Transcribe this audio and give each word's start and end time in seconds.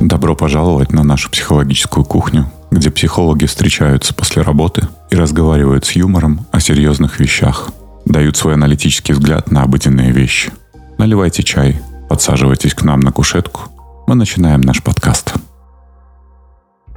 Добро 0.00 0.36
пожаловать 0.36 0.92
на 0.92 1.02
нашу 1.02 1.28
психологическую 1.28 2.04
кухню, 2.04 2.50
где 2.70 2.90
психологи 2.90 3.46
встречаются 3.46 4.14
после 4.14 4.42
работы 4.42 4.86
и 5.10 5.16
разговаривают 5.16 5.86
с 5.86 5.92
юмором 5.92 6.46
о 6.52 6.60
серьезных 6.60 7.18
вещах, 7.18 7.70
дают 8.04 8.36
свой 8.36 8.54
аналитический 8.54 9.12
взгляд 9.12 9.50
на 9.50 9.64
обыденные 9.64 10.12
вещи. 10.12 10.52
Наливайте 10.98 11.42
чай, 11.42 11.80
подсаживайтесь 12.08 12.74
к 12.74 12.82
нам 12.82 13.00
на 13.00 13.10
кушетку. 13.10 13.62
Мы 14.06 14.14
начинаем 14.14 14.60
наш 14.60 14.84
подкаст. 14.84 15.34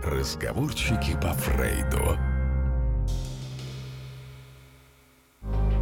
Разговорчики 0.04 1.18
по 1.20 1.34
Фрейду. 1.34 2.18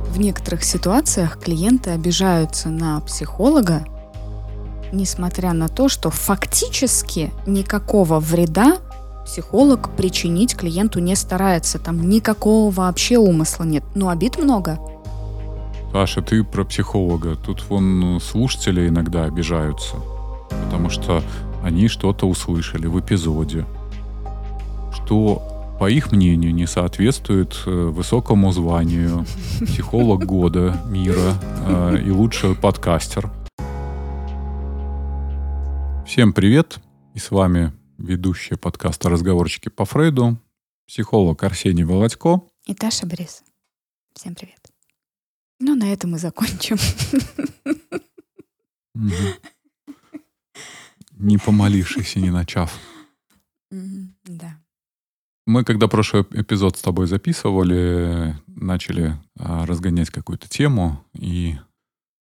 В 0.10 0.20
некоторых 0.20 0.64
ситуациях 0.64 1.38
клиенты 1.38 1.92
обижаются 1.92 2.70
на 2.70 3.02
психолога, 3.02 3.86
несмотря 4.92 5.54
на 5.54 5.68
то, 5.68 5.90
что 5.90 6.10
фактически 6.10 7.32
никакого 7.46 8.20
вреда 8.20 8.78
психолог 9.26 9.92
причинить 9.96 10.56
клиенту 10.56 11.00
не 11.00 11.16
старается. 11.16 11.78
Там 11.78 12.10
никакого 12.10 12.72
вообще 12.72 13.18
умысла 13.18 13.64
нет. 13.64 13.84
Но 13.94 14.10
обид 14.10 14.40
много. 14.40 14.80
Паша, 15.94 16.22
ты 16.22 16.44
про 16.44 16.64
психолога. 16.64 17.36
Тут 17.36 17.64
вон 17.70 18.20
слушатели 18.22 18.88
иногда 18.88 19.26
обижаются, 19.26 19.96
потому 20.66 20.90
что 20.90 21.24
они 21.64 21.88
что-то 21.88 22.28
услышали 22.28 22.88
в 22.88 23.00
эпизоде, 23.00 23.66
что, 24.94 25.42
по 25.80 25.90
их 25.90 26.12
мнению, 26.12 26.54
не 26.54 26.68
соответствует 26.68 27.56
э, 27.66 27.70
высокому 27.70 28.52
званию 28.52 29.26
психолог 29.66 30.26
года 30.26 30.78
мира 30.88 31.34
э, 31.66 31.98
и 32.06 32.12
лучший 32.12 32.56
подкастер. 32.56 33.30
Всем 36.10 36.34
привет! 36.34 36.80
И 37.14 37.20
с 37.20 37.30
вами 37.30 37.72
ведущая 38.00 38.58
подкаста 38.58 39.10
«Разговорчики 39.12 39.70
по 39.70 39.86
Фрейду», 39.86 40.40
психолог 40.88 41.44
Арсений 41.44 41.84
Володько. 41.84 42.42
И 42.66 42.74
Таша 42.74 43.06
Борис. 43.06 43.44
Всем 44.16 44.34
привет. 44.34 44.58
Ну, 45.60 45.76
на 45.76 45.94
этом 45.94 46.10
мы 46.10 46.18
закончим. 46.18 46.78
Не 51.12 51.38
помолившись 51.38 52.16
и 52.16 52.22
не 52.22 52.32
начав. 52.32 52.76
Да. 53.70 54.58
Мы, 55.46 55.64
когда 55.64 55.88
прошлый 55.88 56.24
эпизод 56.32 56.76
с 56.76 56.82
тобой 56.82 57.06
записывали, 57.06 58.36
начали 58.48 59.16
а, 59.38 59.68
разгонять 59.68 60.10
какую-то 60.10 60.50
тему, 60.50 61.06
и 61.14 61.56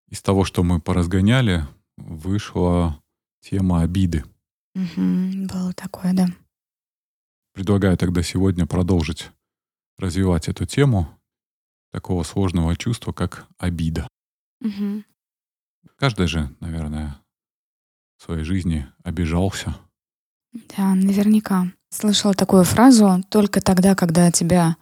из 0.09 0.23
того, 0.23 0.45
что 0.45 0.63
мы 0.63 0.81
поразгоняли, 0.81 1.67
вышла 1.99 2.99
тема 3.45 3.83
обиды. 3.83 4.25
Угу, 4.75 5.47
было 5.47 5.73
такое, 5.75 6.13
да. 6.13 6.27
Предлагаю 7.53 7.97
тогда 7.97 8.23
сегодня 8.23 8.67
продолжить 8.67 9.31
развивать 9.99 10.49
эту 10.49 10.67
тему 10.67 11.21
такого 11.93 12.25
сложного 12.25 12.75
чувства, 12.77 13.13
как 13.13 13.47
обида. 13.59 14.09
Угу. 14.61 15.05
Каждый 15.97 16.27
же, 16.27 16.51
наверное, 16.61 17.21
в 18.17 18.25
своей 18.25 18.45
жизни 18.45 18.89
обижался. 19.05 19.77
Да, 20.77 20.95
наверняка. 20.95 21.67
Слышала 21.91 22.35
такую 22.35 22.65
фразу, 22.65 23.23
только 23.29 23.61
тогда, 23.61 23.95
когда 23.95 24.33
тебя 24.33 24.77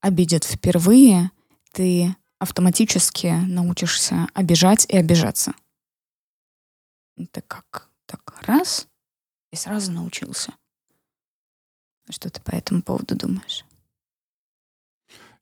обидят 0.00 0.44
впервые, 0.44 1.30
ты 1.72 2.14
автоматически 2.38 3.26
научишься 3.46 4.28
обижать 4.34 4.86
и 4.88 4.96
обижаться. 4.96 5.52
Это 7.16 7.42
как 7.42 7.90
раз 8.46 8.88
и 9.52 9.56
сразу 9.56 9.92
научился. 9.92 10.52
Что 12.10 12.30
ты 12.30 12.40
по 12.40 12.50
этому 12.50 12.82
поводу 12.82 13.16
думаешь? 13.16 13.64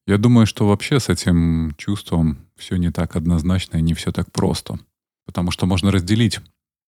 Я 0.06 0.18
думаю, 0.18 0.46
что 0.46 0.66
вообще 0.66 0.98
с 0.98 1.08
этим 1.08 1.74
чувством 1.76 2.48
все 2.56 2.76
не 2.76 2.90
так 2.90 3.14
однозначно 3.16 3.76
и 3.76 3.82
не 3.82 3.94
все 3.94 4.12
так 4.12 4.30
просто. 4.32 4.78
Потому 5.24 5.50
что 5.50 5.66
можно 5.66 5.90
разделить 5.90 6.40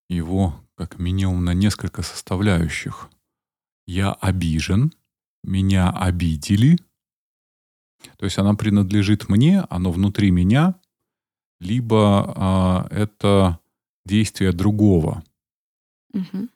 его 0.08 0.60
как 0.76 0.98
минимум 0.98 1.44
на 1.44 1.54
несколько 1.54 2.02
составляющих. 2.02 3.08
Я 3.86 4.12
обижен, 4.12 4.92
меня 5.44 5.90
обидели. 5.90 6.78
То 8.18 8.24
есть 8.24 8.38
она 8.38 8.54
принадлежит 8.54 9.28
мне, 9.28 9.60
оно 9.70 9.92
внутри 9.92 10.30
меня, 10.30 10.74
либо 11.60 12.34
а, 12.36 12.88
это 12.90 13.60
действие 14.04 14.52
другого. 14.52 15.22
Угу. 16.14 16.48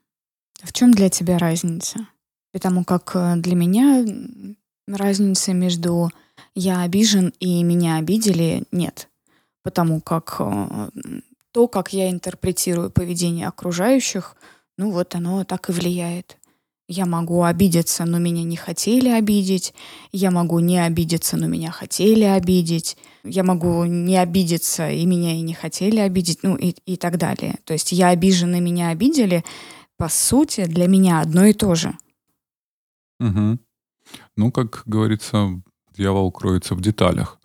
В 0.63 0.73
чем 0.73 0.93
для 0.93 1.09
тебя 1.09 1.39
разница? 1.39 2.09
Потому 2.53 2.85
как 2.85 3.13
э, 3.15 3.37
для 3.37 3.55
меня 3.55 4.05
разницы 4.87 5.53
между 5.53 6.11
я 6.55 6.83
обижен 6.83 7.33
и 7.41 7.63
меня 7.63 7.97
обидели 7.97 8.65
нет. 8.73 9.09
Потому 9.63 10.01
как 10.01 10.37
э, 10.41 10.91
то, 11.53 11.69
как 11.69 11.93
я 11.93 12.11
интерпретирую 12.11 12.91
поведение 12.91 13.49
окружающих, 13.49 14.37
ну 14.77 14.91
вот 14.91 15.15
оно 15.15 15.45
так 15.45 15.69
и 15.69 15.73
влияет. 15.73 16.39
Я 16.91 17.05
могу 17.05 17.43
обидеться, 17.43 18.07
но 18.07 18.19
меня 18.19 18.45
не 18.45 18.57
хотели 18.57 19.11
обидеть. 19.11 19.75
Я 20.11 20.31
могу 20.31 20.59
не 20.59 20.79
обидеться, 20.79 21.37
но 21.37 21.47
меня 21.47 21.71
хотели 21.71 22.25
обидеть. 22.25 22.97
Я 23.25 23.45
могу 23.45 23.85
не 23.85 24.17
обидеться, 24.17 24.91
и 24.91 25.05
меня 25.05 25.35
и 25.35 25.43
не 25.43 25.53
хотели 25.53 25.99
обидеть, 25.99 26.43
ну 26.43 26.57
и, 26.57 26.75
и 26.87 26.97
так 26.97 27.19
далее. 27.19 27.59
То 27.65 27.75
есть 27.75 27.93
я 27.93 28.09
обижен, 28.09 28.55
и 28.55 28.61
меня 28.61 28.89
обидели, 28.89 29.45
по 29.99 30.09
сути, 30.09 30.65
для 30.65 30.89
меня 30.89 31.21
одно 31.21 31.45
и 31.45 31.53
то 31.53 31.75
же. 31.75 31.93
Угу. 33.21 33.59
Ну, 34.37 34.51
как 34.51 34.83
говорится, 34.87 35.61
дьявол 35.95 36.33
кроется 36.33 36.75
в 36.75 36.81
деталях. 36.81 37.39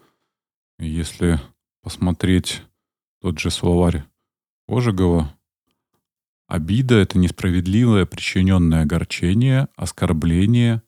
Если 0.80 1.42
посмотреть 1.82 2.62
тот 3.22 3.40
же 3.40 3.52
словарь 3.52 4.06
Ожегова, 4.70 5.36
Обида— 6.48 6.96
это 7.02 7.18
несправедливое 7.18 8.06
причиненное 8.06 8.84
огорчение, 8.84 9.70
оскорбление, 9.76 10.84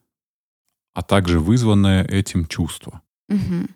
а 0.94 1.02
также 1.02 1.40
вызванное 1.40 2.04
этим 2.04 2.46
чувство. 2.46 3.02
Угу. 3.30 3.68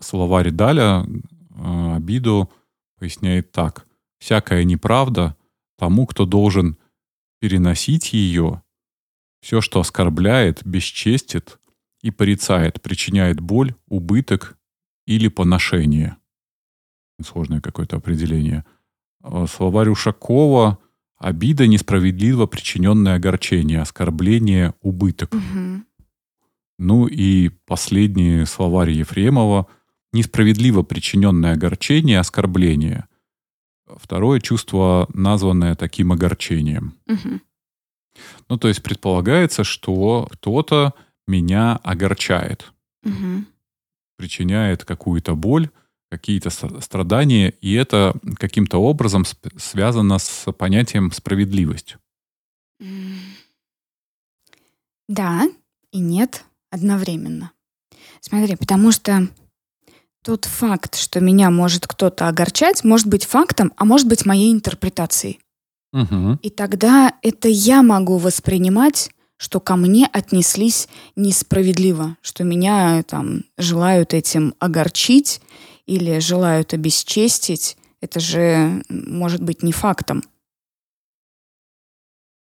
Словарь 0.00 0.50
Даля 0.50 1.04
э, 1.04 1.94
обиду 1.96 2.50
поясняет 2.98 3.52
так. 3.52 3.86
«Всякая 4.18 4.64
неправда 4.64 5.36
тому, 5.78 6.06
кто 6.06 6.26
должен 6.26 6.78
переносить 7.40 8.12
ее, 8.12 8.62
все, 9.40 9.60
что 9.60 9.80
оскорбляет, 9.80 10.64
бесчестит 10.64 11.58
и 12.02 12.10
порицает, 12.10 12.80
причиняет 12.80 13.40
боль, 13.40 13.74
убыток 13.86 14.58
или 15.06 15.28
поношение». 15.28 16.16
Сложное 17.22 17.60
какое-то 17.60 17.96
определение. 17.96 18.64
Э, 19.22 19.46
словарь 19.48 19.88
Ушакова— 19.88 20.78
Обида, 21.22 21.68
несправедливо 21.68 22.46
причиненное 22.46 23.14
огорчение, 23.14 23.80
оскорбление, 23.80 24.74
убыток. 24.80 25.32
Угу. 25.32 25.84
Ну 26.80 27.06
и 27.06 27.48
последние 27.64 28.44
словари 28.44 28.96
Ефремова. 28.96 29.68
Несправедливо 30.12 30.82
причиненное 30.82 31.52
огорчение, 31.52 32.18
оскорбление. 32.18 33.06
Второе 33.86 34.40
чувство, 34.40 35.08
названное 35.14 35.76
таким 35.76 36.10
огорчением. 36.10 36.94
Угу. 37.06 37.40
Ну, 38.48 38.58
то 38.58 38.66
есть 38.66 38.82
предполагается, 38.82 39.62
что 39.62 40.28
кто-то 40.32 40.92
меня 41.28 41.76
огорчает, 41.76 42.72
угу. 43.04 43.44
причиняет 44.16 44.84
какую-то 44.84 45.36
боль, 45.36 45.70
какие-то 46.12 46.50
страдания, 46.50 47.54
и 47.62 47.72
это 47.72 48.14
каким-то 48.36 48.76
образом 48.76 49.24
связано 49.56 50.18
с 50.18 50.52
понятием 50.52 51.10
справедливость. 51.10 51.96
Да 55.08 55.48
и 55.90 56.00
нет 56.00 56.44
одновременно. 56.70 57.52
Смотри, 58.20 58.56
потому 58.56 58.92
что 58.92 59.26
тот 60.22 60.44
факт, 60.44 60.96
что 60.96 61.20
меня 61.20 61.50
может 61.50 61.86
кто-то 61.86 62.28
огорчать, 62.28 62.84
может 62.84 63.06
быть 63.06 63.24
фактом, 63.24 63.72
а 63.78 63.86
может 63.86 64.06
быть 64.06 64.26
моей 64.26 64.52
интерпретацией. 64.52 65.40
Угу. 65.94 66.40
И 66.42 66.50
тогда 66.50 67.14
это 67.22 67.48
я 67.48 67.82
могу 67.82 68.18
воспринимать, 68.18 69.10
что 69.38 69.60
ко 69.60 69.76
мне 69.76 70.10
отнеслись 70.12 70.88
несправедливо, 71.16 72.18
что 72.20 72.44
меня 72.44 73.02
там 73.02 73.44
желают 73.56 74.12
этим 74.12 74.54
огорчить 74.58 75.40
или 75.92 76.20
желают 76.20 76.72
обесчестить, 76.72 77.76
это 78.00 78.18
же 78.18 78.82
может 78.88 79.42
быть 79.42 79.62
не 79.62 79.72
фактом. 79.72 80.22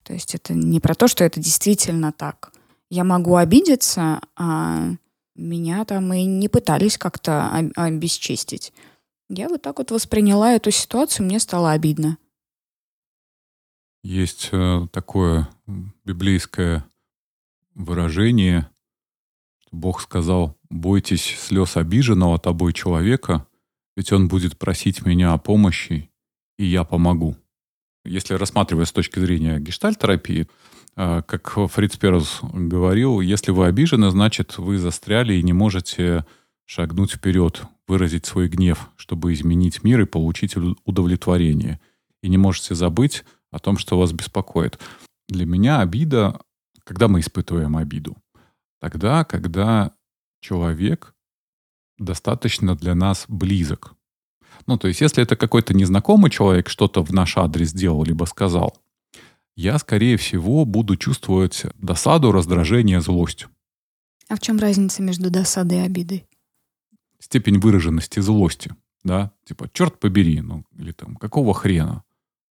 То 0.02 0.12
есть 0.12 0.34
это 0.34 0.52
не 0.52 0.78
про 0.78 0.94
то, 0.94 1.08
что 1.08 1.24
это 1.24 1.40
действительно 1.40 2.12
так. 2.12 2.52
Я 2.90 3.04
могу 3.04 3.36
обидеться, 3.36 4.20
а 4.36 4.90
меня 5.36 5.84
там 5.86 6.12
и 6.12 6.24
не 6.24 6.48
пытались 6.48 6.98
как-то 6.98 7.50
обесчестить. 7.76 8.74
Я 9.30 9.48
вот 9.48 9.62
так 9.62 9.78
вот 9.78 9.90
восприняла 9.90 10.52
эту 10.52 10.70
ситуацию, 10.70 11.24
мне 11.24 11.38
стало 11.38 11.70
обидно. 11.70 12.18
Есть 14.02 14.48
э, 14.52 14.86
такое 14.92 15.48
библейское 16.04 16.84
выражение, 17.74 18.68
Бог 19.72 20.00
сказал, 20.00 20.56
бойтесь 20.68 21.24
слез 21.38 21.76
обиженного 21.76 22.38
тобой 22.38 22.72
человека, 22.72 23.46
ведь 23.96 24.12
он 24.12 24.28
будет 24.28 24.58
просить 24.58 25.04
меня 25.04 25.32
о 25.32 25.38
помощи, 25.38 26.10
и 26.58 26.64
я 26.64 26.84
помогу. 26.84 27.36
Если 28.04 28.34
рассматривая 28.34 28.86
с 28.86 28.92
точки 28.92 29.18
зрения 29.18 29.60
гештальтерапии, 29.60 30.48
э, 30.96 31.22
как 31.26 31.70
Фриц 31.70 31.96
Перус 31.96 32.40
говорил, 32.42 33.20
если 33.20 33.50
вы 33.50 33.66
обижены, 33.66 34.10
значит, 34.10 34.58
вы 34.58 34.78
застряли 34.78 35.34
и 35.34 35.42
не 35.42 35.52
можете 35.52 36.24
шагнуть 36.64 37.12
вперед, 37.12 37.62
выразить 37.86 38.26
свой 38.26 38.48
гнев, 38.48 38.88
чтобы 38.96 39.32
изменить 39.32 39.82
мир 39.82 40.00
и 40.00 40.06
получить 40.06 40.54
удовлетворение. 40.84 41.80
И 42.22 42.28
не 42.28 42.38
можете 42.38 42.74
забыть 42.74 43.24
о 43.50 43.58
том, 43.58 43.76
что 43.76 43.98
вас 43.98 44.12
беспокоит. 44.12 44.78
Для 45.28 45.46
меня 45.46 45.80
обида, 45.80 46.40
когда 46.84 47.08
мы 47.08 47.20
испытываем 47.20 47.76
обиду, 47.76 48.16
тогда, 48.80 49.24
когда 49.24 49.92
человек 50.40 51.14
достаточно 51.98 52.74
для 52.74 52.94
нас 52.94 53.26
близок. 53.28 53.94
Ну, 54.66 54.78
то 54.78 54.88
есть, 54.88 55.00
если 55.00 55.22
это 55.22 55.36
какой-то 55.36 55.74
незнакомый 55.74 56.30
человек 56.30 56.68
что-то 56.68 57.04
в 57.04 57.12
наш 57.12 57.36
адрес 57.36 57.68
сделал, 57.68 58.04
либо 58.04 58.24
сказал, 58.24 58.76
я, 59.56 59.78
скорее 59.78 60.16
всего, 60.16 60.64
буду 60.64 60.96
чувствовать 60.96 61.66
досаду, 61.76 62.32
раздражение, 62.32 63.00
злость. 63.00 63.46
А 64.28 64.36
в 64.36 64.40
чем 64.40 64.58
разница 64.58 65.02
между 65.02 65.30
досадой 65.30 65.78
и 65.78 65.82
обидой? 65.82 66.26
Степень 67.18 67.58
выраженности 67.58 68.20
злости, 68.20 68.74
да, 69.04 69.32
типа, 69.44 69.68
черт 69.72 69.98
побери, 69.98 70.40
ну, 70.40 70.64
или 70.76 70.92
там, 70.92 71.16
какого 71.16 71.52
хрена, 71.52 72.04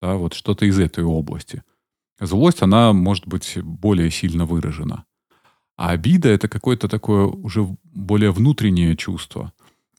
да, 0.02 0.16
вот 0.16 0.34
что-то 0.34 0.66
из 0.66 0.78
этой 0.78 1.04
области. 1.04 1.62
Злость, 2.20 2.62
она 2.62 2.92
может 2.92 3.26
быть 3.26 3.58
более 3.62 4.10
сильно 4.10 4.44
выражена. 4.44 5.04
А 5.78 5.90
обида— 5.90 6.28
это 6.30 6.48
какое-то 6.48 6.88
такое 6.88 7.26
уже 7.26 7.64
более 7.84 8.32
внутреннее 8.32 8.96
чувство. 8.96 9.52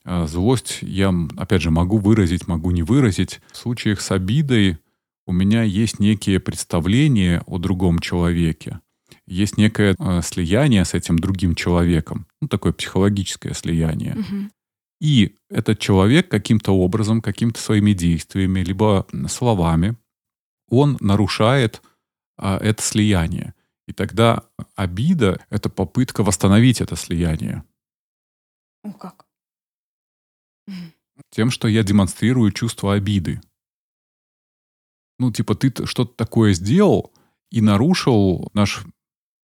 А 0.04 0.28
злость 0.28 0.80
я, 0.82 1.14
опять 1.38 1.62
же, 1.62 1.72
могу 1.72 2.00
выразить, 2.00 2.48
могу 2.48 2.72
не 2.72 2.84
выразить. 2.84 3.40
В 3.54 3.58
случаях 3.58 4.02
с 4.02 4.12
обидой 4.12 4.78
у 5.26 5.32
меня 5.32 5.64
есть 5.64 6.00
некие 6.00 6.42
представления 6.42 7.42
о 7.46 7.60
другом 7.60 8.00
человеке. 8.00 8.82
Есть 9.26 9.56
некое 9.56 9.96
э, 9.98 10.22
слияние 10.22 10.84
с 10.84 10.94
этим 10.94 11.18
другим 11.18 11.56
человеком. 11.56 12.28
Ну, 12.42 12.50
такое 12.50 12.74
психологическое 12.74 13.54
слияние. 13.54 14.16
Угу. 14.16 14.50
И 15.00 15.36
этот 15.50 15.80
человек 15.80 16.28
каким-то 16.30 16.74
образом, 16.74 17.22
какими-то 17.22 17.62
своими 17.62 17.94
действиями, 17.94 18.60
либо 18.60 19.08
словами, 19.30 19.96
он 20.70 20.98
нарушает 21.00 21.82
а, 22.38 22.58
это 22.58 22.82
слияние. 22.82 23.54
И 23.90 23.92
тогда 23.92 24.44
обида— 24.76 25.44
это 25.50 25.68
попытка 25.68 26.24
восстановить 26.24 26.80
это 26.80 26.96
слияние. 26.96 27.64
О, 28.84 28.94
как? 28.94 29.26
Тем, 31.32 31.50
что 31.50 31.68
я 31.68 31.82
демонстрирую 31.82 32.52
чувство 32.52 32.94
обиды. 32.94 33.42
Ну, 35.18 35.32
типа, 35.32 35.56
ты 35.56 35.88
что-то 35.88 36.14
такое 36.14 36.54
сделал 36.54 37.12
и 37.50 37.62
нарушил 37.62 38.52
наш 38.54 38.86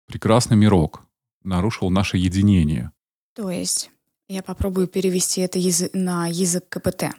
прекрасный 0.07 0.57
мирок, 0.57 1.03
нарушил 1.43 1.91
наше 1.91 2.17
единение. 2.17 2.91
То 3.35 3.51
есть 3.51 3.91
я 4.27 4.41
попробую 4.41 4.87
перевести 4.87 5.41
это 5.41 5.59
на 5.93 6.25
язык 6.25 6.67
КПТ. 6.67 7.13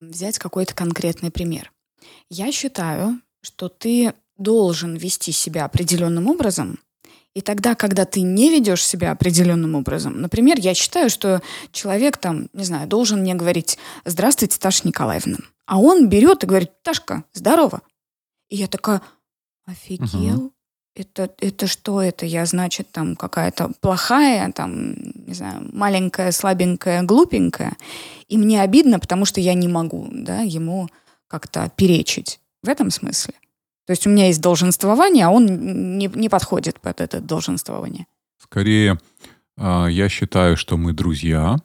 Взять 0.00 0.38
какой-то 0.38 0.74
конкретный 0.74 1.30
пример. 1.30 1.70
Я 2.30 2.50
считаю, 2.50 3.20
что 3.42 3.68
ты 3.68 4.14
должен 4.38 4.96
вести 4.96 5.32
себя 5.32 5.64
определенным 5.64 6.28
образом, 6.28 6.78
и 7.34 7.42
тогда, 7.42 7.74
когда 7.74 8.06
ты 8.06 8.22
не 8.22 8.50
ведешь 8.50 8.84
себя 8.84 9.12
определенным 9.12 9.74
образом, 9.74 10.20
например, 10.20 10.58
я 10.58 10.72
считаю, 10.72 11.10
что 11.10 11.42
человек 11.70 12.16
там, 12.16 12.48
не 12.54 12.64
знаю, 12.64 12.88
должен 12.88 13.20
мне 13.20 13.34
говорить 13.34 13.78
«Здравствуйте, 14.06 14.58
Таша 14.58 14.88
Николаевна». 14.88 15.38
А 15.66 15.78
он 15.78 16.08
берет 16.08 16.44
и 16.44 16.46
говорит 16.46 16.70
«Ташка, 16.82 17.24
здорово». 17.34 17.82
И 18.48 18.56
я 18.56 18.68
такая 18.68 19.02
«Офигел? 19.66 20.36
Угу 20.36 20.52
это, 20.96 21.30
это 21.38 21.66
что 21.66 22.00
это? 22.00 22.26
Я, 22.26 22.46
значит, 22.46 22.90
там 22.90 23.16
какая-то 23.16 23.72
плохая, 23.80 24.50
там, 24.52 24.94
не 25.26 25.34
знаю, 25.34 25.68
маленькая, 25.72 26.32
слабенькая, 26.32 27.02
глупенькая. 27.02 27.76
И 28.28 28.38
мне 28.38 28.62
обидно, 28.62 28.98
потому 28.98 29.26
что 29.26 29.40
я 29.40 29.54
не 29.54 29.68
могу, 29.68 30.08
да, 30.10 30.40
ему 30.40 30.88
как-то 31.28 31.70
перечить. 31.76 32.40
В 32.62 32.68
этом 32.68 32.90
смысле. 32.90 33.34
То 33.86 33.92
есть 33.92 34.06
у 34.06 34.10
меня 34.10 34.26
есть 34.26 34.40
долженствование, 34.40 35.26
а 35.26 35.30
он 35.30 35.46
не, 35.98 36.06
не 36.06 36.28
подходит 36.28 36.80
под 36.80 37.00
это 37.00 37.20
долженствование. 37.20 38.06
Скорее, 38.38 38.98
а, 39.56 39.86
я 39.86 40.08
считаю, 40.08 40.56
что 40.56 40.76
мы 40.76 40.92
друзья, 40.92 41.56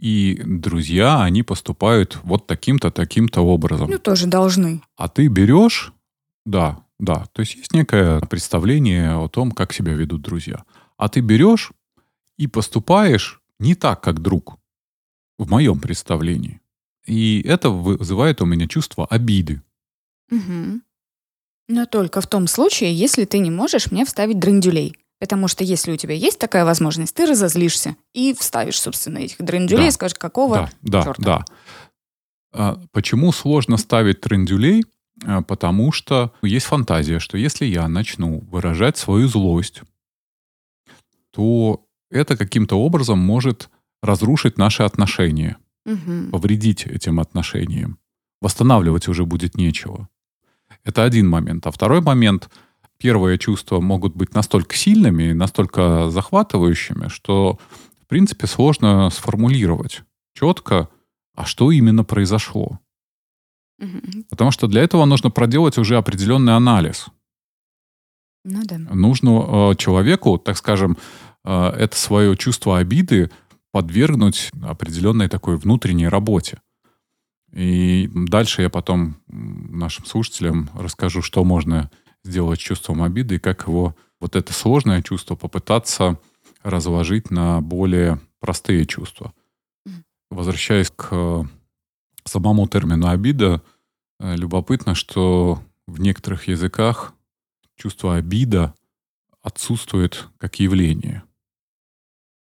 и 0.00 0.40
друзья, 0.44 1.22
они 1.22 1.42
поступают 1.42 2.18
вот 2.24 2.46
таким-то, 2.46 2.90
таким-то 2.90 3.42
образом. 3.42 3.90
Ну, 3.90 3.98
тоже 3.98 4.26
должны. 4.26 4.82
А 4.96 5.08
ты 5.08 5.28
берешь, 5.28 5.92
да, 6.44 6.84
да, 6.98 7.26
то 7.32 7.40
есть 7.40 7.54
есть 7.54 7.72
некое 7.72 8.20
представление 8.20 9.14
о 9.14 9.28
том, 9.28 9.52
как 9.52 9.72
себя 9.72 9.94
ведут 9.94 10.22
друзья. 10.22 10.64
А 10.96 11.08
ты 11.08 11.20
берешь 11.20 11.72
и 12.36 12.46
поступаешь 12.46 13.40
не 13.58 13.74
так, 13.74 14.00
как 14.00 14.20
друг, 14.20 14.58
в 15.38 15.48
моем 15.48 15.78
представлении. 15.78 16.60
И 17.06 17.42
это 17.42 17.70
вызывает 17.70 18.40
у 18.40 18.46
меня 18.46 18.66
чувство 18.66 19.06
обиды. 19.06 19.62
Угу. 20.30 20.80
Но 21.68 21.86
только 21.86 22.20
в 22.20 22.26
том 22.26 22.46
случае, 22.46 22.94
если 22.94 23.24
ты 23.24 23.38
не 23.38 23.50
можешь 23.50 23.90
мне 23.90 24.04
вставить 24.04 24.38
драндюлей. 24.38 24.96
Потому 25.18 25.48
что 25.48 25.64
если 25.64 25.92
у 25.92 25.96
тебя 25.96 26.14
есть 26.14 26.38
такая 26.38 26.64
возможность, 26.64 27.14
ты 27.14 27.24
разозлишься 27.24 27.96
и 28.12 28.34
вставишь, 28.34 28.80
собственно, 28.80 29.18
этих 29.18 29.38
драндюлей 29.38 29.84
да. 29.84 29.88
и 29.88 29.92
скажешь, 29.92 30.18
какого 30.18 30.70
да, 30.82 31.02
черта. 31.02 31.22
Да, 31.22 31.38
да. 31.38 31.44
А 32.52 32.80
почему 32.92 33.32
сложно 33.32 33.76
ставить 33.76 34.20
трендюлей? 34.20 34.84
А, 35.24 35.42
потому 35.42 35.92
что 35.92 36.32
есть 36.42 36.66
фантазия, 36.66 37.20
что 37.20 37.38
если 37.38 37.64
я 37.64 37.88
начну 37.88 38.40
выражать 38.40 38.96
свою 38.96 39.28
злость, 39.28 39.82
то 41.30 41.86
это 42.10 42.36
каким-то 42.36 42.76
образом 42.76 43.18
может 43.18 43.70
разрушить 44.02 44.58
наши 44.58 44.82
отношения, 44.82 45.56
угу. 45.86 46.30
повредить 46.30 46.86
этим 46.86 47.18
отношениям. 47.18 47.98
Восстанавливать 48.40 49.08
уже 49.08 49.24
будет 49.24 49.56
нечего. 49.56 50.08
Это 50.84 51.02
один 51.02 51.28
момент. 51.28 51.66
А 51.66 51.70
второй 51.70 52.00
момент, 52.00 52.50
первые 52.98 53.38
чувства 53.38 53.80
могут 53.80 54.14
быть 54.14 54.34
настолько 54.34 54.76
сильными, 54.76 55.32
настолько 55.32 56.10
захватывающими, 56.10 57.08
что, 57.08 57.58
в 58.02 58.06
принципе, 58.06 58.46
сложно 58.46 59.10
сформулировать 59.10 60.02
четко, 60.34 60.88
а 61.34 61.44
что 61.44 61.70
именно 61.70 62.04
произошло. 62.04 62.78
Потому 64.30 64.50
что 64.50 64.66
для 64.66 64.82
этого 64.82 65.04
нужно 65.04 65.30
проделать 65.30 65.78
уже 65.78 65.96
определенный 65.96 66.54
анализ. 66.54 67.06
Ну 68.44 68.62
да. 68.64 68.78
Нужно 68.78 69.70
э, 69.72 69.74
человеку, 69.76 70.38
так 70.38 70.56
скажем, 70.56 70.98
э, 71.44 71.66
это 71.78 71.96
свое 71.96 72.36
чувство 72.36 72.78
обиды 72.78 73.30
подвергнуть 73.72 74.50
определенной 74.62 75.28
такой 75.28 75.56
внутренней 75.56 76.08
работе. 76.08 76.60
И 77.52 77.93
дальше 78.14 78.62
я 78.62 78.70
потом 78.70 79.16
нашим 79.26 80.04
слушателям 80.04 80.70
расскажу, 80.74 81.20
что 81.20 81.44
можно 81.44 81.90
сделать 82.22 82.60
с 82.60 82.62
чувством 82.62 83.02
обиды 83.02 83.36
и 83.36 83.40
как 83.40 83.66
его 83.66 83.96
вот 84.20 84.36
это 84.36 84.52
сложное 84.52 85.02
чувство 85.02 85.34
попытаться 85.34 86.18
разложить 86.62 87.30
на 87.30 87.60
более 87.60 88.20
простые 88.40 88.86
чувства. 88.86 89.34
Возвращаясь 90.30 90.90
к 90.90 91.46
самому 92.24 92.66
термину 92.68 93.08
обида 93.08 93.62
э, 94.20 94.36
любопытно, 94.36 94.94
что 94.94 95.62
в 95.86 96.00
некоторых 96.00 96.48
языках 96.48 97.12
чувство 97.76 98.16
обида 98.16 98.74
отсутствует 99.42 100.28
как 100.38 100.58
явление. 100.60 101.22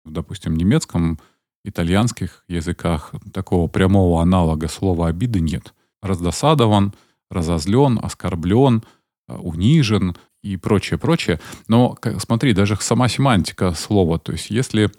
Допустим, 0.06 0.54
в 0.54 0.58
немецком, 0.58 1.20
итальянских 1.64 2.44
языках 2.48 3.14
такого 3.34 3.68
прямого 3.68 4.22
аналога 4.22 4.68
слова 4.68 5.08
обиды 5.08 5.40
нет. 5.40 5.74
Раздосадован, 6.02 6.94
разозлен, 7.30 8.00
оскорблен, 8.02 8.84
э, 9.28 9.36
унижен 9.36 10.16
и 10.42 10.58
прочее, 10.58 10.98
прочее. 10.98 11.40
Но 11.68 11.98
смотри, 12.20 12.54
даже 12.54 12.78
сама 12.78 13.10
семантика 13.10 13.74
слова, 13.74 14.20
то 14.20 14.32
есть 14.32 14.50
если 14.50 14.90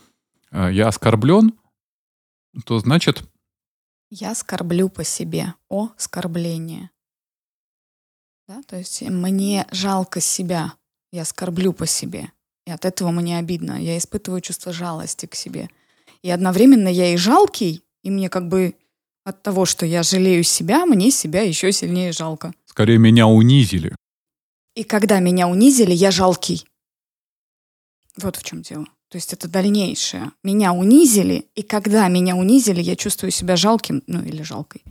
э, 0.51 0.71
я 0.73 0.89
оскорблен, 0.89 1.55
то 2.65 2.79
значит 2.79 3.25
я 4.11 4.35
скорблю 4.35 4.89
по 4.89 5.05
себе. 5.05 5.55
О, 5.69 5.91
скорбление. 5.97 6.91
Да, 8.49 8.61
то 8.67 8.77
есть 8.77 9.03
мне 9.03 9.67
жалко 9.71 10.21
себя. 10.21 10.75
Я 11.13 11.25
скорблю 11.25 11.73
по 11.73 11.87
себе. 11.87 12.33
И 12.67 12.73
от 12.73 12.85
этого 12.85 13.13
мне 13.13 13.39
обидно. 13.39 13.81
Я 13.81 13.97
испытываю 13.97 14.41
чувство 14.41 14.73
жалости 14.73 15.27
к 15.27 15.37
себе. 15.37 15.71
И 16.23 16.31
одновременно 16.31 16.89
я 16.89 17.13
и 17.13 17.17
жалкий, 17.17 17.83
и 18.03 18.11
мне 18.11 18.29
как 18.29 18.49
бы 18.49 18.75
от 19.25 19.43
того, 19.43 19.65
что 19.65 19.87
я 19.87 20.03
жалею 20.03 20.43
себя, 20.43 20.87
мне 20.87 21.11
себя 21.11 21.43
еще 21.43 21.73
сильнее 21.73 22.13
жалко. 22.13 22.53
Скорее, 22.67 22.99
меня 22.99 23.27
унизили. 23.27 23.95
И 24.75 24.85
когда 24.85 25.21
меня 25.21 25.49
унизили, 25.49 25.93
я 25.93 26.11
жалкий. 26.11 26.65
Вот 28.17 28.37
в 28.37 28.45
чем 28.45 28.63
дело. 28.63 28.87
То 29.09 29.17
есть 29.17 29.33
это 29.33 29.49
дальнейшее. 29.49 30.31
Меня 30.45 30.73
унизили, 30.73 31.47
и 31.55 31.63
когда 31.63 32.07
меня 32.09 32.37
унизили, 32.37 32.81
я 32.81 32.95
чувствую 32.97 33.33
себя 33.33 33.57
жалким, 33.57 34.03
ну 34.07 34.23
или 34.23 34.43
жалкой. 34.43 34.85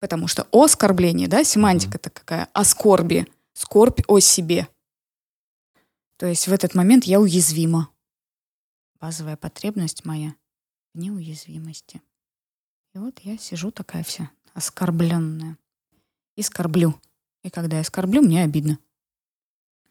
Потому 0.00 0.26
что 0.26 0.46
оскорбление, 0.52 1.28
да, 1.28 1.44
семантика-то 1.44 2.10
какая, 2.10 2.48
о 2.52 2.64
скорби, 2.64 3.26
скорбь 3.52 4.00
о 4.08 4.20
себе. 4.20 4.68
То 6.18 6.26
есть 6.26 6.48
в 6.48 6.52
этот 6.52 6.74
момент 6.74 7.04
я 7.04 7.20
уязвима. 7.20 7.90
Базовая 9.00 9.36
потребность 9.36 10.04
моя 10.04 10.34
в 10.94 10.98
неуязвимости. 10.98 12.00
И 12.94 12.98
вот 12.98 13.18
я 13.20 13.36
сижу 13.36 13.70
такая 13.70 14.02
вся 14.02 14.30
оскорбленная. 14.54 15.58
И 16.34 16.42
скорблю. 16.42 16.98
И 17.44 17.50
когда 17.50 17.78
я 17.78 17.84
скорблю, 17.84 18.22
мне 18.22 18.42
обидно. 18.42 18.78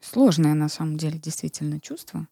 Сложное 0.02 0.54
на 0.56 0.70
самом 0.70 0.98
деле 0.98 1.20
действительно 1.20 1.80
чувство. 1.80 2.28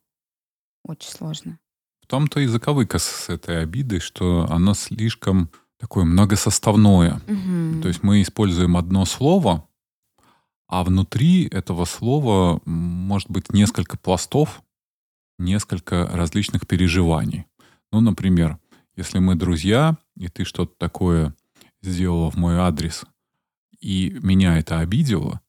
Очень 0.83 1.11
сложно. 1.11 1.59
В 2.01 2.07
том-то 2.07 2.39
и 2.39 2.47
заковыка 2.47 2.97
с 2.99 3.29
этой 3.29 3.61
обидой, 3.61 3.99
что 3.99 4.47
она 4.49 4.73
слишком 4.73 5.51
такое 5.77 6.05
многосоставное. 6.05 7.21
Угу. 7.27 7.81
То 7.81 7.87
есть 7.87 8.03
мы 8.03 8.21
используем 8.21 8.75
одно 8.75 9.05
слово, 9.05 9.67
а 10.67 10.83
внутри 10.83 11.47
этого 11.47 11.85
слова 11.85 12.61
может 12.65 13.29
быть 13.29 13.53
несколько 13.53 13.95
пластов, 13.95 14.62
несколько 15.37 16.07
различных 16.07 16.67
переживаний. 16.67 17.45
Ну, 17.91 18.01
например, 18.01 18.59
если 18.95 19.19
мы 19.19 19.35
друзья, 19.35 19.97
и 20.15 20.27
ты 20.27 20.43
что-то 20.43 20.73
такое 20.77 21.35
сделала 21.81 22.29
в 22.31 22.35
мой 22.35 22.57
адрес, 22.57 23.05
и 23.79 24.17
меня 24.21 24.57
это 24.57 24.79
обидело, 24.79 25.41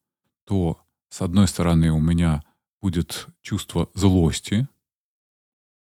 то, 0.45 0.79
с 1.09 1.23
одной 1.23 1.49
стороны, 1.49 1.91
у 1.93 2.01
меня 2.01 2.43
будет 2.83 3.29
чувство 3.43 3.89
злости, 3.95 4.69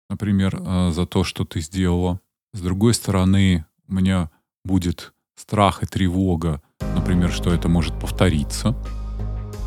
например, 0.08 0.56
э, 0.58 0.90
за 0.92 1.06
то, 1.06 1.24
что 1.24 1.44
ты 1.44 1.60
сделала. 1.60 2.20
С 2.52 2.60
другой 2.60 2.94
стороны, 2.94 3.66
у 3.88 3.94
меня 3.94 4.30
будет 4.64 5.12
страх 5.34 5.82
и 5.82 5.86
тревога, 5.86 6.62
например, 6.80 7.32
что 7.32 7.52
это 7.52 7.68
может 7.68 7.98
повториться. 7.98 8.70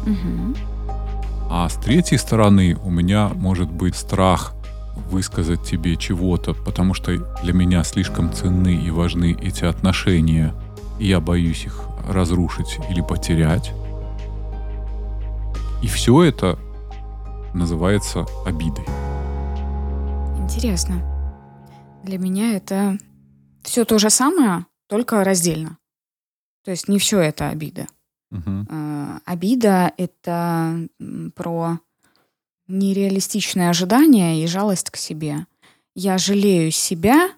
Угу. 0.06 0.77
А 1.50 1.70
с 1.70 1.75
третьей 1.75 2.18
стороны 2.18 2.77
у 2.84 2.89
меня 2.89 3.30
может 3.30 3.72
быть 3.72 3.96
страх 3.96 4.54
высказать 5.10 5.63
тебе 5.63 5.96
чего-то, 5.96 6.54
потому 6.54 6.94
что 6.94 7.16
для 7.42 7.54
меня 7.54 7.84
слишком 7.84 8.34
ценны 8.34 8.75
и 8.75 8.92
важны 8.92 9.38
эти 9.42 9.63
отношения, 9.63 10.54
и 11.00 11.08
я 11.08 11.20
боюсь 11.20 11.66
их 11.66 11.82
разрушить 12.08 12.80
или 12.89 13.01
потерять. 13.01 13.72
И 15.82 15.88
все 15.88 16.24
это 16.24 16.60
называется 17.54 18.25
обидой. 18.46 18.86
Интересно. 20.39 21.01
Для 22.04 22.18
меня 22.18 22.56
это 22.56 22.98
все 23.63 23.86
то 23.86 24.00
же 24.00 24.10
самое, 24.10 24.66
только 24.88 25.24
раздельно. 25.24 25.77
То 26.63 26.72
есть 26.72 26.88
не 26.88 27.00
все 27.00 27.20
это 27.20 27.50
обида. 27.50 27.88
Угу. 28.32 28.68
Э, 28.70 29.20
обида— 29.26 29.94
это 29.98 30.88
про 31.36 31.80
нереалистичные 32.68 33.70
ожидания 33.70 34.44
и 34.44 34.48
жалость 34.48 34.90
к 34.90 34.98
себе. 34.98 35.46
Я 35.96 36.18
жалею 36.18 36.72
себя, 36.72 37.32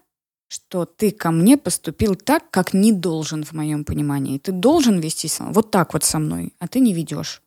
что 0.48 0.84
ты 0.84 1.12
ко 1.12 1.30
мне 1.30 1.56
поступил 1.56 2.16
так, 2.16 2.50
как 2.50 2.74
не 2.74 2.92
должен 2.92 3.44
в 3.44 3.52
моем 3.52 3.84
понимании. 3.84 4.38
Ты 4.38 4.50
должен 4.50 4.98
вести 4.98 5.30
вот 5.38 5.70
так 5.70 5.92
вот 5.92 6.02
со 6.02 6.18
мной, 6.18 6.52
а 6.58 6.66
ты 6.66 6.80
не 6.80 6.92
ведешь. 6.92 7.40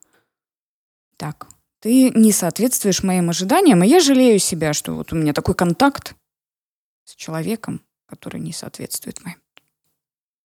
Так. 1.18 1.48
Ты 1.82 2.12
не 2.12 2.32
соответствуешь 2.32 3.04
моим 3.04 3.30
ожиданиям, 3.30 3.84
и 3.84 3.88
я 3.88 4.00
жалею 4.00 4.40
себя, 4.40 4.72
что 4.72 4.94
вот 4.94 5.12
у 5.12 5.18
меня 5.18 5.34
такой 5.34 5.54
контакт 5.54 6.16
с 7.04 7.14
человеком, 7.14 7.82
который 8.06 8.40
не 8.40 8.54
соответствует 8.54 9.22
моим. 9.26 9.38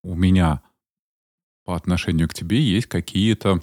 У 0.03 0.17
меня 0.17 0.63
по 1.69 1.77
отношению 1.77 2.31
к 2.31 2.35
тебе 2.35 2.63
есть 2.63 2.87
какие-то 2.87 3.61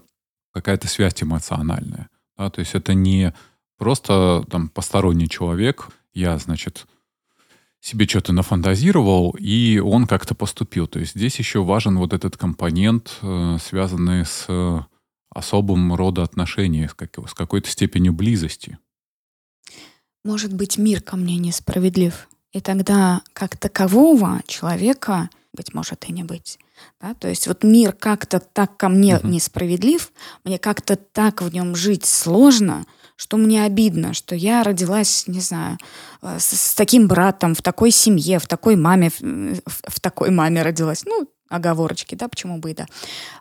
какая-то 0.53 0.88
связь 0.88 1.24
эмоциональная. 1.24 2.07
Да? 2.38 2.51
То 2.51 2.59
есть 2.59 2.75
это 2.75 2.93
не 2.93 3.33
просто 3.79 4.45
там 4.47 4.69
посторонний 4.69 5.27
человек, 5.27 5.88
я, 6.13 6.38
значит, 6.38 6.85
себе 7.81 8.07
что-то 8.07 8.31
нафантазировал, 8.31 9.35
и 9.39 9.79
он 9.79 10.05
как-то 10.05 10.35
поступил. 10.35 10.85
То 10.85 11.00
есть 11.00 11.15
здесь 11.15 11.39
еще 11.39 11.63
важен 11.63 11.97
вот 11.97 12.13
этот 12.13 12.38
компонент, 12.38 13.17
э, 13.24 13.57
связанный 13.59 14.24
с 14.24 14.45
особым 15.31 15.95
рода 15.95 16.21
отношений, 16.21 16.88
с, 16.88 16.93
как, 16.93 17.17
с 17.27 17.33
какой-то 17.33 17.71
степенью 17.71 18.13
близости. 18.13 18.77
Может 20.24 20.53
быть, 20.53 20.77
мир 20.77 21.01
ко 21.01 21.15
мне 21.15 21.38
несправедлив. 21.38 22.27
И 22.53 22.62
тогда 22.62 23.24
как 23.33 23.57
такового 23.57 24.43
человека, 24.45 25.31
быть 25.55 25.74
может, 25.74 26.05
и 26.07 26.13
не 26.13 26.24
быть. 26.24 26.59
Да? 27.01 27.13
То 27.13 27.27
есть 27.27 27.47
вот 27.47 27.63
мир 27.63 27.93
как-то 27.93 28.39
так 28.39 28.77
ко 28.77 28.89
мне 28.89 29.13
uh-huh. 29.15 29.27
несправедлив, 29.27 30.12
мне 30.43 30.59
как-то 30.59 30.95
так 30.95 31.41
в 31.41 31.53
нем 31.53 31.75
жить 31.75 32.05
сложно, 32.05 32.85
что 33.15 33.38
мне 33.38 33.63
обидно, 33.63 34.13
что 34.13 34.35
я 34.35 34.63
родилась, 34.63 35.25
не 35.27 35.39
знаю, 35.39 35.77
э, 36.21 36.38
с, 36.39 36.71
с 36.71 36.74
таким 36.75 37.07
братом, 37.07 37.55
в 37.55 37.62
такой 37.62 37.91
семье, 37.91 38.39
в 38.39 38.47
такой 38.47 38.75
маме, 38.75 39.09
в, 39.09 39.62
в 39.65 40.00
такой 40.01 40.31
маме 40.31 40.62
родилась. 40.62 41.05
Ну, 41.05 41.27
оговорочки, 41.50 42.15
да, 42.15 42.27
почему 42.27 42.57
бы 42.57 42.71
и 42.71 42.74
да. 42.75 42.85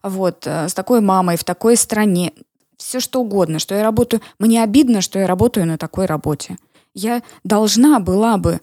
Вот, 0.03 0.47
э, 0.47 0.69
с 0.69 0.75
такой 0.75 1.01
мамой, 1.01 1.37
в 1.37 1.45
такой 1.45 1.77
стране. 1.77 2.33
Все 2.77 3.01
что 3.01 3.21
угодно, 3.21 3.59
что 3.59 3.75
я 3.75 3.83
работаю. 3.83 4.21
Мне 4.39 4.63
обидно, 4.63 5.01
что 5.01 5.19
я 5.19 5.27
работаю 5.27 5.67
на 5.67 5.79
такой 5.79 6.07
работе. 6.07 6.57
Я 6.93 7.23
должна 7.43 7.99
была 7.99 8.37
бы 8.37 8.61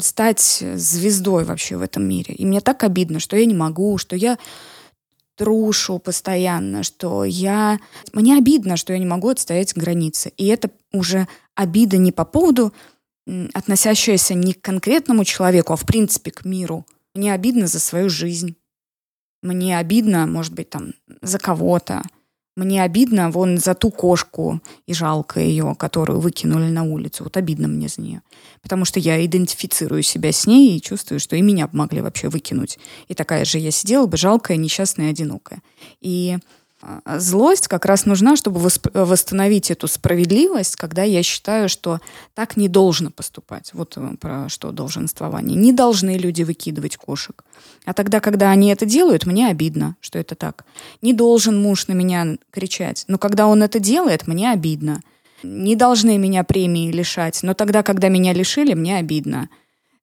стать 0.00 0.62
звездой 0.74 1.44
вообще 1.44 1.76
в 1.76 1.82
этом 1.82 2.04
мире. 2.04 2.34
И 2.34 2.44
мне 2.44 2.60
так 2.60 2.84
обидно, 2.84 3.20
что 3.20 3.36
я 3.36 3.44
не 3.44 3.54
могу, 3.54 3.98
что 3.98 4.16
я 4.16 4.38
трушу 5.36 5.98
постоянно, 5.98 6.82
что 6.82 7.24
я... 7.24 7.78
Мне 8.12 8.36
обидно, 8.36 8.76
что 8.76 8.92
я 8.92 8.98
не 8.98 9.06
могу 9.06 9.28
отстоять 9.28 9.74
границы. 9.74 10.32
И 10.36 10.46
это 10.46 10.70
уже 10.92 11.26
обида 11.54 11.96
не 11.96 12.12
по 12.12 12.24
поводу, 12.24 12.72
относящаяся 13.54 14.34
не 14.34 14.52
к 14.52 14.60
конкретному 14.60 15.24
человеку, 15.24 15.72
а 15.72 15.76
в 15.76 15.86
принципе 15.86 16.30
к 16.30 16.44
миру. 16.44 16.86
Мне 17.14 17.32
обидно 17.32 17.66
за 17.66 17.80
свою 17.80 18.08
жизнь. 18.08 18.56
Мне 19.42 19.78
обидно, 19.78 20.26
может 20.26 20.54
быть, 20.54 20.70
там, 20.70 20.92
за 21.20 21.38
кого-то. 21.38 22.02
Мне 22.54 22.82
обидно 22.82 23.30
вон 23.30 23.56
за 23.56 23.74
ту 23.74 23.90
кошку 23.90 24.60
и 24.86 24.92
жалко 24.92 25.40
ее, 25.40 25.74
которую 25.78 26.20
выкинули 26.20 26.68
на 26.68 26.82
улицу. 26.82 27.24
Вот 27.24 27.38
обидно 27.38 27.66
мне 27.66 27.88
за 27.88 28.02
нее. 28.02 28.22
Потому 28.60 28.84
что 28.84 29.00
я 29.00 29.24
идентифицирую 29.24 30.02
себя 30.02 30.32
с 30.32 30.46
ней 30.46 30.76
и 30.76 30.82
чувствую, 30.82 31.18
что 31.18 31.34
и 31.34 31.40
меня 31.40 31.70
могли 31.72 32.02
вообще 32.02 32.28
выкинуть. 32.28 32.78
И 33.08 33.14
такая 33.14 33.46
же 33.46 33.58
я 33.58 33.70
сидела 33.70 34.06
бы 34.06 34.18
жалкая, 34.18 34.58
несчастная, 34.58 35.10
одинокая. 35.10 35.62
И 36.02 36.36
злость 37.18 37.68
как 37.68 37.84
раз 37.84 38.06
нужна, 38.06 38.36
чтобы 38.36 38.60
восстановить 38.60 39.70
эту 39.70 39.86
справедливость, 39.86 40.76
когда 40.76 41.02
я 41.02 41.22
считаю, 41.22 41.68
что 41.68 42.00
так 42.34 42.56
не 42.56 42.68
должно 42.68 43.10
поступать. 43.10 43.70
Вот 43.72 43.94
э, 43.96 44.16
про 44.20 44.48
что 44.48 44.72
долженствование. 44.72 45.56
Не 45.56 45.72
должны 45.72 46.16
люди 46.16 46.42
выкидывать 46.42 46.96
кошек. 46.96 47.44
А 47.84 47.92
тогда, 47.94 48.20
когда 48.20 48.50
они 48.50 48.70
это 48.70 48.86
делают, 48.86 49.26
мне 49.26 49.48
обидно, 49.48 49.96
что 50.00 50.18
это 50.18 50.34
так. 50.34 50.64
Не 51.02 51.12
должен 51.12 51.60
муж 51.60 51.86
на 51.86 51.92
меня 51.92 52.36
кричать. 52.50 53.04
Но 53.08 53.18
когда 53.18 53.46
он 53.46 53.62
это 53.62 53.78
делает, 53.78 54.26
мне 54.26 54.50
обидно. 54.50 55.00
Не 55.42 55.76
должны 55.76 56.18
меня 56.18 56.44
премии 56.44 56.90
лишать. 56.90 57.40
Но 57.42 57.54
тогда, 57.54 57.82
когда 57.82 58.08
меня 58.08 58.32
лишили, 58.32 58.74
мне 58.74 58.98
обидно. 58.98 59.48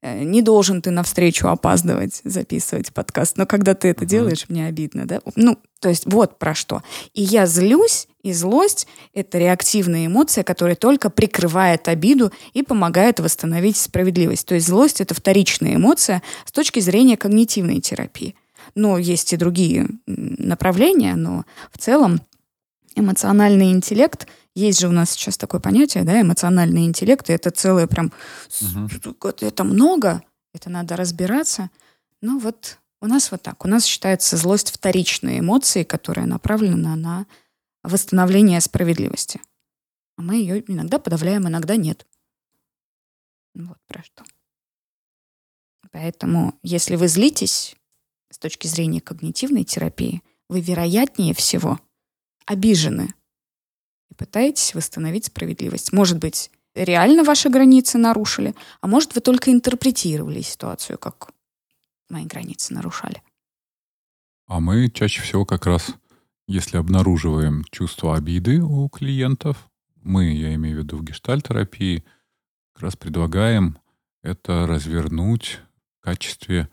Э, 0.01 0.23
не 0.23 0.41
должен 0.41 0.81
ты 0.81 0.91
навстречу 0.91 1.47
опаздывать, 1.47 2.21
записывать 2.23 2.93
подкаст. 2.93 3.37
Но 3.37 3.45
когда 3.45 3.73
ты 3.73 3.89
это 3.89 4.05
uh-huh. 4.05 4.07
делаешь, 4.07 4.45
мне 4.47 4.65
обидно, 4.65 5.05
да? 5.05 5.19
Ну, 5.35 5.57
то 5.81 5.89
есть 5.89 6.03
вот 6.05 6.39
про 6.39 6.55
что. 6.55 6.83
И 7.13 7.21
я 7.21 7.45
злюсь, 7.45 8.07
и 8.23 8.31
злость— 8.31 8.87
это 9.13 9.37
реактивная 9.37 10.05
эмоция, 10.05 10.43
которая 10.43 10.75
только 10.75 11.09
прикрывает 11.09 11.87
обиду 11.89 12.31
и 12.53 12.63
помогает 12.63 13.19
восстановить 13.19 13.75
справедливость. 13.75 14.45
То 14.45 14.55
есть 14.55 14.67
злость— 14.67 15.01
это 15.01 15.13
вторичная 15.13 15.75
эмоция 15.75 16.21
с 16.45 16.51
точки 16.51 16.79
зрения 16.79 17.17
когнитивной 17.17 17.81
терапии. 17.81 18.35
Но 18.75 18.97
есть 18.97 19.33
и 19.33 19.37
другие 19.37 19.87
направления, 20.05 21.15
но 21.15 21.43
в 21.73 21.77
целом 21.77 22.21
эмоциональный 22.95 23.71
интеллект— 23.71 24.27
есть 24.55 24.79
же 24.79 24.87
у 24.87 24.91
нас 24.91 25.11
сейчас 25.11 25.37
такое 25.37 25.61
понятие, 25.61 26.03
да, 26.03 26.21
эмоциональный 26.21 26.85
интеллект, 26.85 27.29
и 27.29 27.33
это 27.33 27.51
целое 27.51 27.87
прям, 27.87 28.11
угу. 28.61 29.29
это 29.41 29.63
много, 29.63 30.23
это 30.53 30.69
надо 30.69 30.95
разбираться. 30.95 31.69
Ну 32.21 32.39
вот 32.39 32.79
у 33.01 33.07
нас 33.07 33.31
вот 33.31 33.41
так. 33.41 33.63
У 33.63 33.67
нас 33.67 33.85
считается 33.85 34.37
злость 34.37 34.71
вторичной 34.71 35.39
эмоцией, 35.39 35.85
которая 35.85 36.25
направлена 36.25 36.95
на 36.95 37.25
восстановление 37.83 38.59
справедливости. 38.59 39.41
А 40.17 40.21
мы 40.21 40.35
ее 40.35 40.63
иногда 40.67 40.99
подавляем, 40.99 41.47
иногда 41.47 41.77
нет. 41.77 42.05
Вот 43.55 43.77
про 43.87 44.03
что. 44.03 44.23
Поэтому, 45.91 46.59
если 46.61 46.95
вы 46.95 47.07
злитесь 47.07 47.75
с 48.29 48.37
точки 48.37 48.67
зрения 48.67 49.01
когнитивной 49.01 49.63
терапии, 49.63 50.21
вы 50.49 50.61
вероятнее 50.61 51.33
всего 51.33 51.79
обижены 52.45 53.13
пытаетесь 54.19 54.75
восстановить 54.75 55.25
справедливость. 55.25 55.93
Может 55.93 56.19
быть, 56.19 56.51
реально 56.75 57.23
ваши 57.23 57.49
границы 57.49 57.97
нарушили, 57.97 58.53
а 58.81 58.87
может, 58.87 59.15
вы 59.15 59.21
только 59.21 59.49
интерпретировали 59.49 60.41
ситуацию, 60.41 60.97
как 60.99 61.31
мои 62.09 62.25
границы 62.25 62.73
нарушали. 62.73 63.23
А 64.45 64.59
мы 64.59 64.89
чаще 64.89 65.21
всего 65.21 65.45
как 65.45 65.65
раз, 65.65 65.93
если 66.47 66.75
обнаруживаем 66.77 67.63
чувство 67.71 68.17
обиды 68.17 68.61
у 68.61 68.89
клиентов, 68.89 69.69
мы, 69.95 70.33
я 70.33 70.53
имею 70.55 70.77
в 70.77 70.79
виду 70.83 70.97
в 70.97 71.03
гештальтерапии, 71.03 72.03
как 72.73 72.83
раз 72.83 72.95
предлагаем 72.97 73.79
это 74.21 74.67
развернуть 74.67 75.59
в 75.99 76.03
качестве 76.03 76.67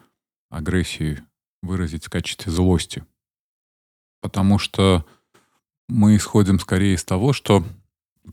агрессии, 0.50 1.22
выразить 1.62 2.06
в 2.06 2.10
качестве 2.10 2.50
злости. 2.50 3.04
Потому 4.20 4.58
что 4.58 5.06
мы 5.88 6.16
исходим 6.16 6.58
скорее 6.58 6.94
из 6.94 7.04
того, 7.04 7.32
что 7.32 7.64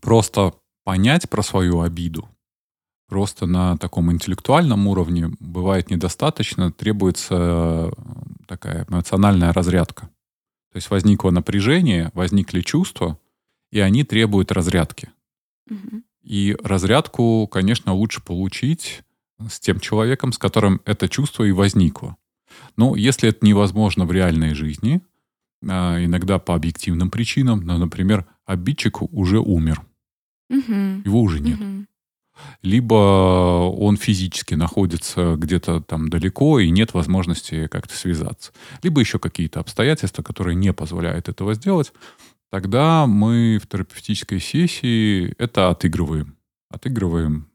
просто 0.00 0.54
понять 0.84 1.28
про 1.30 1.42
свою 1.42 1.80
обиду 1.80 2.28
просто 3.14 3.46
на 3.46 3.76
таком 3.76 4.10
интеллектуальном 4.10 4.86
уровне 4.86 5.30
бывает 5.38 5.90
недостаточно, 5.90 6.72
требуется 6.72 7.36
э, 7.36 7.90
такая 8.48 8.86
эмоциональная 8.88 9.52
разрядка. 9.52 10.06
То 10.72 10.76
есть 10.78 10.90
возникло 10.90 11.30
напряжение, 11.30 12.10
возникли 12.14 12.60
чувства, 12.60 13.18
и 13.70 13.78
они 13.78 14.02
требуют 14.04 14.50
разрядки. 14.50 15.10
Угу. 15.70 16.02
И 16.22 16.56
разрядку, 16.64 17.46
конечно, 17.46 17.92
лучше 17.92 18.20
получить 18.20 19.02
с 19.48 19.60
тем 19.60 19.78
человеком, 19.78 20.32
с 20.32 20.38
которым 20.38 20.80
это 20.84 21.08
чувство 21.08 21.44
и 21.44 21.52
возникло. 21.52 22.16
Но 22.76 22.96
если 22.96 23.28
это 23.28 23.46
невозможно 23.46 24.06
в 24.06 24.12
реальной 24.12 24.54
жизни, 24.54 25.00
иногда 25.64 26.38
по 26.38 26.54
объективным 26.54 27.10
причинам, 27.10 27.60
ну, 27.64 27.78
например, 27.78 28.26
обидчик 28.44 29.02
уже 29.02 29.38
умер, 29.38 29.82
угу. 30.50 30.72
его 31.04 31.20
уже 31.20 31.40
нет. 31.40 31.60
Угу 31.60 31.86
либо 32.62 32.94
он 32.94 33.96
физически 33.96 34.54
находится 34.54 35.36
где-то 35.36 35.80
там 35.80 36.08
далеко 36.08 36.58
и 36.58 36.70
нет 36.70 36.94
возможности 36.94 37.66
как-то 37.68 37.94
связаться, 37.94 38.52
либо 38.82 39.00
еще 39.00 39.18
какие-то 39.18 39.60
обстоятельства, 39.60 40.22
которые 40.22 40.54
не 40.54 40.72
позволяют 40.72 41.28
этого 41.28 41.54
сделать, 41.54 41.92
тогда 42.50 43.06
мы 43.06 43.60
в 43.62 43.68
терапевтической 43.68 44.40
сессии 44.40 45.34
это 45.38 45.70
отыгрываем. 45.70 46.36
Отыгрываем 46.70 47.48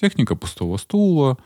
техника 0.00 0.36
пустого 0.36 0.76
стула, 0.76 1.38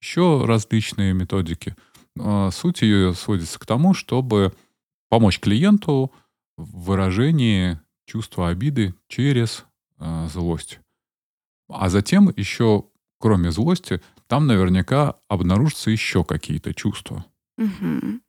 еще 0.00 0.44
различные 0.44 1.14
методики. 1.14 1.76
А 2.18 2.50
суть 2.50 2.82
ее 2.82 3.14
сводится 3.14 3.58
к 3.58 3.66
тому, 3.66 3.94
чтобы 3.94 4.52
помочь 5.14 5.38
клиенту 5.38 6.10
в 6.56 6.86
выражении 6.86 7.78
чувства 8.04 8.48
обиды 8.48 8.96
через 9.06 9.64
э, 10.00 10.26
злость. 10.28 10.80
А 11.68 11.88
затем 11.88 12.34
еще, 12.36 12.86
кроме 13.20 13.52
злости, 13.52 14.02
там 14.26 14.48
наверняка 14.48 15.14
обнаружатся 15.28 15.92
еще 15.92 16.24
какие-то 16.24 16.74
чувства. 16.74 17.24
Угу. 17.58 18.22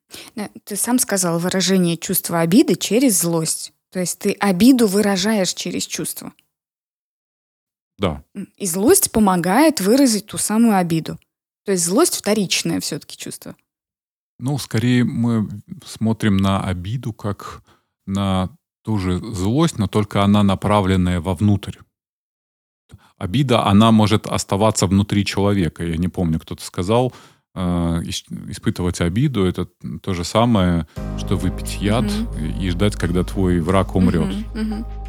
Ты 0.63 0.75
сам 0.75 0.99
сказал 0.99 1.39
выражение 1.39 1.97
чувства 1.97 2.41
обиды 2.41 2.75
через 2.75 3.19
злость. 3.19 3.73
То 3.89 3.99
есть 3.99 4.19
ты 4.19 4.33
обиду 4.33 4.85
выражаешь 4.85 5.55
через 5.55 5.87
чувство. 5.87 6.33
Да. 7.97 8.23
И 8.57 8.67
злость 8.67 9.11
помогает 9.11 9.81
выразить 9.81 10.27
ту 10.27 10.37
самую 10.37 10.77
обиду. 10.77 11.17
То 11.63 11.71
есть 11.71 11.83
злость 11.83 12.15
вторичное 12.15 12.79
все-таки 12.79 13.17
чувство. 13.17 13.55
Ну, 14.39 14.57
скорее 14.57 15.03
мы 15.03 15.49
смотрим 15.85 16.37
на 16.37 16.61
обиду 16.61 17.13
как 17.13 17.63
на 18.05 18.49
ту 18.83 18.97
же 18.97 19.17
злость, 19.17 19.79
но 19.79 19.87
только 19.87 20.23
она 20.23 20.43
направленная 20.43 21.21
вовнутрь 21.21 21.77
обида, 23.17 23.65
она 23.65 23.91
может 23.91 24.27
оставаться 24.27 24.87
внутри 24.87 25.25
человека. 25.25 25.83
Я 25.83 25.97
не 25.97 26.07
помню, 26.07 26.39
кто-то 26.39 26.63
сказал, 26.63 27.13
э, 27.55 28.01
испытывать 28.49 29.01
обиду 29.01 29.45
это 29.45 29.67
то 30.01 30.13
же 30.13 30.23
самое, 30.23 30.87
что 31.17 31.35
выпить 31.35 31.81
яд 31.81 32.05
mm-hmm. 32.05 32.61
и 32.61 32.69
ждать, 32.69 32.95
когда 32.95 33.23
твой 33.23 33.59
враг 33.59 33.95
умрет. 33.95 34.27
Mm-hmm. 34.27 34.53
Mm-hmm. 34.53 35.04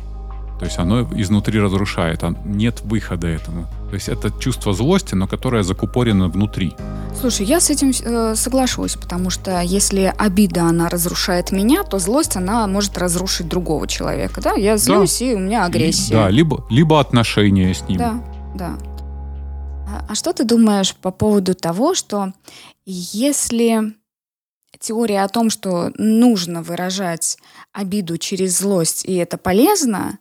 То 0.58 0.64
есть 0.64 0.78
оно 0.78 1.02
изнутри 1.14 1.60
разрушает, 1.60 2.24
а 2.24 2.34
нет 2.44 2.80
выхода 2.82 3.26
этому. 3.26 3.66
То 3.90 3.94
есть 3.94 4.08
это 4.08 4.32
чувство 4.40 4.72
злости, 4.72 5.14
но 5.14 5.26
которое 5.26 5.62
закупорено 5.62 6.28
внутри. 6.28 6.74
Слушай, 7.20 7.46
я 7.46 7.60
с 7.60 7.70
этим 7.70 7.90
э, 7.90 8.34
соглашусь, 8.34 8.94
потому 8.94 9.30
что 9.30 9.60
если 9.60 10.12
обида, 10.16 10.64
она 10.64 10.88
разрушает 10.88 11.52
меня, 11.52 11.82
то 11.82 11.98
злость, 11.98 12.36
она 12.36 12.66
может 12.66 12.96
разрушить 12.96 13.48
другого 13.48 13.86
человека. 13.86 14.40
Да, 14.40 14.54
я 14.54 14.76
злюсь, 14.78 15.18
да. 15.18 15.24
и 15.26 15.34
у 15.34 15.38
меня 15.38 15.64
агрессия. 15.66 16.14
Да, 16.14 16.30
либо, 16.30 16.66
либо 16.70 17.00
отношения 17.00 17.74
с 17.74 17.82
ним. 17.88 17.98
Да, 17.98 18.24
да. 18.54 18.78
А, 19.88 20.06
а 20.08 20.14
что 20.14 20.32
ты 20.32 20.44
думаешь 20.44 20.94
по 20.94 21.10
поводу 21.10 21.54
того, 21.54 21.94
что 21.94 22.32
если 22.86 23.94
теория 24.78 25.22
о 25.22 25.28
том, 25.28 25.50
что 25.50 25.90
нужно 25.96 26.62
выражать 26.62 27.38
обиду 27.72 28.18
через 28.18 28.58
злость, 28.58 29.04
и 29.04 29.14
это 29.14 29.38
полезно, 29.38 30.18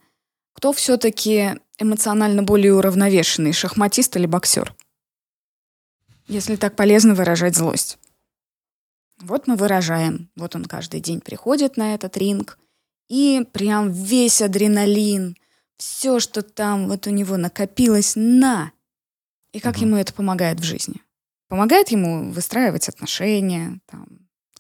кто 0.56 0.72
все-таки 0.72 1.60
эмоционально 1.78 2.42
более 2.42 2.74
уравновешенный, 2.74 3.54
шахматист 3.54 4.16
или 4.16 4.26
боксер? 4.26 4.74
Если 6.28 6.56
так 6.56 6.76
полезно 6.76 7.14
выражать 7.14 7.56
злость. 7.56 8.00
Вот 9.20 9.48
мы 9.48 9.56
выражаем. 9.56 10.32
Вот 10.36 10.56
он 10.56 10.66
каждый 10.66 11.02
день 11.02 11.22
приходит 11.22 11.78
на 11.78 11.94
этот 11.94 12.18
ринг, 12.18 12.58
и 13.08 13.46
прям 13.54 13.92
весь 13.92 14.42
адреналин, 14.42 15.38
все, 15.78 16.20
что 16.20 16.42
там 16.42 16.88
вот 16.88 17.06
у 17.06 17.12
него 17.12 17.38
накопилось, 17.38 18.14
на. 18.16 18.72
И 19.52 19.60
как 19.60 19.78
ему 19.78 19.98
это 19.98 20.14
помогает 20.14 20.60
в 20.60 20.64
жизни? 20.64 21.02
Помогает 21.48 21.90
ему 21.90 22.32
выстраивать 22.32 22.90
отношения, 22.90 23.80
там, 23.86 24.08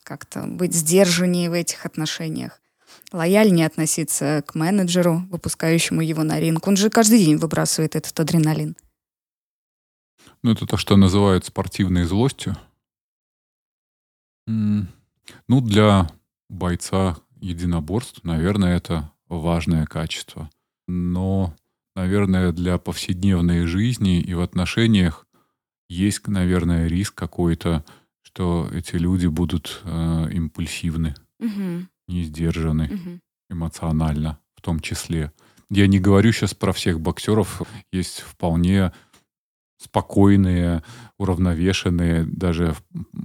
как-то 0.04 0.44
быть 0.44 0.74
сдержаннее 0.74 1.50
в 1.50 1.54
этих 1.54 1.86
отношениях 1.86 2.62
лояльнее 3.12 3.68
относиться 3.68 4.44
к 4.46 4.56
менеджеру, 4.56 5.26
выпускающему 5.30 6.02
его 6.02 6.24
на 6.24 6.40
ринг. 6.40 6.68
Он 6.68 6.76
же 6.76 6.90
каждый 6.90 7.20
день 7.20 7.38
выбрасывает 7.38 7.96
этот 7.96 8.20
адреналин. 8.20 8.76
Ну, 10.44 10.52
это 10.52 10.66
то, 10.66 10.78
что 10.78 10.96
называют 10.96 11.46
спортивной 11.46 12.04
злостью. 12.04 12.56
Ну, 14.48 14.88
для 15.48 16.10
бойца 16.50 17.18
единоборств, 17.42 18.24
наверное, 18.24 18.78
это 18.78 19.12
важное 19.28 19.86
качество. 19.86 20.50
Но, 20.88 21.56
наверное, 21.96 22.52
для 22.52 22.78
повседневной 22.78 23.66
жизни 23.66 24.20
и 24.22 24.34
в 24.34 24.42
отношениях 24.42 25.26
есть, 25.90 26.28
наверное, 26.28 26.88
риск 26.88 27.16
какой-то, 27.16 27.84
что 28.22 28.70
эти 28.72 28.96
люди 28.96 29.28
будут 29.28 29.82
э, 29.84 30.30
импульсивны. 30.32 31.16
Угу 31.40 31.88
не 32.08 32.24
сдержаны 32.24 32.86
угу. 32.86 33.20
эмоционально 33.50 34.40
в 34.56 34.62
том 34.62 34.80
числе. 34.80 35.32
Я 35.70 35.88
не 35.88 36.00
говорю 36.00 36.32
сейчас 36.32 36.54
про 36.54 36.74
всех 36.74 37.00
боксеров. 37.00 37.62
Есть 37.92 38.22
вполне 38.22 38.92
спокойные, 39.78 40.84
уравновешенные, 41.18 42.24
даже 42.24 42.76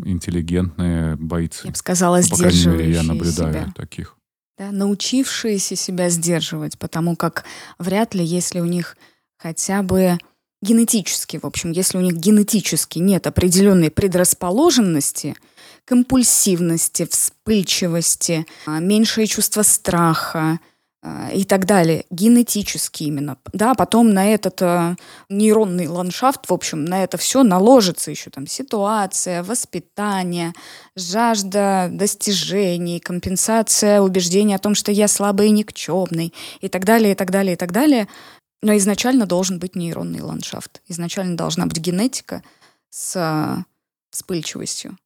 интеллигентные 0.05 1.16
бойцы. 1.16 1.66
Я 1.66 1.71
бы 1.71 1.77
сказала, 1.77 2.21
ну, 2.21 2.29
по 2.29 2.37
крайней 2.37 2.66
мере, 2.66 2.93
я 2.93 3.03
наблюдаю 3.03 3.53
себя. 3.53 3.73
таких. 3.75 4.16
Да, 4.59 4.73
научившиеся 4.73 5.75
себя 5.75 6.11
сдерживать, 6.11 6.79
потому 6.79 7.16
как 7.16 7.45
вряд 7.79 8.14
ли, 8.14 8.25
если 8.25 8.61
у 8.61 8.66
них 8.66 8.97
хотя 9.38 9.83
бы 9.83 10.19
генетически, 10.61 11.38
в 11.38 11.47
общем, 11.47 11.71
если 11.71 11.97
у 11.97 12.03
них 12.03 12.14
генетически 12.16 12.99
нет 12.99 13.27
определенной 13.27 13.90
предрасположенности 13.90 15.37
к 15.90 15.92
импульсивности, 15.92 17.05
вспыльчивости, 17.05 18.46
а, 18.64 18.79
меньшее 18.79 19.26
чувство 19.26 19.62
страха 19.62 20.61
а, 21.03 21.31
и 21.35 21.44
так 21.44 21.66
далее, 21.66 22.05
генетически 22.11 23.03
именно. 23.03 23.38
Да, 23.53 23.74
потом 23.74 24.14
на 24.14 24.33
этот 24.33 24.62
э, 24.62 24.94
нейронный 25.29 25.88
ландшафт, 25.88 26.48
в 26.48 26.53
общем, 26.53 26.85
на 26.85 27.03
это 27.03 27.18
все 27.18 27.42
наложится 27.42 28.12
еще 28.12 28.31
там 28.31 28.46
ситуация, 28.46 29.42
воспитание, 29.42 30.53
жажда 30.94 31.88
достижений, 31.90 33.00
компенсация, 33.00 34.00
убеждение 34.00 34.55
о 34.55 34.61
том, 34.61 34.76
что 34.76 34.92
я 34.92 35.09
слабый 35.09 35.48
и 35.48 35.50
никчемный 35.50 36.33
и 36.61 36.68
так 36.68 36.85
далее, 36.85 37.12
и 37.12 37.14
так 37.16 37.33
далее, 37.33 37.55
и 37.55 37.57
так 37.57 37.72
далее. 37.72 38.07
Но 38.62 38.76
изначально 38.76 39.26
должен 39.26 39.59
быть 39.59 39.74
нейронный 39.74 40.20
ландшафт. 40.20 40.83
Изначально 40.87 41.37
должна 41.37 41.66
быть 41.66 41.79
генетика 41.79 42.44
с 42.90 43.64
вспыльчивостью 44.12 44.96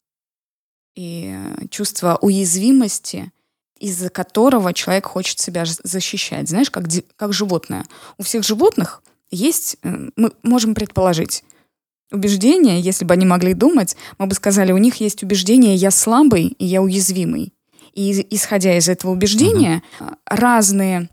и 0.95 1.37
чувство 1.71 2.19
уязвимости, 2.21 3.33
из-за 3.79 4.11
которого 4.11 4.73
человек 4.73 5.07
хочет 5.07 5.39
себя 5.39 5.65
защищать. 5.67 6.49
Знаешь, 6.49 6.71
как, 6.71 6.85
как 7.17 7.33
животное. 7.33 7.85
У 8.19 8.23
всех 8.23 8.45
животных 8.45 9.03
есть, 9.31 9.77
э, 9.83 10.09
мы 10.17 10.33
можем 10.43 10.75
предположить, 10.75 11.45
убеждения, 12.13 12.81
если 12.81 13.05
бы 13.05 13.15
они 13.15 13.27
могли 13.27 13.55
думать, 13.55 13.97
мы 14.19 14.27
бы 14.27 14.35
сказали, 14.35 14.73
у 14.73 14.79
них 14.79 14.97
есть 14.97 15.23
убеждение 15.23 15.75
«я 15.75 15.91
слабый» 15.91 16.47
и 16.47 16.65
«я 16.65 16.81
уязвимый». 16.81 17.53
И 17.93 18.27
исходя 18.31 18.77
из 18.77 18.89
этого 18.89 19.13
убеждения, 19.13 19.83
uh-huh. 19.99 20.17
разные 20.27 21.09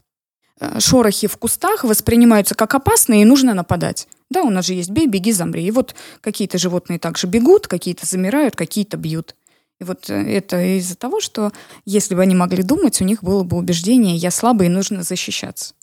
э, 0.59 0.79
шорохи 0.79 1.27
в 1.27 1.37
кустах 1.37 1.83
воспринимаются 1.83 2.55
как 2.55 2.73
опасные 2.73 3.21
и 3.21 3.25
нужно 3.25 3.53
нападать. 3.53 4.07
Да, 4.29 4.43
у 4.43 4.49
нас 4.49 4.65
же 4.65 4.73
есть 4.73 4.89
бей, 4.89 5.07
беги, 5.07 5.31
замри. 5.31 5.63
И 5.65 5.71
вот 5.71 5.93
какие-то 6.21 6.57
животные 6.57 6.99
также 6.99 7.27
бегут, 7.27 7.67
какие-то 7.67 8.05
замирают, 8.05 8.55
какие-то 8.55 8.97
бьют. 8.97 9.35
И 9.81 9.83
вот 9.83 10.11
э, 10.11 10.13
это 10.13 10.61
из-за 10.77 10.95
того, 10.95 11.19
что 11.19 11.51
если 11.85 12.13
бы 12.13 12.21
они 12.21 12.35
могли 12.35 12.61
думать, 12.61 13.01
у 13.01 13.03
них 13.03 13.23
было 13.23 13.43
бы 13.43 13.57
убеждение 13.57 14.15
«я 14.15 14.29
слабый 14.29 14.67
и 14.67 14.69
нужно 14.69 15.01
защищаться» 15.01 15.73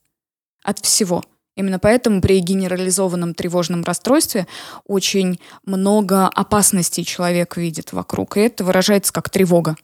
от 0.63 0.79
всего. 0.79 1.25
Именно 1.57 1.81
поэтому 1.81 2.21
при 2.21 2.39
генерализованном 2.39 3.35
тревожном 3.35 3.83
расстройстве 3.83 4.47
очень 4.87 5.41
много 5.65 6.29
опасностей 6.29 7.03
человек 7.03 7.57
видит 7.57 7.93
вокруг, 7.93 8.37
и 8.37 8.43
это 8.43 8.63
выражается 8.63 9.13
как 9.13 9.31
тревога. 9.31 9.75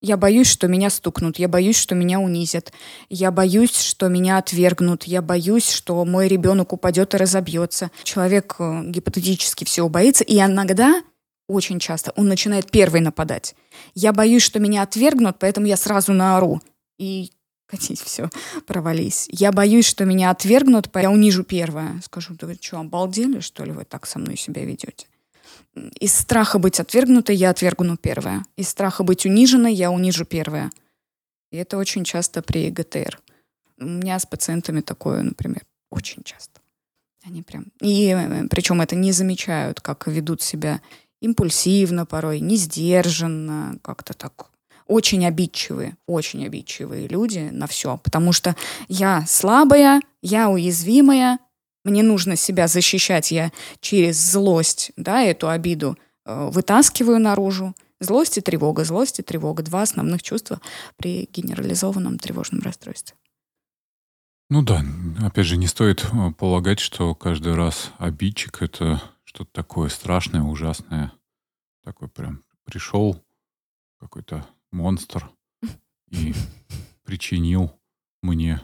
Я 0.00 0.16
боюсь, 0.16 0.46
что 0.46 0.66
меня 0.66 0.88
стукнут, 0.88 1.38
я 1.38 1.46
боюсь, 1.46 1.76
что 1.76 1.94
меня 1.94 2.18
унизят, 2.20 2.72
я 3.10 3.30
боюсь, 3.30 3.78
что 3.78 4.08
меня 4.08 4.38
отвергнут, 4.38 5.04
я 5.04 5.20
боюсь, 5.20 5.68
что 5.68 6.02
мой 6.06 6.26
ребенок 6.28 6.72
упадет 6.72 7.12
и 7.12 7.18
разобьется. 7.18 7.90
Человек 8.02 8.56
э, 8.58 8.84
гипотетически 8.86 9.64
всего 9.64 9.90
боится, 9.90 10.24
и 10.24 10.38
иногда, 10.38 11.02
очень 11.50 11.78
часто, 11.78 12.12
он 12.16 12.28
начинает 12.28 12.70
первый 12.70 13.00
нападать. 13.00 13.54
Я 13.94 14.12
боюсь, 14.12 14.42
что 14.42 14.60
меня 14.60 14.82
отвергнут, 14.82 15.38
поэтому 15.38 15.66
я 15.66 15.76
сразу 15.76 16.12
наору. 16.12 16.60
И 16.98 17.32
катись, 17.66 18.00
все, 18.04 18.30
провались. 18.66 19.28
Я 19.30 19.52
боюсь, 19.52 19.86
что 19.86 20.04
меня 20.04 20.30
отвергнут, 20.30 20.88
я 20.94 21.10
унижу 21.10 21.44
первое. 21.44 22.00
Скажу, 22.04 22.34
да 22.34 22.46
вы 22.46 22.58
что, 22.60 22.78
обалдели, 22.78 23.40
что 23.40 23.64
ли, 23.64 23.72
вы 23.72 23.84
так 23.84 24.06
со 24.06 24.18
мной 24.18 24.36
себя 24.36 24.64
ведете? 24.64 25.06
Из 26.00 26.14
страха 26.14 26.58
быть 26.58 26.80
отвергнутой 26.80 27.36
я 27.36 27.50
отвергну 27.50 27.96
первое. 27.96 28.44
Из 28.56 28.68
страха 28.68 29.04
быть 29.04 29.24
униженной 29.24 29.72
я 29.72 29.90
унижу 29.90 30.24
первое. 30.24 30.70
И 31.52 31.56
это 31.56 31.78
очень 31.78 32.04
часто 32.04 32.42
при 32.42 32.70
ГТР. 32.70 33.20
У 33.78 33.84
меня 33.84 34.18
с 34.18 34.26
пациентами 34.26 34.80
такое, 34.80 35.22
например, 35.22 35.62
очень 35.90 36.22
часто. 36.22 36.60
Они 37.24 37.42
прям... 37.42 37.66
И 37.80 38.08
э, 38.08 38.46
причем 38.48 38.80
это 38.80 38.96
не 38.96 39.12
замечают, 39.12 39.80
как 39.80 40.06
ведут 40.06 40.42
себя 40.42 40.80
импульсивно 41.20 42.06
порой, 42.06 42.40
не 42.40 42.56
сдержанно, 42.56 43.78
как-то 43.82 44.14
так 44.14 44.50
очень 44.86 45.24
обидчивые, 45.24 45.96
очень 46.06 46.44
обидчивые 46.44 47.06
люди 47.06 47.48
на 47.52 47.68
все, 47.68 47.98
потому 47.98 48.32
что 48.32 48.56
я 48.88 49.24
слабая, 49.26 50.00
я 50.20 50.50
уязвимая, 50.50 51.38
мне 51.84 52.02
нужно 52.02 52.34
себя 52.36 52.66
защищать, 52.66 53.30
я 53.30 53.52
через 53.80 54.18
злость, 54.18 54.90
да, 54.96 55.22
эту 55.22 55.48
обиду 55.48 55.96
э, 56.26 56.50
вытаскиваю 56.50 57.20
наружу. 57.20 57.74
Злость 58.00 58.38
и 58.38 58.40
тревога, 58.40 58.84
злость 58.84 59.20
и 59.20 59.22
тревога— 59.22 59.62
два 59.64 59.82
основных 59.82 60.22
чувства 60.22 60.60
при 60.96 61.28
генерализованном 61.32 62.18
тревожном 62.18 62.60
расстройстве. 62.60 63.14
Ну 64.48 64.62
да, 64.62 64.82
опять 65.22 65.46
же, 65.46 65.56
не 65.56 65.68
стоит 65.68 66.04
э, 66.04 66.32
полагать, 66.36 66.80
что 66.80 67.14
каждый 67.14 67.54
раз 67.54 67.92
обидчик— 67.98 68.58
это 68.62 69.00
что-то 69.30 69.52
такое 69.52 69.88
страшное, 69.90 70.42
ужасное. 70.42 71.12
Такой 71.84 72.08
прям 72.08 72.42
пришел 72.64 73.24
какой-то 74.00 74.44
монстр 74.72 75.30
и 76.08 76.34
причинил 77.04 77.72
мне 78.22 78.60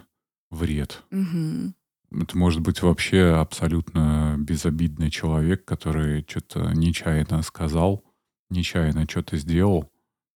вред. 0.49 1.03
Угу. 1.11 2.21
Это 2.21 2.37
может 2.37 2.59
быть 2.59 2.81
вообще 2.81 3.37
абсолютно 3.39 4.35
безобидный 4.37 5.09
человек, 5.09 5.63
который 5.63 6.25
что-то 6.27 6.73
нечаянно 6.73 7.43
сказал, 7.43 8.03
нечаянно 8.49 9.05
что-то 9.09 9.37
сделал, 9.37 9.89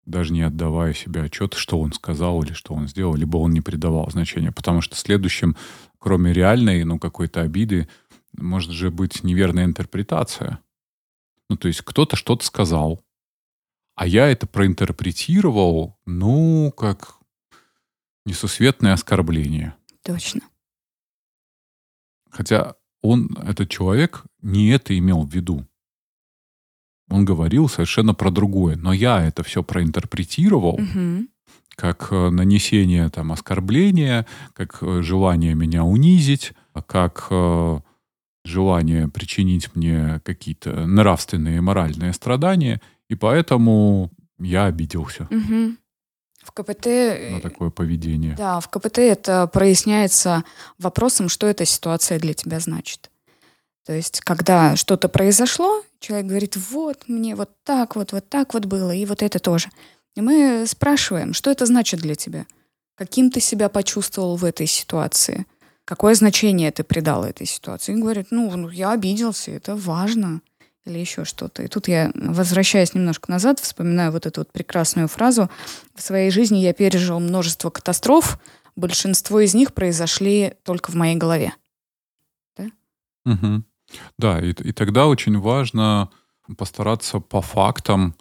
даже 0.05 0.31
не 0.31 0.43
отдавая 0.43 0.93
себе 0.93 1.23
отчет, 1.23 1.55
что 1.55 1.77
он 1.77 1.91
сказал 1.91 2.41
или 2.41 2.53
что 2.53 2.73
он 2.73 2.87
сделал, 2.87 3.15
либо 3.15 3.35
он 3.35 3.51
не 3.51 3.59
придавал 3.59 4.09
значения. 4.09 4.53
Потому 4.53 4.79
что 4.79 4.95
следующим, 4.95 5.57
кроме 5.99 6.31
реальной, 6.31 6.85
ну, 6.85 6.99
какой-то 6.99 7.41
обиды, 7.41 7.89
может 8.33 8.71
же 8.71 8.91
быть 8.91 9.23
неверная 9.23 9.65
интерпретация. 9.65 10.59
Ну, 11.49 11.57
то 11.57 11.67
есть 11.67 11.81
кто-то 11.81 12.15
что-то 12.15 12.45
сказал, 12.45 13.03
а 13.95 14.07
я 14.07 14.29
это 14.29 14.47
проинтерпретировал, 14.47 15.99
ну, 16.05 16.71
как 16.75 17.17
несусветное 18.25 18.93
оскорбление. 18.93 19.75
Точно. 20.03 20.41
Хотя 22.29 22.75
он, 23.01 23.35
этот 23.43 23.69
человек, 23.69 24.23
не 24.41 24.69
это 24.69 24.97
имел 24.97 25.23
в 25.23 25.33
виду. 25.33 25.67
Он 27.09 27.25
говорил 27.25 27.67
совершенно 27.67 28.13
про 28.13 28.31
другое. 28.31 28.77
Но 28.77 28.93
я 28.93 29.21
это 29.21 29.43
все 29.43 29.63
проинтерпретировал 29.63 30.75
угу. 30.75 31.27
как 31.75 32.07
э, 32.11 32.29
нанесение 32.29 33.09
там, 33.09 33.33
оскорбления, 33.33 34.25
как 34.53 34.81
э, 34.81 35.01
желание 35.01 35.53
меня 35.53 35.83
унизить, 35.83 36.53
как 36.87 37.27
э, 37.29 37.79
желание 38.43 39.08
причинить 39.08 39.75
мне 39.75 40.21
какие-то 40.23 40.86
нравственные 40.86 41.58
и 41.58 41.62
моральные 41.62 42.13
страдания. 42.13 42.82
И 43.10 43.15
поэтому 43.15 44.12
я 44.39 44.65
обиделся. 44.65 45.27
Угу. 45.30 45.75
В 46.43 46.51
КПТ... 46.51 46.86
На 47.32 47.41
такое 47.41 47.69
поведение. 47.69 48.36
Да, 48.36 48.60
в 48.60 48.67
КПТ 48.69 48.99
это 48.99 49.47
проясняется 49.47 50.43
вопросом, 50.80 51.30
что 51.30 51.47
эта 51.47 51.65
ситуация 51.65 52.19
для 52.19 52.34
тебя 52.34 52.60
значит. 52.60 53.12
То 53.86 53.93
есть, 53.93 54.21
когда 54.21 54.75
что-то 54.75 55.10
произошло, 55.10 55.84
человек 55.99 56.27
говорит, 56.27 56.58
вот, 56.69 57.04
мне 57.08 57.36
вот 57.36 57.49
так 57.63 57.95
вот, 57.95 58.12
вот 58.12 58.30
так 58.30 58.54
вот 58.54 58.65
было, 58.65 58.91
и 58.91 59.06
вот 59.06 59.21
это 59.23 59.39
тоже. 59.39 59.69
И 60.15 60.21
мы 60.21 60.65
спрашиваем, 60.67 61.34
что 61.34 61.51
это 61.51 61.65
значит 61.65 61.99
для 61.99 62.15
тебя? 62.15 62.45
Каким 62.95 63.32
ты 63.32 63.39
себя 63.39 63.69
почувствовал 63.69 64.36
в 64.36 64.45
этой 64.45 64.67
ситуации? 64.67 65.45
Какое 65.91 66.13
значение 66.13 66.71
ты 66.71 66.86
придал 66.86 67.25
этой 67.25 67.45
ситуации? 67.45 67.91
И 67.91 67.99
говорит, 67.99 68.27
ну, 68.32 68.49
ну, 68.56 68.69
я 68.69 68.93
обиделся, 68.93 69.51
это 69.51 69.75
важно 69.75 70.39
или 70.86 70.97
еще 70.97 71.25
что-то. 71.25 71.63
И 71.63 71.67
тут 71.67 71.89
я, 71.89 72.13
возвращаясь 72.15 72.93
немножко 72.93 73.30
назад, 73.30 73.60
вспоминаю 73.60 74.13
вот 74.13 74.25
эту 74.25 74.39
вот 74.39 74.54
прекрасную 74.54 75.10
фразу. 75.10 75.49
В 75.93 76.01
своей 76.01 76.32
жизни 76.32 76.60
я 76.60 76.71
пережил 76.71 77.19
множество 77.19 77.69
катастроф, 77.69 78.39
большинство 78.77 79.41
из 79.41 79.54
них 79.54 79.73
произошли 79.73 80.54
только 80.63 80.91
в 80.91 80.95
моей 80.95 81.17
голове. 81.17 81.54
Да? 82.56 82.67
Угу. 83.25 83.63
Да, 84.17 84.39
и, 84.39 84.51
и 84.51 84.71
тогда 84.71 85.08
очень 85.08 85.38
важно 85.39 86.10
постараться 86.58 87.19
по 87.19 87.41
фактам 87.41 88.15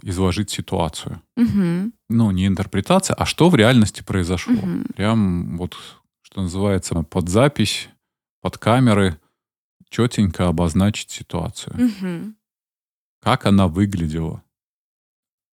изложить 0.00 0.48
ситуацию. 0.48 1.20
Угу. 1.36 1.92
Ну, 2.08 2.30
не 2.30 2.46
интерпретация, 2.46 3.12
а 3.12 3.26
что 3.26 3.50
в 3.50 3.56
реальности 3.56 4.02
произошло. 4.02 4.54
Угу. 4.54 4.94
Прям 4.96 5.58
вот, 5.58 5.76
что 6.30 6.42
называется, 6.42 6.94
под 7.02 7.28
запись, 7.28 7.88
под 8.40 8.58
камеры– 8.58 9.18
четенько 9.90 10.48
обозначить 10.48 11.10
ситуацию. 11.10 11.74
Угу. 11.74 12.34
Как 13.20 13.44
она 13.44 13.68
выглядела. 13.68 14.42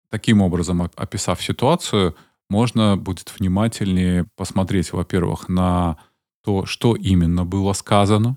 Таким 0.08 0.42
образом, 0.42 0.82
описав 0.96 1.40
ситуацию, 1.42 2.16
можно 2.50 2.96
будет 2.96 3.32
внимательнее 3.38 4.26
посмотреть, 4.36 4.92
во-первых, 4.92 5.48
на 5.48 5.96
то, 6.42 6.66
что 6.66 6.96
именно 6.96 7.44
было 7.44 7.72
сказано. 7.72 8.36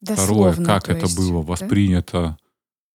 Дословно, 0.00 0.52
Второе, 0.52 0.66
как 0.66 0.88
это 0.88 1.06
есть, 1.06 1.16
было 1.16 1.42
воспринято. 1.42 2.38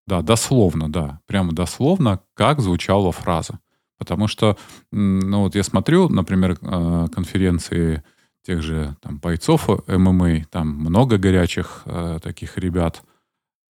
Да? 0.05 0.17
да, 0.17 0.21
дословно, 0.21 0.91
да. 0.91 1.21
Прямо 1.25 1.51
дословно, 1.51 2.21
как 2.35 2.59
звучала 2.59 3.11
фраза. 3.11 3.59
Потому 4.01 4.27
что, 4.27 4.57
ну 4.89 5.41
вот 5.41 5.53
я 5.53 5.61
смотрю, 5.61 6.09
например, 6.09 6.57
э, 6.59 7.07
конференции 7.13 8.01
тех 8.43 8.63
же 8.63 8.97
там, 8.99 9.19
бойцов 9.19 9.69
ММА, 9.85 10.45
там 10.49 10.69
много 10.69 11.19
горячих 11.19 11.83
э, 11.85 12.17
таких 12.19 12.57
ребят. 12.57 13.03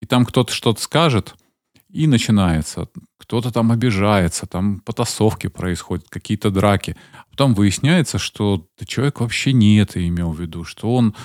И 0.04 0.06
там 0.06 0.28
кто-то 0.28 0.54
что-то 0.54 0.80
скажет, 0.84 1.34
и 1.90 2.06
начинается. 2.06 2.90
Кто-то 3.18 3.52
там 3.52 3.72
обижается, 3.72 4.46
там 4.46 4.82
потасовки 4.82 5.48
происходят, 5.48 6.06
какие-то 6.10 6.52
драки. 6.52 6.96
Потом 7.32 7.56
выясняется, 7.56 8.20
что 8.20 8.68
человек 8.86 9.22
вообще 9.22 9.52
не 9.52 9.78
это 9.80 10.08
имел 10.08 10.32
в 10.32 10.40
виду, 10.40 10.64
что 10.64 10.94
он 10.94 11.16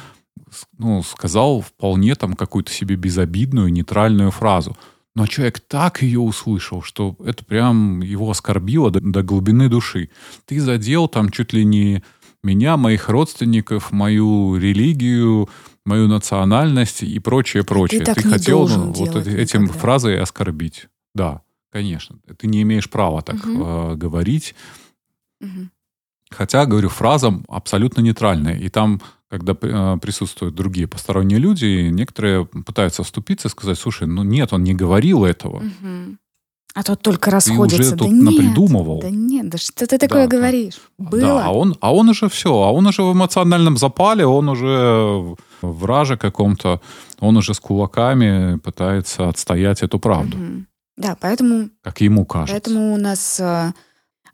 ну, 0.78 1.02
сказал 1.02 1.60
вполне 1.60 2.14
там 2.14 2.36
какую-то 2.36 2.72
себе 2.72 2.96
безобидную, 2.96 3.70
нейтральную 3.70 4.30
фразу. 4.30 4.78
Но 5.14 5.26
человек 5.26 5.60
так 5.60 6.02
ее 6.02 6.18
услышал, 6.20 6.82
что 6.82 7.16
это 7.24 7.44
прям 7.44 8.00
его 8.00 8.30
оскорбило 8.30 8.90
до, 8.90 9.00
до 9.00 9.22
глубины 9.22 9.68
души. 9.68 10.10
Ты 10.44 10.60
задел 10.60 11.06
там 11.08 11.30
чуть 11.30 11.52
ли 11.52 11.64
не 11.64 12.02
меня, 12.42 12.76
моих 12.76 13.08
родственников, 13.08 13.92
мою 13.92 14.56
религию, 14.56 15.48
мою 15.86 16.08
национальность 16.08 17.02
и 17.02 17.18
прочее, 17.18 17.64
прочее. 17.64 18.00
Ты, 18.00 18.06
так 18.06 18.16
ты 18.16 18.24
не 18.24 18.32
хотел 18.32 18.68
ну, 18.68 18.92
вот 18.92 19.16
этим 19.26 19.62
никогда. 19.62 19.80
фразой 19.80 20.20
оскорбить. 20.20 20.88
Да, 21.14 21.42
конечно. 21.70 22.18
Ты 22.36 22.46
не 22.46 22.62
имеешь 22.62 22.90
права 22.90 23.22
так 23.22 23.36
Угу. 23.36 23.64
э, 23.64 23.94
говорить. 23.96 24.54
Угу. 25.40 25.68
Хотя, 26.30 26.66
говорю, 26.66 26.88
фраза 26.88 27.40
абсолютно 27.48 28.00
нейтральная. 28.00 28.58
И 28.58 28.68
там, 28.68 29.00
когда 29.38 29.56
э, 29.60 29.98
присутствуют 30.00 30.54
другие 30.54 30.86
посторонние 30.86 31.40
люди, 31.40 31.88
некоторые 31.90 32.46
пытаются 32.46 33.02
вступиться 33.02 33.48
и 33.48 33.50
сказать, 33.50 33.76
слушай, 33.76 34.06
ну 34.06 34.22
нет, 34.22 34.52
он 34.52 34.62
не 34.62 34.74
говорил 34.74 35.24
этого. 35.24 35.56
Угу. 35.56 36.16
А 36.74 36.82
тот 36.84 37.02
только 37.02 37.30
Ты 37.30 37.36
расходится. 37.36 37.80
уже 37.80 37.90
да 37.90 37.96
тут 37.96 38.12
нет, 38.12 38.22
напридумывал. 38.24 39.00
Да 39.00 39.10
нет, 39.10 39.48
да 39.48 39.58
что 39.58 39.86
ты 39.86 39.98
такое 39.98 40.26
Да, 40.26 40.30
да. 40.30 40.36
говоришь? 40.36 40.80
Было. 40.98 41.20
Да, 41.20 41.46
а 41.46 41.50
он, 41.52 41.76
а 41.80 41.92
он 41.92 42.08
уже 42.08 42.28
все, 42.28 42.50
а 42.50 42.70
он 42.72 42.86
уже 42.86 43.02
в 43.02 43.12
эмоциональном 43.12 43.76
запале, 43.76 44.24
он 44.24 44.48
уже 44.48 44.66
в 44.68 45.36
враже 45.62 46.16
каком-то, 46.16 46.80
он 47.18 47.36
уже 47.36 47.54
с 47.54 47.60
кулаками 47.60 48.58
пытается 48.58 49.28
отстоять 49.28 49.82
эту 49.82 49.98
правду, 49.98 50.36
Мгм. 50.36 50.66
Да, 50.96 51.16
поэтому 51.20 51.70
как 51.82 52.00
ему 52.00 52.24
кажется. 52.24 52.52
Поэтому 52.54 52.94
у 52.94 52.96
нас 52.96 53.40
э, 53.40 53.72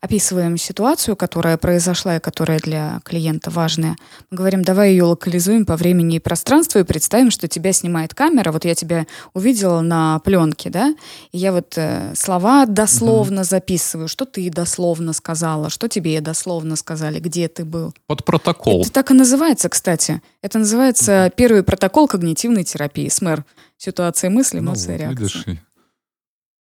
описываем 0.00 0.56
ситуацию, 0.56 1.14
которая 1.16 1.56
произошла 1.56 2.16
и 2.16 2.20
которая 2.20 2.58
для 2.58 3.00
клиента 3.04 3.50
важная. 3.50 3.96
Мы 4.30 4.36
говорим, 4.38 4.62
давай 4.64 4.92
ее 4.92 5.04
локализуем 5.04 5.66
по 5.66 5.76
времени 5.76 6.16
и 6.16 6.20
пространству 6.20 6.80
и 6.80 6.84
представим, 6.84 7.30
что 7.30 7.48
тебя 7.48 7.72
снимает 7.72 8.14
камера. 8.14 8.50
Вот 8.52 8.64
я 8.64 8.74
тебя 8.74 9.06
увидела 9.34 9.80
на 9.80 10.18
пленке, 10.20 10.70
да, 10.70 10.94
и 11.32 11.38
я 11.38 11.52
вот 11.52 11.74
э, 11.76 12.14
слова 12.16 12.66
дословно 12.66 13.44
записываю, 13.44 14.08
что 14.08 14.24
ты 14.24 14.50
дословно 14.50 15.12
сказала, 15.12 15.70
что 15.70 15.88
тебе 15.88 16.20
дословно 16.20 16.76
сказали, 16.76 17.20
где 17.20 17.48
ты 17.48 17.64
был. 17.64 17.94
Под 18.06 18.24
протокол. 18.24 18.82
Это 18.82 18.92
так 18.92 19.10
и 19.10 19.14
называется, 19.14 19.68
кстати. 19.68 20.22
Это 20.42 20.58
называется 20.58 21.30
первый 21.36 21.62
протокол 21.62 22.08
когнитивной 22.08 22.64
терапии. 22.64 23.08
СМЭР. 23.08 23.44
Ситуация 23.76 24.28
мысли, 24.28 24.58
Ну 24.58 24.64
эмоции, 24.72 24.92
вот, 24.92 25.00
реакции. 25.00 25.22
видишь, 25.22 25.46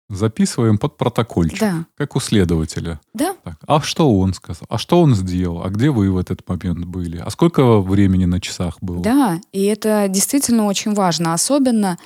записываем 0.08 0.78
под 0.78 0.96
протокольчик, 0.96 1.60
Да, 1.60 1.86
как 1.96 2.16
у 2.16 2.20
следователя. 2.20 3.00
да, 3.14 3.34
Так, 3.44 3.56
а 3.66 3.80
что 3.80 4.10
он 4.18 4.34
сказал? 4.34 4.66
А 4.68 4.78
что 4.78 5.00
он 5.00 5.14
сделал? 5.14 5.62
А 5.64 5.70
где 5.70 5.90
вы 5.90 6.10
в 6.10 6.18
этот 6.18 6.46
момент 6.48 6.84
были? 6.84 7.18
А 7.18 7.30
сколько 7.30 7.80
времени 7.80 8.24
на 8.26 8.40
часах 8.40 8.76
было? 8.80 9.02
Да, 9.02 9.40
и 9.52 9.64
это 9.64 10.06
действительно 10.08 10.66
очень 10.66 10.92
важно. 10.94 11.32
Особенно 11.34 11.98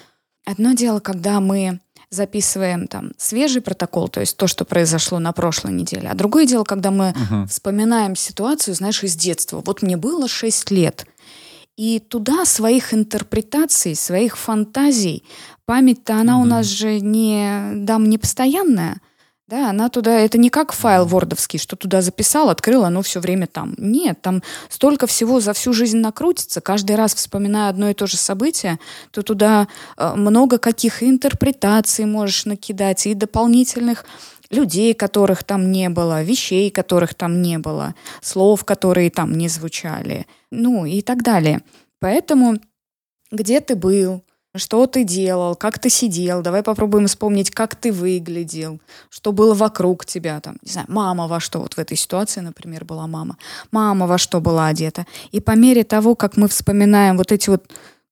одно 0.44 0.72
дело, 0.74 1.00
когда 1.00 1.40
мы 1.40 1.80
записываем 2.08 2.86
там 2.86 3.10
свежий 3.18 3.60
протокол, 3.60 4.08
то 4.08 4.20
есть 4.20 4.36
то, 4.36 4.46
что 4.46 4.64
произошло 4.64 5.18
на 5.18 5.32
прошлой 5.32 5.72
неделе, 5.72 6.08
а 6.08 6.14
другое 6.14 6.46
дело, 6.46 6.62
когда 6.62 6.92
мы 6.92 7.12
Мгм. 7.16 7.48
вспоминаем 7.48 8.14
ситуацию, 8.14 8.74
знаешь, 8.76 9.02
из 9.02 9.16
детства. 9.16 9.60
Вот 9.66 9.82
мне 9.82 9.96
было 9.96 10.28
6 10.28 10.70
лет, 10.70 11.06
и 11.76 11.98
туда 11.98 12.44
своих 12.44 12.94
интерпретаций, 12.94 13.96
своих 13.96 14.38
фантазий, 14.38 15.24
память-то 15.66 16.16
она 16.16 16.38
у 16.38 16.40
Мгм. 16.40 16.48
нас 16.48 16.66
же 16.66 17.00
не, 17.00 17.72
дам, 17.74 18.08
не 18.08 18.18
постоянная, 18.18 19.00
да, 19.48 19.70
она 19.70 19.88
туда, 19.90 20.18
это 20.18 20.38
не 20.38 20.50
как 20.50 20.72
файл 20.72 21.06
вордовский, 21.06 21.60
что 21.60 21.76
туда 21.76 22.02
записал, 22.02 22.50
открыл, 22.50 22.84
оно 22.84 23.02
все 23.02 23.20
время 23.20 23.46
там. 23.46 23.74
Нет, 23.78 24.20
там 24.20 24.42
столько 24.68 25.06
всего 25.06 25.38
за 25.38 25.52
всю 25.52 25.72
жизнь 25.72 25.98
накрутится. 25.98 26.60
Каждый 26.60 26.96
раз, 26.96 27.14
вспоминая 27.14 27.68
одно 27.68 27.88
и 27.88 27.94
то 27.94 28.08
же 28.08 28.16
событие, 28.16 28.80
то 29.12 29.22
туда 29.22 29.68
э, 29.96 30.14
много 30.16 30.58
каких 30.58 31.00
интерпретаций 31.00 32.06
можешь 32.06 32.44
накидать 32.44 33.06
и 33.06 33.14
дополнительных 33.14 34.04
людей, 34.50 34.94
которых 34.94 35.44
там 35.44 35.70
не 35.70 35.88
было, 35.90 36.24
вещей, 36.24 36.68
которых 36.70 37.14
там 37.14 37.40
не 37.40 37.58
было, 37.58 37.94
слов, 38.22 38.64
которые 38.64 39.10
там 39.10 39.38
не 39.38 39.48
звучали, 39.48 40.26
ну 40.50 40.86
и 40.86 41.02
так 41.02 41.22
далее. 41.22 41.62
Поэтому 42.00 42.58
где 43.30 43.60
ты 43.60 43.76
был, 43.76 44.22
что 44.58 44.86
ты 44.86 45.04
делал, 45.04 45.54
как 45.54 45.78
ты 45.78 45.90
сидел, 45.90 46.42
давай 46.42 46.62
попробуем 46.62 47.06
вспомнить, 47.06 47.50
как 47.50 47.74
ты 47.74 47.92
выглядел, 47.92 48.80
что 49.10 49.32
было 49.32 49.54
вокруг 49.54 50.04
тебя, 50.04 50.40
там, 50.40 50.56
не 50.62 50.72
знаю, 50.72 50.86
мама 50.90 51.26
во 51.26 51.40
что, 51.40 51.60
вот 51.60 51.74
в 51.74 51.78
этой 51.78 51.96
ситуации, 51.96 52.40
например, 52.40 52.84
была 52.84 53.06
мама, 53.06 53.36
мама 53.70 54.06
во 54.06 54.18
что 54.18 54.40
была 54.40 54.68
одета. 54.68 55.06
И 55.32 55.40
по 55.40 55.52
мере 55.52 55.84
того, 55.84 56.14
как 56.14 56.36
мы 56.36 56.48
вспоминаем 56.48 57.16
вот 57.16 57.32
эти 57.32 57.50
вот, 57.50 57.64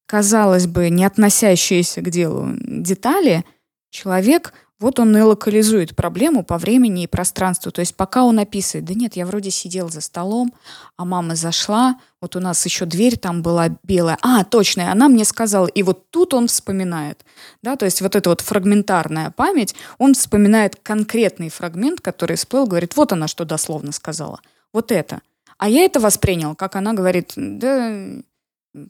казалось 0.07 0.67
бы, 0.67 0.91
не 0.91 1.05
относящиеся 1.05 2.01
к 2.01 2.11
делу 2.11 2.49
детали, 2.61 3.45
человек 3.91 4.53
вот 4.85 5.01
он 5.01 5.17
и 5.17 5.21
локализует 5.23 5.97
проблему 5.97 6.45
по 6.45 6.59
времени 6.59 7.05
и 7.05 7.07
пространству. 7.07 7.73
То 7.73 7.81
есть 7.81 7.97
пока 7.97 8.23
он 8.23 8.39
описывает, 8.39 8.85
да 8.85 8.93
нет, 8.93 9.17
я 9.17 9.25
вроде 9.25 9.51
сидел 9.51 9.89
за 9.89 10.03
столом, 10.03 10.53
а 10.99 11.07
мама 11.07 11.37
зашла, 11.37 11.99
вот 12.21 12.37
у 12.37 12.41
нас 12.41 12.63
еще 12.67 12.85
дверь 12.85 13.17
там 13.17 13.41
была 13.41 13.71
белая. 13.83 14.19
А, 14.21 14.45
точно, 14.45 14.83
и 14.83 14.85
она 14.85 15.09
мне 15.09 15.25
сказала. 15.25 15.69
И 15.69 15.83
вот 15.83 16.11
тут 16.11 16.35
он 16.35 16.49
вспоминает. 16.49 17.25
Да, 17.63 17.77
то 17.77 17.87
есть 17.87 18.03
вот 18.03 18.15
эта 18.15 18.29
вот 18.29 18.43
фрагментарная 18.43 19.31
память, 19.31 19.75
он 19.97 20.13
вспоминает 20.13 20.77
конкретный 20.77 21.49
фрагмент, 21.49 22.03
который 22.03 22.37
всплыл, 22.37 22.67
говорит, 22.67 22.95
вот 22.95 23.11
она 23.11 23.27
что 23.27 23.47
дословно 23.47 23.91
сказала. 23.91 24.43
Вот 24.75 24.93
это. 24.93 25.23
А 25.57 25.71
я 25.71 25.87
это 25.87 25.99
воспринял, 25.99 26.55
как 26.55 26.77
она 26.77 26.93
говорит, 26.93 27.33
да 27.37 28.21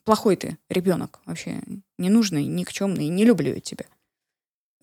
плохой 0.04 0.34
ты 0.34 0.58
ребенок, 0.68 1.20
вообще 1.24 1.60
ненужный, 1.98 2.46
никчемный, 2.46 3.06
не 3.06 3.24
люблю 3.24 3.54
я 3.54 3.60
тебя. 3.60 3.84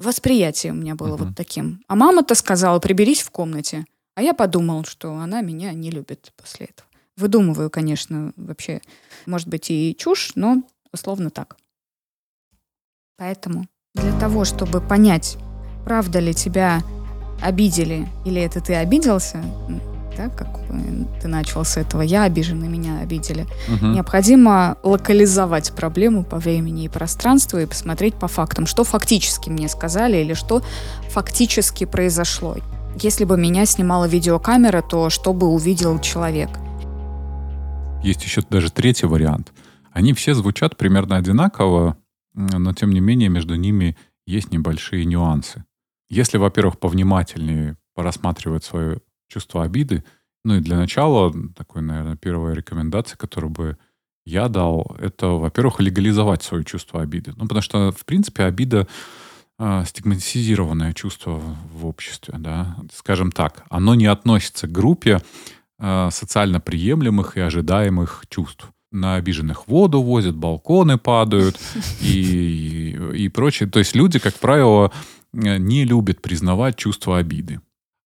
Восприятие 0.01 0.71
у 0.71 0.75
меня 0.75 0.95
было 0.95 1.15
Мгм. 1.15 1.25
вот 1.27 1.35
таким. 1.35 1.83
А 1.87 1.95
мама-то 1.95 2.33
сказала, 2.33 2.79
приберись 2.79 3.21
в 3.21 3.29
комнате. 3.29 3.85
А 4.15 4.23
я 4.23 4.33
подумал, 4.33 4.83
что 4.83 5.13
она 5.15 5.41
меня 5.41 5.73
не 5.73 5.91
любит 5.91 6.33
после 6.35 6.67
этого. 6.67 6.87
Выдумываю, 7.17 7.69
конечно, 7.69 8.33
вообще, 8.35 8.81
может 9.27 9.47
быть, 9.47 9.69
и 9.69 9.95
чушь, 9.97 10.31
но 10.35 10.63
условно 10.91 11.29
так. 11.29 11.55
Поэтому 13.17 13.67
для 13.93 14.17
того, 14.19 14.43
чтобы 14.43 14.81
понять, 14.81 15.37
правда 15.85 16.19
ли 16.19 16.33
тебя 16.33 16.81
обидели 17.39 18.07
или 18.25 18.41
это 18.41 18.59
ты 18.59 18.73
обиделся, 18.73 19.43
так 20.15 20.35
как 20.35 20.47
ты 21.21 21.27
начал 21.27 21.63
с 21.63 21.77
этого, 21.77 22.01
я 22.01 22.23
обижен, 22.23 22.63
и 22.63 22.67
меня 22.67 22.99
обидели, 22.99 23.45
Мгм. 23.67 23.93
необходимо 23.93 24.77
локализовать 24.83 25.71
проблему 25.73 26.23
по 26.23 26.37
времени 26.37 26.85
и 26.85 26.89
пространству 26.89 27.59
и 27.59 27.65
посмотреть 27.65 28.15
по 28.15 28.27
фактам, 28.27 28.65
что 28.65 28.83
фактически 28.83 29.49
мне 29.49 29.67
сказали 29.67 30.17
или 30.17 30.33
что 30.33 30.61
фактически 31.09 31.85
произошло. 31.85 32.57
Если 33.01 33.23
бы 33.25 33.37
меня 33.37 33.65
снимала 33.65 34.05
видеокамера, 34.07 34.81
то 34.81 35.09
что 35.09 35.33
бы 35.33 35.47
увидел 35.47 35.99
человек? 35.99 36.49
Есть 38.03 38.23
еще 38.23 38.41
даже 38.49 38.71
третий 38.71 39.05
вариант. 39.05 39.53
Они 39.93 40.13
все 40.13 40.33
звучат 40.33 40.75
примерно 40.77 41.17
одинаково, 41.17 41.97
но 42.33 42.73
тем 42.73 42.91
не 42.91 42.99
менее 42.99 43.29
между 43.29 43.55
ними 43.55 43.95
есть 44.25 44.51
небольшие 44.51 45.05
нюансы. 45.05 45.63
Если, 46.09 46.37
во-первых, 46.37 46.79
повнимательнее 46.79 47.77
порассматривать 47.95 48.63
свое 48.63 48.99
чувство 49.31 49.63
обиды, 49.63 50.03
ну 50.43 50.55
и 50.55 50.59
для 50.59 50.77
начала, 50.77 51.33
такой, 51.55 51.81
наверное, 51.81 52.15
первая 52.15 52.55
рекомендация, 52.55 53.17
которую 53.17 53.51
бы 53.51 53.77
я 54.25 54.47
дал, 54.49 54.95
это, 54.99 55.27
во-первых, 55.27 55.79
легализовать 55.79 56.43
свое 56.43 56.63
чувство 56.63 57.01
обиды. 57.01 57.33
Ну, 57.37 57.43
потому 57.43 57.61
что, 57.61 57.91
в 57.91 58.05
принципе, 58.05 58.43
обида 58.43 58.87
а, 59.57 59.85
стигматизированное 59.85 60.93
чувство 60.93 61.41
в 61.73 61.85
обществе, 61.85 62.35
да, 62.37 62.75
скажем 62.93 63.31
так. 63.31 63.63
Оно 63.69 63.95
не 63.95 64.07
относится 64.07 64.67
к 64.67 64.71
группе 64.71 65.21
а, 65.79 66.09
социально 66.11 66.59
приемлемых 66.59 67.37
и 67.37 67.41
ожидаемых 67.41 68.25
чувств. 68.29 68.67
На 68.91 69.15
обиженных 69.15 69.67
воду 69.67 70.01
возят, 70.01 70.35
балконы 70.35 70.97
падают 70.97 71.59
и, 72.01 72.95
и, 73.13 73.25
и 73.25 73.29
прочее. 73.29 73.69
То 73.69 73.79
есть 73.79 73.95
люди, 73.95 74.19
как 74.19 74.35
правило, 74.35 74.91
э, 75.33 75.57
не 75.57 75.85
любят 75.85 76.21
признавать 76.21 76.75
чувство 76.75 77.17
обиды. 77.17 77.61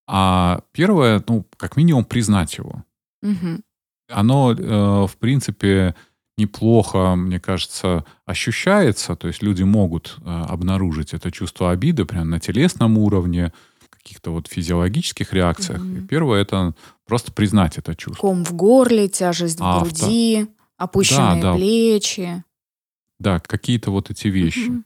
А 0.07 0.61
первое, 0.71 1.23
ну, 1.27 1.45
как 1.57 1.77
минимум, 1.77 2.05
признать 2.05 2.57
его. 2.57 2.83
Мгм. 3.21 3.63
Оно, 4.09 4.53
э, 4.53 5.07
в 5.07 5.17
принципе, 5.17 5.95
неплохо, 6.37 7.15
мне 7.15 7.39
кажется, 7.39 8.05
ощущается. 8.25 9.15
То 9.15 9.27
есть 9.27 9.41
люди 9.41 9.63
могут 9.63 10.17
э, 10.23 10.45
обнаружить 10.49 11.13
это 11.13 11.31
чувство 11.31 11.71
обиды 11.71 12.05
прямо 12.05 12.25
на 12.25 12.39
телесном 12.39 12.97
уровне, 12.97 13.51
каких-то 13.89 14.31
вот 14.31 14.47
физиологических 14.47 15.33
реакциях. 15.33 15.79
Мгм. 15.79 15.97
И 15.97 16.07
первое 16.07 16.41
это 16.41 16.75
просто 17.07 17.31
признать 17.31 17.79
это 17.79 17.95
чувство. 17.95 18.21
Ком 18.21 18.45
в 18.45 18.53
горле, 18.53 19.07
тяжесть 19.07 19.59
в 19.59 19.63
Авто. 19.63 19.85
груди, 19.85 20.47
опущенные 20.77 21.41
Да, 21.41 21.51
да. 21.53 21.55
плечи. 21.57 22.43
Да, 23.17 23.39
какие-то 23.39 23.91
вот 23.91 24.11
эти 24.11 24.27
вещи. 24.27 24.69
Мгм. 24.69 24.85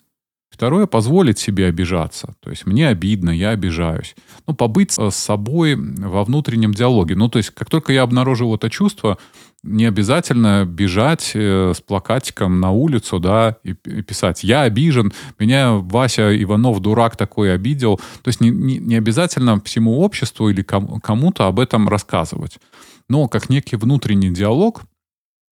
Второе, 0.50 0.88
позволить 0.88 1.40
себе 1.40 1.68
обижаться. 1.68 2.34
То 2.42 2.50
есть 2.50 2.66
мне 2.66 2.88
обидно, 2.88 3.30
я 3.30 3.52
обижаюсь. 3.52 4.16
Ну, 4.48 4.54
побыть 4.54 4.92
с 4.92 5.12
собой 5.12 5.76
во 5.76 6.24
внутреннем 6.24 6.74
диалоге. 6.74 7.16
Ну, 7.16 7.30
то 7.30 7.38
есть 7.38 7.52
как 7.52 7.70
только 7.70 7.94
я 7.94 8.02
обнаружил 8.02 8.54
это 8.56 8.70
чувство, 8.70 9.18
не 9.64 9.86
обязательно 9.86 10.66
бежать 10.66 11.32
э, 11.34 11.74
с 11.76 11.82
плакатиком 11.82 12.60
на 12.60 12.72
улицу, 12.72 13.20
да, 13.20 13.58
и, 13.64 13.72
и 13.72 14.02
писать 14.02 14.44
«Я 14.44 14.62
обижен, 14.62 15.12
меня 15.38 15.74
Вася 15.74 16.32
Иванов, 16.42 16.80
дурак 16.80 17.18
такой, 17.18 17.54
обидел». 17.54 17.98
То 17.98 18.30
есть 18.30 18.42
не, 18.42 18.50
не, 18.50 18.78
не 18.80 18.96
обязательно 18.96 19.62
всему 19.62 20.00
обществу 20.00 20.50
или 20.50 20.62
кому- 20.62 21.00
кому-то 21.02 21.48
об 21.48 21.60
этом 21.60 21.90
рассказывать. 21.90 22.58
Но 23.10 23.28
как 23.28 23.50
некий 23.50 23.76
внутренний 23.76 24.30
диалог 24.30 24.84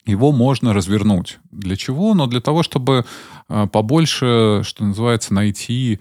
его 0.08 0.32
можно 0.32 0.74
развернуть. 0.74 1.40
Для 1.52 1.76
чего? 1.76 2.14
Но 2.14 2.28
для 2.28 2.42
того, 2.42 2.64
чтобы 2.64 3.06
э, 3.50 3.68
побольше, 3.68 4.62
что 4.64 4.86
называется, 4.86 5.34
найти, 5.34 6.00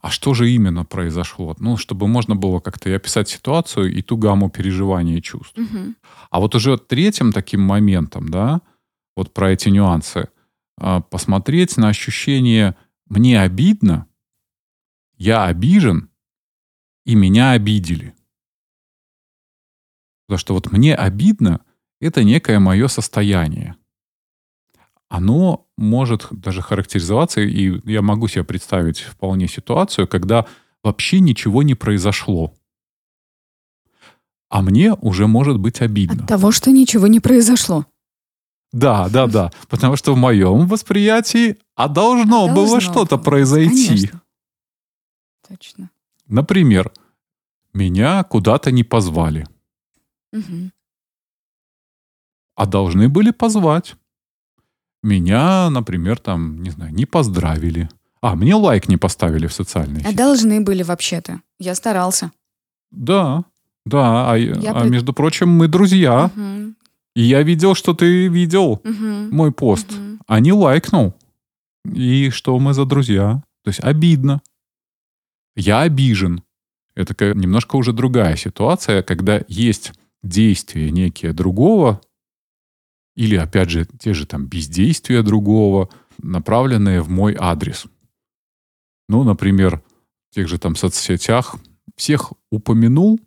а 0.00 0.10
что 0.10 0.34
же 0.34 0.50
именно 0.50 0.84
произошло. 0.84 1.54
Ну, 1.58 1.76
чтобы 1.76 2.08
можно 2.08 2.34
было 2.36 2.60
как-то 2.60 2.88
и 2.88 2.92
описать 2.92 3.28
ситуацию 3.28 3.92
и 3.92 4.02
ту 4.02 4.16
гамму 4.16 4.50
переживаний 4.50 5.18
и 5.18 5.22
чувств. 5.22 5.56
Мгм. 5.56 5.96
А 6.30 6.40
вот 6.40 6.54
уже 6.54 6.78
третьим 6.78 7.32
таким 7.32 7.60
моментом, 7.60 8.28
да, 8.28 8.62
вот 9.16 9.34
про 9.34 9.50
эти 9.50 9.68
нюансы, 9.68 10.28
а, 10.78 11.00
посмотреть 11.00 11.76
на 11.76 11.88
ощущение 11.88 12.76
«мне 13.08 13.40
обидно», 13.40 14.06
«я 15.18 15.44
обижен», 15.44 16.08
и 17.04 17.14
меня 17.14 17.50
обидели. 17.50 18.14
Потому 20.26 20.38
что 20.38 20.54
вот 20.54 20.72
мне 20.72 20.94
обидно— 20.94 21.60
это 22.06 22.24
некое 22.24 22.58
мое 22.58 22.88
состояние. 22.88 23.76
Оно 25.08 25.66
может 25.76 26.28
даже 26.30 26.62
характеризоваться, 26.62 27.40
и 27.40 27.80
я 27.90 28.00
могу 28.00 28.28
себе 28.28 28.44
представить 28.44 29.00
вполне 29.00 29.48
ситуацию, 29.48 30.06
когда 30.06 30.46
вообще 30.84 31.20
ничего 31.20 31.62
не 31.62 31.74
произошло. 31.74 32.54
А 34.48 34.62
мне 34.62 34.94
уже 34.94 35.26
может 35.26 35.58
быть 35.58 35.80
обидно. 35.80 36.22
От 36.22 36.28
того, 36.28 36.52
что 36.52 36.70
ничего 36.70 37.06
не 37.06 37.20
произошло. 37.20 37.86
Да, 38.72 39.08
да, 39.08 39.26
да. 39.26 39.52
Потому 39.68 39.96
что 39.96 40.14
в 40.14 40.16
моем 40.16 40.68
восприятии, 40.68 41.58
а 41.74 41.88
должно, 41.88 42.44
А 42.44 42.54
было 42.54 42.66
должно 42.68 42.80
что-то 42.80 43.16
было, 43.16 43.24
произойти. 43.24 43.86
конечно. 43.88 44.22
Точно. 45.48 45.90
Например, 46.28 46.92
меня 47.72 48.22
куда-то 48.24 48.70
не 48.70 48.84
позвали, 48.84 49.46
Мгм. 50.32 50.70
А 52.60 52.66
должны 52.66 53.08
были 53.08 53.30
позвать. 53.30 53.94
Меня, 55.02 55.70
например, 55.70 56.18
там, 56.18 56.62
не 56.62 56.68
знаю, 56.70 56.92
не 56.92 57.06
поздравили. 57.06 57.88
А, 58.20 58.36
мне 58.36 58.54
лайк 58.54 58.86
не 58.88 58.98
поставили 58.98 59.46
в 59.46 59.52
социальной 59.54 60.00
А 60.02 60.04
сети. 60.08 60.16
должны 60.16 60.60
были 60.60 60.82
вообще-то. 60.82 61.40
Я 61.58 61.74
старался. 61.74 62.32
Да, 62.90 63.44
да. 63.86 64.30
А, 64.32 64.36
Я 64.36 64.72
а 64.72 64.80
пред- 64.80 64.90
между 64.92 65.14
прочим, 65.14 65.48
мы 65.48 65.68
друзья. 65.68 66.30
Мгм. 66.34 66.76
И 67.16 67.22
я 67.22 67.42
видел, 67.42 67.74
что 67.74 67.94
ты 67.94 68.28
видел 68.28 68.80
Мгм. 68.84 69.30
мой 69.34 69.52
пост, 69.52 69.90
Мгм. 69.92 70.20
а 70.26 70.38
не 70.40 70.52
лайкнул. 70.52 71.14
И 71.90 72.28
что 72.28 72.58
мы 72.58 72.74
за 72.74 72.84
друзья? 72.84 73.42
То 73.64 73.70
есть 73.70 73.80
обидно. 73.82 74.42
Я 75.56 75.80
обижен. 75.80 76.42
Это 76.94 77.14
ка- 77.14 77.32
немножко 77.34 77.76
уже 77.76 77.94
другая 77.94 78.36
ситуация, 78.36 79.02
когда 79.02 79.40
есть 79.48 79.92
действия 80.22 80.90
некие 80.90 81.32
другого, 81.32 82.02
или, 83.20 83.36
опять 83.36 83.68
же, 83.68 83.84
те 83.84 84.14
же 84.14 84.24
там 84.24 84.46
бездействия 84.46 85.22
другого, 85.22 85.90
направленные 86.22 87.02
в 87.02 87.10
мой 87.10 87.36
адрес. 87.38 87.84
Ну, 89.10 89.24
например, 89.24 89.82
в 90.30 90.34
тех 90.34 90.48
же 90.48 90.58
там 90.58 90.74
соцсетях 90.74 91.56
всех 91.96 92.32
упомянул, 92.50 93.20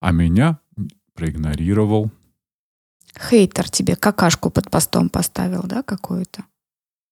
а 0.00 0.10
меня 0.10 0.58
проигнорировал. 1.14 2.10
Хейтер 3.16 3.70
тебе 3.70 3.94
какашку 3.94 4.50
под 4.50 4.72
постом 4.72 5.08
поставил, 5.08 5.62
да, 5.62 5.84
какую-то? 5.84 6.44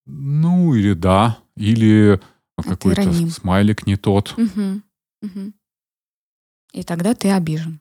Ну, 0.07 0.75
или 0.75 0.95
да, 0.95 1.39
или 1.55 2.21
какой-то 2.57 3.03
ироним. 3.03 3.31
смайлик 3.31 3.87
не 3.87 3.97
тот. 3.97 4.37
Мгм. 4.37 4.83
Мгм. 5.23 5.55
И 6.73 6.83
тогда 6.83 7.15
ты 7.15 7.31
обижен. 7.31 7.81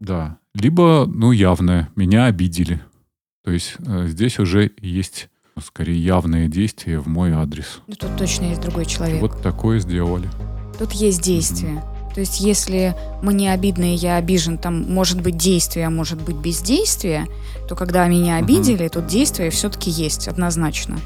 Да. 0.00 0.38
Либо, 0.54 1.06
ну, 1.06 1.30
явное, 1.30 1.90
меня 1.94 2.24
обидели. 2.24 2.80
То 3.44 3.52
есть 3.52 3.76
э, 3.86 4.06
здесь 4.08 4.38
уже 4.38 4.72
есть, 4.80 5.28
ну, 5.54 5.62
скорее, 5.62 6.02
явные 6.02 6.48
действия 6.48 6.98
в 6.98 7.06
мой 7.06 7.32
адрес. 7.32 7.80
Ну, 7.86 7.94
тут 7.94 8.16
точно 8.16 8.46
есть 8.46 8.60
другой 8.60 8.86
человек. 8.86 9.20
Вот 9.20 9.42
такое 9.42 9.78
сделали. 9.78 10.28
Тут 10.78 10.92
есть 10.92 11.22
действие. 11.22 11.82
То 12.14 12.20
есть, 12.20 12.40
если 12.40 12.96
мне 13.22 13.52
обидно 13.52 13.94
и 13.94 13.96
я 13.96 14.16
обижен, 14.16 14.58
там 14.58 14.82
может 14.92 15.22
быть 15.22 15.36
действие, 15.36 15.86
а 15.86 15.90
может 15.90 16.20
быть 16.20 16.36
бездействие, 16.36 17.26
то 17.68 17.76
когда 17.76 18.08
меня 18.08 18.36
обидели, 18.36 18.88
тут 18.88 19.06
действие 19.06 19.50
все-таки 19.50 19.90
есть 19.90 20.26
однозначно. 20.26 20.98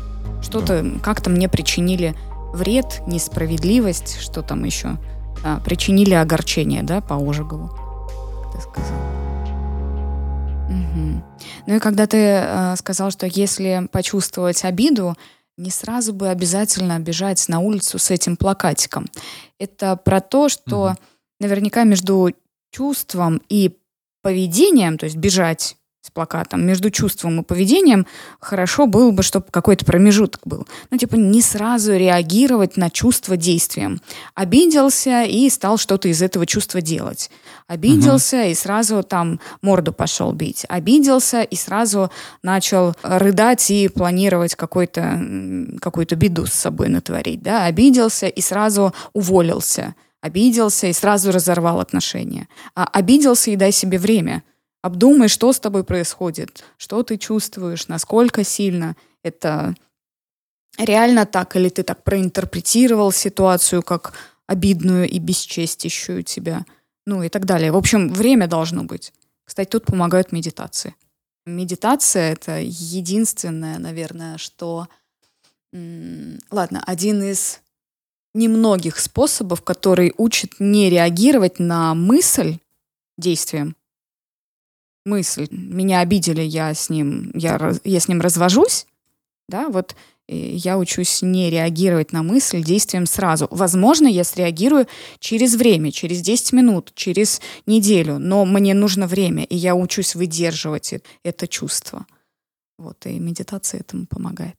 Что-то 0.42 0.98
как-то 1.02 1.28
мне 1.28 1.48
причинили 1.48 2.14
вред, 2.54 3.02
несправедливость, 3.06 4.18
что 4.20 4.42
там 4.42 4.64
еще? 4.64 4.96
А, 5.42 5.60
причинили 5.60 6.14
огорчение, 6.14 6.82
да, 6.82 7.00
по 7.02 7.16
Ожегову, 7.16 7.70
ты 8.54 8.60
сказал. 8.60 8.98
Мгм. 10.68 11.22
Ну 11.66 11.76
и 11.76 11.78
когда 11.78 12.06
ты 12.06 12.16
э, 12.18 12.76
сказал, 12.76 13.10
что 13.10 13.26
если 13.26 13.88
почувствовать 13.92 14.64
обиду, 14.64 15.16
не 15.56 15.70
сразу 15.70 16.12
бы 16.12 16.28
обязательно 16.28 16.98
бежать 16.98 17.48
на 17.48 17.60
улицу 17.60 17.98
с 17.98 18.10
этим 18.10 18.36
плакатиком. 18.36 19.06
Это 19.58 19.96
про 19.96 20.20
то, 20.20 20.48
что 20.48 20.88
Мгм. 20.90 20.98
наверняка 21.40 21.84
между 21.84 22.30
чувством 22.72 23.40
и 23.48 23.78
поведением, 24.22 24.98
то 24.98 25.04
есть 25.04 25.16
бежать 25.16 25.76
с 26.04 26.10
плакатом, 26.10 26.66
между 26.66 26.90
чувством 26.90 27.40
и 27.40 27.42
поведением 27.42 28.06
хорошо 28.38 28.86
было 28.86 29.10
бы, 29.10 29.22
чтобы 29.22 29.46
какой-то 29.50 29.86
промежуток 29.86 30.42
был. 30.44 30.66
Ну, 30.90 30.98
типа, 30.98 31.14
не 31.14 31.40
сразу 31.40 31.96
реагировать 31.96 32.76
на 32.76 32.90
чувство 32.90 33.38
действием. 33.38 34.02
Обиделся 34.34 35.22
и 35.22 35.48
стал 35.48 35.78
что-то 35.78 36.08
из 36.08 36.20
этого 36.20 36.44
чувства 36.44 36.82
делать. 36.82 37.30
Обиделся 37.68 38.44
и 38.44 38.54
сразу 38.54 39.02
там 39.02 39.40
морду 39.62 39.94
пошел 39.94 40.32
бить. 40.32 40.66
Обиделся 40.68 41.40
и 41.40 41.56
сразу 41.56 42.10
начал 42.42 42.94
рыдать 43.02 43.70
и 43.70 43.88
планировать 43.88 44.56
какой-то, 44.56 45.22
какую-то 45.80 46.16
беду 46.16 46.44
с 46.44 46.52
собой 46.52 46.88
натворить. 46.90 47.42
Да? 47.42 47.64
Обиделся 47.64 48.26
и 48.26 48.42
сразу 48.42 48.92
уволился. 49.14 49.94
Обиделся 50.20 50.86
и 50.86 50.92
сразу 50.92 51.32
разорвал 51.32 51.80
отношения. 51.80 52.46
А 52.74 52.84
обиделся 52.84 53.50
и 53.50 53.56
дай 53.56 53.72
себе 53.72 53.98
время. 53.98 54.42
Обдумай, 54.84 55.28
что 55.28 55.50
с 55.54 55.60
тобой 55.60 55.82
происходит, 55.82 56.62
что 56.76 57.02
ты 57.02 57.16
чувствуешь, 57.16 57.88
насколько 57.88 58.44
сильно 58.44 58.96
это 59.22 59.74
реально 60.76 61.24
так, 61.24 61.56
или 61.56 61.70
ты 61.70 61.82
так 61.82 62.04
проинтерпретировал 62.04 63.10
ситуацию 63.10 63.82
как 63.82 64.12
обидную 64.46 65.08
и 65.08 65.18
бесчестящую 65.18 66.22
тебя, 66.22 66.66
ну 67.06 67.22
и 67.22 67.30
так 67.30 67.46
далее. 67.46 67.72
В 67.72 67.78
общем, 67.78 68.12
время 68.12 68.46
должно 68.46 68.84
быть. 68.84 69.14
Кстати, 69.44 69.70
тут 69.70 69.86
помогают 69.86 70.32
медитации. 70.32 70.94
Медитация— 71.46 72.32
это 72.34 72.60
единственное, 72.60 73.78
наверное, 73.78 74.36
что... 74.36 74.88
Ладно, 75.72 76.84
один 76.86 77.22
из 77.22 77.60
немногих 78.34 78.98
способов, 78.98 79.62
который 79.62 80.12
учит 80.18 80.60
не 80.60 80.90
реагировать 80.90 81.58
на 81.58 81.94
мысль 81.94 82.58
действием. 83.16 83.76
Мысль. 85.04 85.48
Меня 85.50 86.00
обидели, 86.00 86.42
я 86.42 86.72
с 86.72 86.88
ним, 86.88 87.30
я, 87.34 87.72
я 87.84 88.00
с 88.00 88.08
ним 88.08 88.20
развожусь, 88.20 88.86
да, 89.48 89.68
вот 89.68 89.94
я 90.26 90.78
учусь 90.78 91.20
не 91.20 91.50
реагировать 91.50 92.12
на 92.12 92.22
мысль 92.22 92.62
действием 92.62 93.04
сразу. 93.04 93.46
Возможно, 93.50 94.06
я 94.06 94.24
среагирую 94.24 94.86
через 95.18 95.54
время, 95.54 95.92
через 95.92 96.22
10 96.22 96.52
минут, 96.54 96.92
через 96.94 97.42
неделю, 97.66 98.18
но 98.18 98.46
мне 98.46 98.72
нужно 98.72 99.06
время, 99.06 99.44
и 99.44 99.56
я 99.56 99.74
учусь 99.74 100.14
выдерживать 100.14 100.94
это 101.22 101.46
чувство. 101.46 102.06
Вот, 102.78 103.04
и 103.06 103.18
медитация 103.18 103.80
этому 103.80 104.06
помогает. 104.06 104.56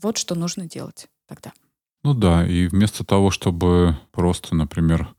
Вот 0.00 0.18
что 0.18 0.34
нужно 0.34 0.66
делать 0.66 1.08
тогда. 1.26 1.52
Ну 2.04 2.14
да, 2.14 2.46
и 2.46 2.68
вместо 2.68 3.04
того, 3.04 3.30
чтобы 3.30 3.98
просто, 4.12 4.54
например, 4.54 5.14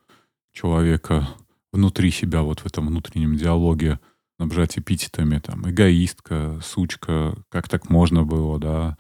человека 0.54 1.28
внутри 1.76 2.10
себя, 2.12 2.42
вот 2.42 2.62
в 2.62 2.66
этом 2.66 2.88
внутреннем 2.88 3.36
диалоге 3.38 4.00
набжать 4.40 4.78
эпитетами, 4.78 5.40
там, 5.40 5.70
эгоистка, 5.70 6.60
сучка, 6.64 7.36
как 7.50 7.70
так 7.70 7.90
можно 7.90 8.24
было, 8.24 8.60
да, 8.60 8.98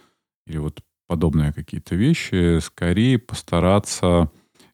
или 0.47 0.57
вот 0.57 0.81
подобные 1.07 1.53
какие-то 1.53 1.95
вещи, 1.95 2.59
скорее 2.59 3.17
постараться 3.19 4.29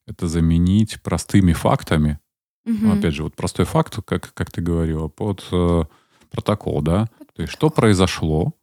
это 0.08 0.28
заменить 0.28 1.02
простыми 1.02 1.54
фактами. 1.54 2.20
Ну, 2.66 2.74
Мгм. 2.74 2.92
опять 3.00 3.14
же, 3.14 3.24
вот 3.24 3.36
простой 3.36 3.66
факт, 3.66 3.98
как, 4.06 4.34
как 4.34 4.52
ты 4.52 4.62
говорила, 4.62 5.08
под 5.08 5.48
э, 5.52 5.84
протокол, 6.30 6.82
да, 6.82 7.08
то 7.34 7.42
есть 7.42 7.54
что 7.54 7.70
произошло, 7.70 8.54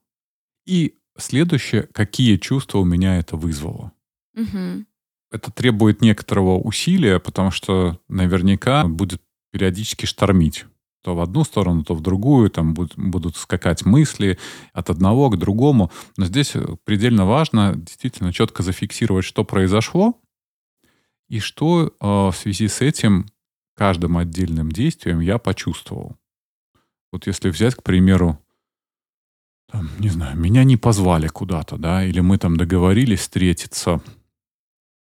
и 0.66 0.94
следующее, 1.16 1.82
какие 1.82 2.36
чувства 2.36 2.78
у 2.78 2.84
меня 2.84 3.18
это 3.18 3.36
вызвало. 3.36 3.92
Мгм. 4.34 4.86
это 5.30 5.50
требует 5.50 6.00
некоторого 6.00 6.58
усилия, 6.58 7.18
потому 7.18 7.50
что 7.50 8.00
наверняка 8.08 8.86
будет 8.86 9.20
периодически 9.50 10.06
штормить. 10.06 10.66
То 11.02 11.14
в 11.14 11.20
одну 11.20 11.44
сторону, 11.44 11.84
то 11.84 11.94
в 11.94 12.00
другую, 12.00 12.50
там 12.50 12.74
будут, 12.74 12.98
будут 12.98 13.36
скакать 13.36 13.84
мысли 13.86 14.38
от 14.72 14.90
одного 14.90 15.30
к 15.30 15.38
другому. 15.38 15.90
Но 16.16 16.26
здесь 16.26 16.56
э, 16.56 16.76
предельно 16.84 17.24
важно 17.24 17.74
действительно 17.76 18.32
четко 18.32 18.62
зафиксировать, 18.62 19.24
что 19.24 19.44
произошло, 19.44 20.20
и 21.28 21.38
что 21.40 21.86
э, 21.88 22.06
в 22.06 22.32
связи 22.34 22.68
с 22.68 22.80
этим 22.80 23.26
каждым 23.74 24.18
отдельным 24.18 24.72
действием 24.72 25.20
я 25.20 25.38
почувствовал. 25.38 26.16
Вот 27.12 27.26
если 27.26 27.48
взять, 27.50 27.76
к 27.76 27.82
примеру, 27.82 28.38
там, 29.70 29.88
не 29.98 30.08
знаю, 30.08 30.36
меня 30.36 30.64
не 30.64 30.76
позвали 30.76 31.28
куда-то, 31.28 31.76
да, 31.76 32.04
или 32.04 32.20
мы 32.20 32.38
там 32.38 32.56
договорились 32.56 33.20
встретиться, 33.20 34.02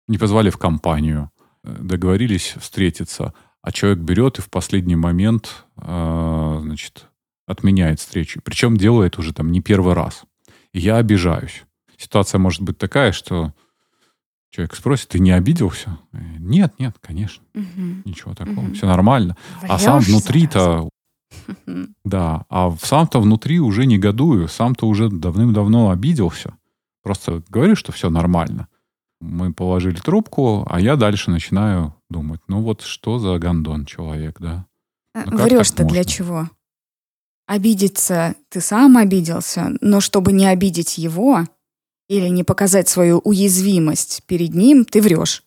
не 0.06 0.18
позвали 0.18 0.50
в 0.50 0.58
компанию, 0.58 1.30
э, 1.64 1.76
договорились 1.80 2.54
встретиться, 2.58 3.34
а 3.62 3.72
человек 3.72 3.98
берет 3.98 4.38
и 4.38 4.42
в 4.42 4.50
последний 4.50 4.96
момент, 4.96 5.64
э, 5.76 6.58
значит, 6.62 7.06
отменяет 7.46 8.00
встречу. 8.00 8.40
Причем 8.42 8.76
делает 8.76 9.18
уже 9.18 9.32
там 9.32 9.52
не 9.52 9.60
первый 9.60 9.94
раз. 9.94 10.22
И 10.72 10.80
я 10.80 10.96
обижаюсь. 10.96 11.64
Ситуация 11.96 12.38
может 12.38 12.62
быть 12.62 12.78
такая, 12.78 13.12
что 13.12 13.52
Человек 14.50 14.74
спросит, 14.74 15.08
ты 15.10 15.20
не 15.20 15.30
обиделся? 15.30 15.98
Нет, 16.12 16.74
нет, 16.80 16.96
конечно. 17.00 17.44
Мгм. 17.54 18.02
Ничего 18.04 18.34
такого. 18.34 18.64
Мгм. 18.64 18.74
Все 18.74 18.86
нормально. 18.86 19.36
А 19.62 19.78
сам 19.78 20.00
внутри-то, 20.00 20.88
да, 22.04 22.46
а 22.48 22.74
сам-то 22.82 23.20
внутри 23.20 23.60
уже 23.60 23.86
негодую, 23.86 24.48
сам-то 24.48 24.88
уже 24.88 25.08
давным-давно 25.08 25.90
обиделся. 25.90 26.54
Просто 27.04 27.44
говорю, 27.48 27.76
что 27.76 27.92
все 27.92 28.10
нормально. 28.10 28.66
Мы 29.20 29.52
положили 29.52 29.96
трубку, 29.96 30.66
а 30.68 30.80
я 30.80 30.96
дальше 30.96 31.30
начинаю 31.30 31.94
думать, 32.08 32.40
ну 32.48 32.62
вот 32.62 32.82
что 32.82 33.18
за 33.18 33.38
гондон 33.38 33.84
человек, 33.84 34.40
да? 34.40 34.66
зараза. 35.14 35.30
Ну 35.30 35.44
Врешь-то 35.44 35.76
так 35.78 35.88
для 35.88 36.04
чего? 36.04 36.50
Обидеться 37.46 38.34
ты 38.48 38.60
сам 38.60 38.96
обиделся, 38.96 39.72
но 39.80 40.00
чтобы 40.00 40.32
не 40.32 40.46
обидеть 40.46 40.98
его 40.98 41.46
или 42.08 42.28
не 42.28 42.44
показать 42.44 42.88
свою 42.88 43.18
уязвимость 43.18 44.22
перед 44.26 44.54
ним, 44.54 44.84
ты 44.84 45.02
врешь. 45.02 45.42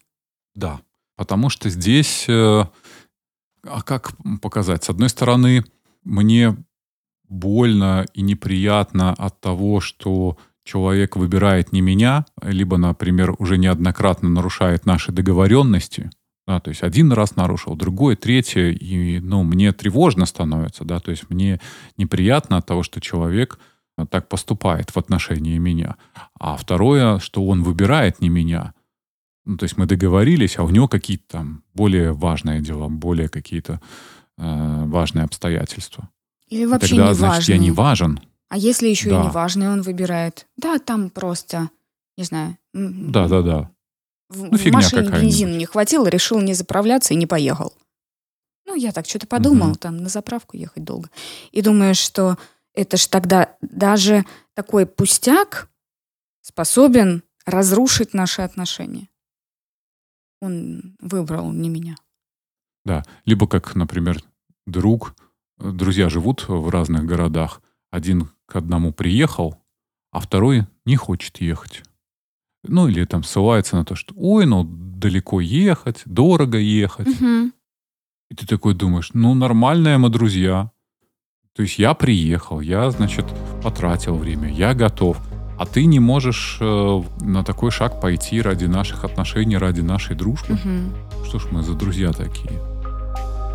Да, 0.53 0.81
потому 1.15 1.49
что 1.49 1.69
здесь, 1.69 2.25
э, 2.27 2.65
а 3.63 3.81
как 3.83 4.13
показать? 4.41 4.83
С 4.83 4.89
одной 4.89 5.09
стороны, 5.09 5.65
мне 6.03 6.57
больно 7.27 8.05
и 8.13 8.21
неприятно 8.21 9.13
от 9.13 9.39
того, 9.41 9.79
что 9.79 10.37
человек 10.63 11.15
выбирает 11.15 11.71
не 11.71 11.81
меня, 11.81 12.25
либо, 12.41 12.77
например, 12.77 13.35
уже 13.39 13.57
неоднократно 13.57 14.29
нарушает 14.29 14.85
наши 14.85 15.11
договоренности. 15.11 16.09
Да, 16.45 16.59
то 16.59 16.69
есть 16.69 16.83
один 16.83 17.11
раз 17.13 17.37
нарушил, 17.37 17.75
другой, 17.75 18.17
третий, 18.17 18.73
и 18.73 19.19
ну, 19.19 19.43
мне 19.43 19.71
тревожно 19.71 20.25
становится, 20.25 20.83
да, 20.83 20.99
то 20.99 21.11
есть 21.11 21.29
мне 21.29 21.61
неприятно 21.95 22.57
от 22.57 22.65
того, 22.65 22.83
что 22.83 22.99
человек 22.99 23.59
э, 23.97 24.05
так 24.09 24.27
поступает 24.27 24.89
в 24.91 24.97
отношении 24.97 25.57
меня. 25.57 25.95
А 26.37 26.57
второе, 26.57 27.19
что 27.19 27.45
он 27.45 27.63
выбирает 27.63 28.19
не 28.19 28.27
меня. 28.27 28.73
Ну, 29.45 29.55
то 29.55 29.63
есть 29.63 29.77
мы 29.77 29.85
договорились, 29.85 30.57
а 30.57 30.63
у 30.63 30.69
него 30.69 30.89
какие-то 30.89 31.23
там 31.29 31.63
более 31.73 32.11
важные 32.11 32.61
дела, 32.61 32.89
более 32.89 33.29
какие-то 33.29 33.79
э, 34.37 34.83
важные 34.85 35.23
обстоятельства. 35.23 36.09
Или 36.49 36.63
И 36.63 36.65
вообще 36.65 36.95
тогда, 36.95 37.09
не 37.09 37.15
значит, 37.15 37.49
я 37.49 37.57
не 37.57 37.71
важен. 37.71 38.19
А 38.49 38.57
если 38.57 38.87
еще 38.87 39.09
и 39.09 39.11
Да. 39.11 39.23
неважный 39.25 39.69
он 39.69 39.81
выбирает? 39.81 40.47
Да, 40.57 40.79
там 40.79 41.09
просто, 41.09 41.69
не 42.17 42.23
знаю, 42.23 42.57
Да, 42.73 43.27
да, 43.27 43.41
да. 43.41 43.71
в, 44.29 44.43
Ну, 44.51 44.57
в 44.57 44.65
машине 44.71 45.09
бензина 45.09 45.55
не 45.57 45.65
хватило, 45.65 46.07
решил 46.07 46.39
не 46.41 46.53
заправляться 46.53 47.13
и 47.13 47.17
не 47.17 47.25
поехал. 47.27 47.73
Ну, 48.65 48.75
я 48.75 48.91
так 48.91 49.05
что-то 49.07 49.27
подумал, 49.27 49.69
Мгм. 49.69 49.75
там 49.75 49.97
на 49.97 50.09
заправку 50.09 50.55
ехать 50.57 50.83
долго. 50.83 51.09
И 51.51 51.61
думаю, 51.61 51.95
что 51.95 52.37
это 52.73 52.97
ж 52.97 53.07
тогда 53.07 53.55
даже 53.61 54.25
такой 54.53 54.85
пустяк 54.85 55.69
способен 56.41 57.23
разрушить 57.45 58.13
наши 58.13 58.41
отношения. 58.41 59.09
Он 60.41 60.95
выбрал 60.99 61.51
не 61.51 61.69
меня. 61.69 61.95
Да. 62.85 63.03
Либо 63.25 63.47
как, 63.47 63.75
например, 63.75 64.21
друг, 64.65 65.15
друзья 65.57 66.09
живут 66.09 66.47
в 66.47 66.69
разных 66.69 67.05
городах. 67.05 67.61
Один 67.93 68.29
к 68.47 68.55
одному 68.55 68.91
приехал, 68.91 69.55
а 70.11 70.19
второй 70.19 70.65
не 70.83 70.95
хочет 70.95 71.41
ехать. 71.41 71.83
Ну, 72.63 72.87
или 72.87 73.05
там 73.05 73.23
ссылается 73.23 73.75
на 73.75 73.85
то, 73.85 73.93
что 73.93 74.15
ой, 74.17 74.47
ну, 74.47 74.63
далеко 74.63 75.39
ехать, 75.41 76.01
дорого 76.05 76.57
ехать. 76.57 77.07
И 78.31 78.35
ты 78.35 78.47
такой 78.47 78.73
думаешь, 78.73 79.11
ну, 79.13 79.35
нормальные 79.35 79.99
мы 79.99 80.09
друзья. 80.09 80.71
То 81.55 81.61
есть 81.61 81.77
я 81.77 81.93
приехал, 81.93 82.61
я, 82.61 82.89
значит, 82.89 83.27
потратил 83.61 84.15
время, 84.15 84.51
я 84.51 84.73
готов. 84.73 85.21
А 85.59 85.67
ты 85.67 85.85
не 85.85 85.99
можешь 85.99 86.57
э, 86.59 87.03
на 87.21 87.43
такой 87.43 87.69
шаг 87.69 88.01
пойти 88.01 88.41
ради 88.41 88.65
наших 88.65 89.03
отношений, 89.03 89.57
ради 89.57 89.81
нашей 89.81 90.15
дружбы. 90.15 90.55
Мгм. 90.55 90.95
Что 91.27 91.37
ж 91.37 91.45
мы 91.51 91.61
за 91.61 91.75
друзья 91.75 92.11
такие? 92.11 92.59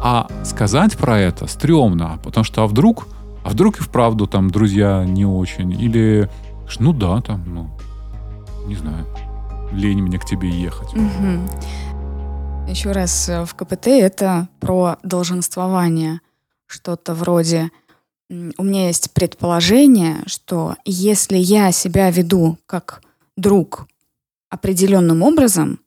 А 0.01 0.29
сказать 0.45 0.97
про 0.97 1.19
это 1.19 1.49
стрёмно, 1.49 2.21
потому 2.23 2.45
что 2.45 2.63
а 2.63 2.69
вдруг, 2.69 3.09
а 3.45 3.51
вдруг 3.51 3.79
и 3.79 3.83
вправду 3.83 4.27
там 4.27 4.51
друзья 4.51 5.05
не 5.05 5.25
очень, 5.25 5.73
или 5.73 6.29
ну 6.79 6.93
да, 6.93 7.21
там, 7.21 7.43
ну, 7.55 7.71
не 8.67 8.77
знаю, 8.77 9.07
лень 9.73 10.03
мне 10.03 10.19
к 10.19 10.25
тебе 10.25 10.51
ехать. 10.51 10.95
Мгм. 10.95 11.49
Еще 12.69 12.93
раз, 12.93 13.29
э, 13.29 13.45
в 13.45 13.55
КПТ 13.55 13.87
это 13.87 14.49
про 14.61 14.99
долженствование. 15.03 16.21
Что-то 16.67 17.15
вроде 17.15 17.71
у 18.31 18.63
меня 18.63 18.89
есть 18.89 19.13
предположение, 19.13 20.23
что 20.27 20.77
если 20.85 21.39
я 21.39 21.73
себя 21.73 22.11
веду 22.11 22.59
как 22.67 23.01
друг 23.37 23.89
определенным 24.51 25.23
образом, 25.23 25.81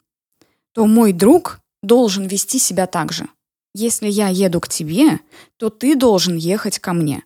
то 0.74 0.88
мой 0.88 1.14
друг 1.14 1.60
должен 1.84 2.26
вести 2.26 2.58
себя 2.58 2.88
так 2.88 3.12
же. 3.12 3.28
Если 3.74 4.08
я 4.10 4.30
еду 4.30 4.60
к 4.60 4.68
тебе, 4.68 5.20
то 5.58 5.70
ты 5.70 5.96
должен 5.96 6.36
ехать 6.36 6.80
ко 6.80 6.94
мне. 6.94 7.24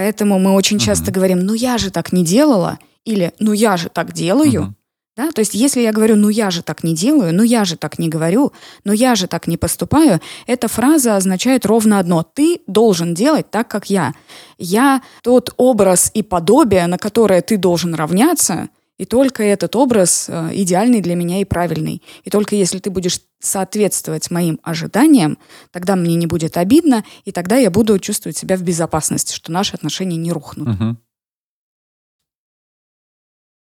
Поэтому 0.00 0.38
мы 0.38 0.54
очень 0.54 0.78
часто 0.78 1.10
Мгм. 1.10 1.12
говорим, 1.12 1.40
ну 1.40 1.52
я 1.52 1.76
же 1.76 1.90
так 1.90 2.10
не 2.10 2.24
делала, 2.24 2.78
или 3.04 3.34
ну 3.38 3.52
я 3.52 3.76
же 3.76 3.90
так 3.90 4.14
делаю. 4.14 4.62
Мгм. 4.62 4.76
Да? 5.14 5.30
То 5.30 5.40
есть 5.40 5.52
если 5.52 5.82
я 5.82 5.92
говорю, 5.92 6.16
ну 6.16 6.30
я 6.30 6.50
же 6.50 6.62
так 6.62 6.82
не 6.84 6.94
делаю, 6.94 7.34
ну 7.34 7.42
я 7.42 7.66
же 7.66 7.76
так 7.76 7.98
не 7.98 8.08
говорю, 8.08 8.52
ну 8.84 8.94
я 8.94 9.14
же 9.14 9.26
так 9.26 9.46
не 9.46 9.58
поступаю, 9.58 10.18
эта 10.46 10.68
фраза 10.68 11.16
означает 11.16 11.66
ровно 11.66 11.98
одно. 11.98 12.22
Ты 12.22 12.60
должен 12.66 13.12
делать 13.12 13.50
так, 13.50 13.68
как 13.68 13.90
я. 13.90 14.14
Я 14.56 15.02
тот 15.22 15.52
образ 15.58 16.10
и 16.14 16.22
подобие, 16.22 16.86
на 16.86 16.96
которое 16.96 17.42
ты 17.42 17.58
должен 17.58 17.94
равняться, 17.94 18.70
и 19.00 19.06
только 19.06 19.42
этот 19.42 19.76
образ 19.76 20.26
э, 20.28 20.50
идеальный 20.52 21.00
для 21.00 21.14
меня 21.14 21.40
и 21.40 21.46
правильный. 21.46 22.02
И 22.22 22.28
только 22.28 22.54
если 22.54 22.80
ты 22.80 22.90
будешь 22.90 23.22
соответствовать 23.38 24.30
моим 24.30 24.60
ожиданиям, 24.62 25.38
тогда 25.70 25.96
мне 25.96 26.16
не 26.16 26.26
будет 26.26 26.58
обидно, 26.58 27.02
и 27.24 27.32
тогда 27.32 27.56
я 27.56 27.70
буду 27.70 27.98
чувствовать 27.98 28.36
себя 28.36 28.58
в 28.58 28.62
безопасности, 28.62 29.34
что 29.34 29.52
наши 29.52 29.74
отношения 29.74 30.18
не 30.18 30.32
рухнут. 30.32 30.68
Мгм. 30.68 30.98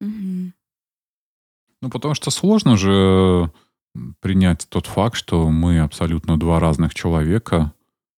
Мгм. 0.00 0.54
Ну, 1.82 1.90
потому 1.90 2.14
что 2.14 2.32
сложно 2.32 2.76
же 2.76 3.52
принять 4.18 4.66
тот 4.68 4.86
факт, 4.86 5.14
что 5.14 5.48
мы 5.50 5.78
абсолютно 5.78 6.36
два 6.36 6.58
разных 6.58 6.96
человека, 6.96 7.72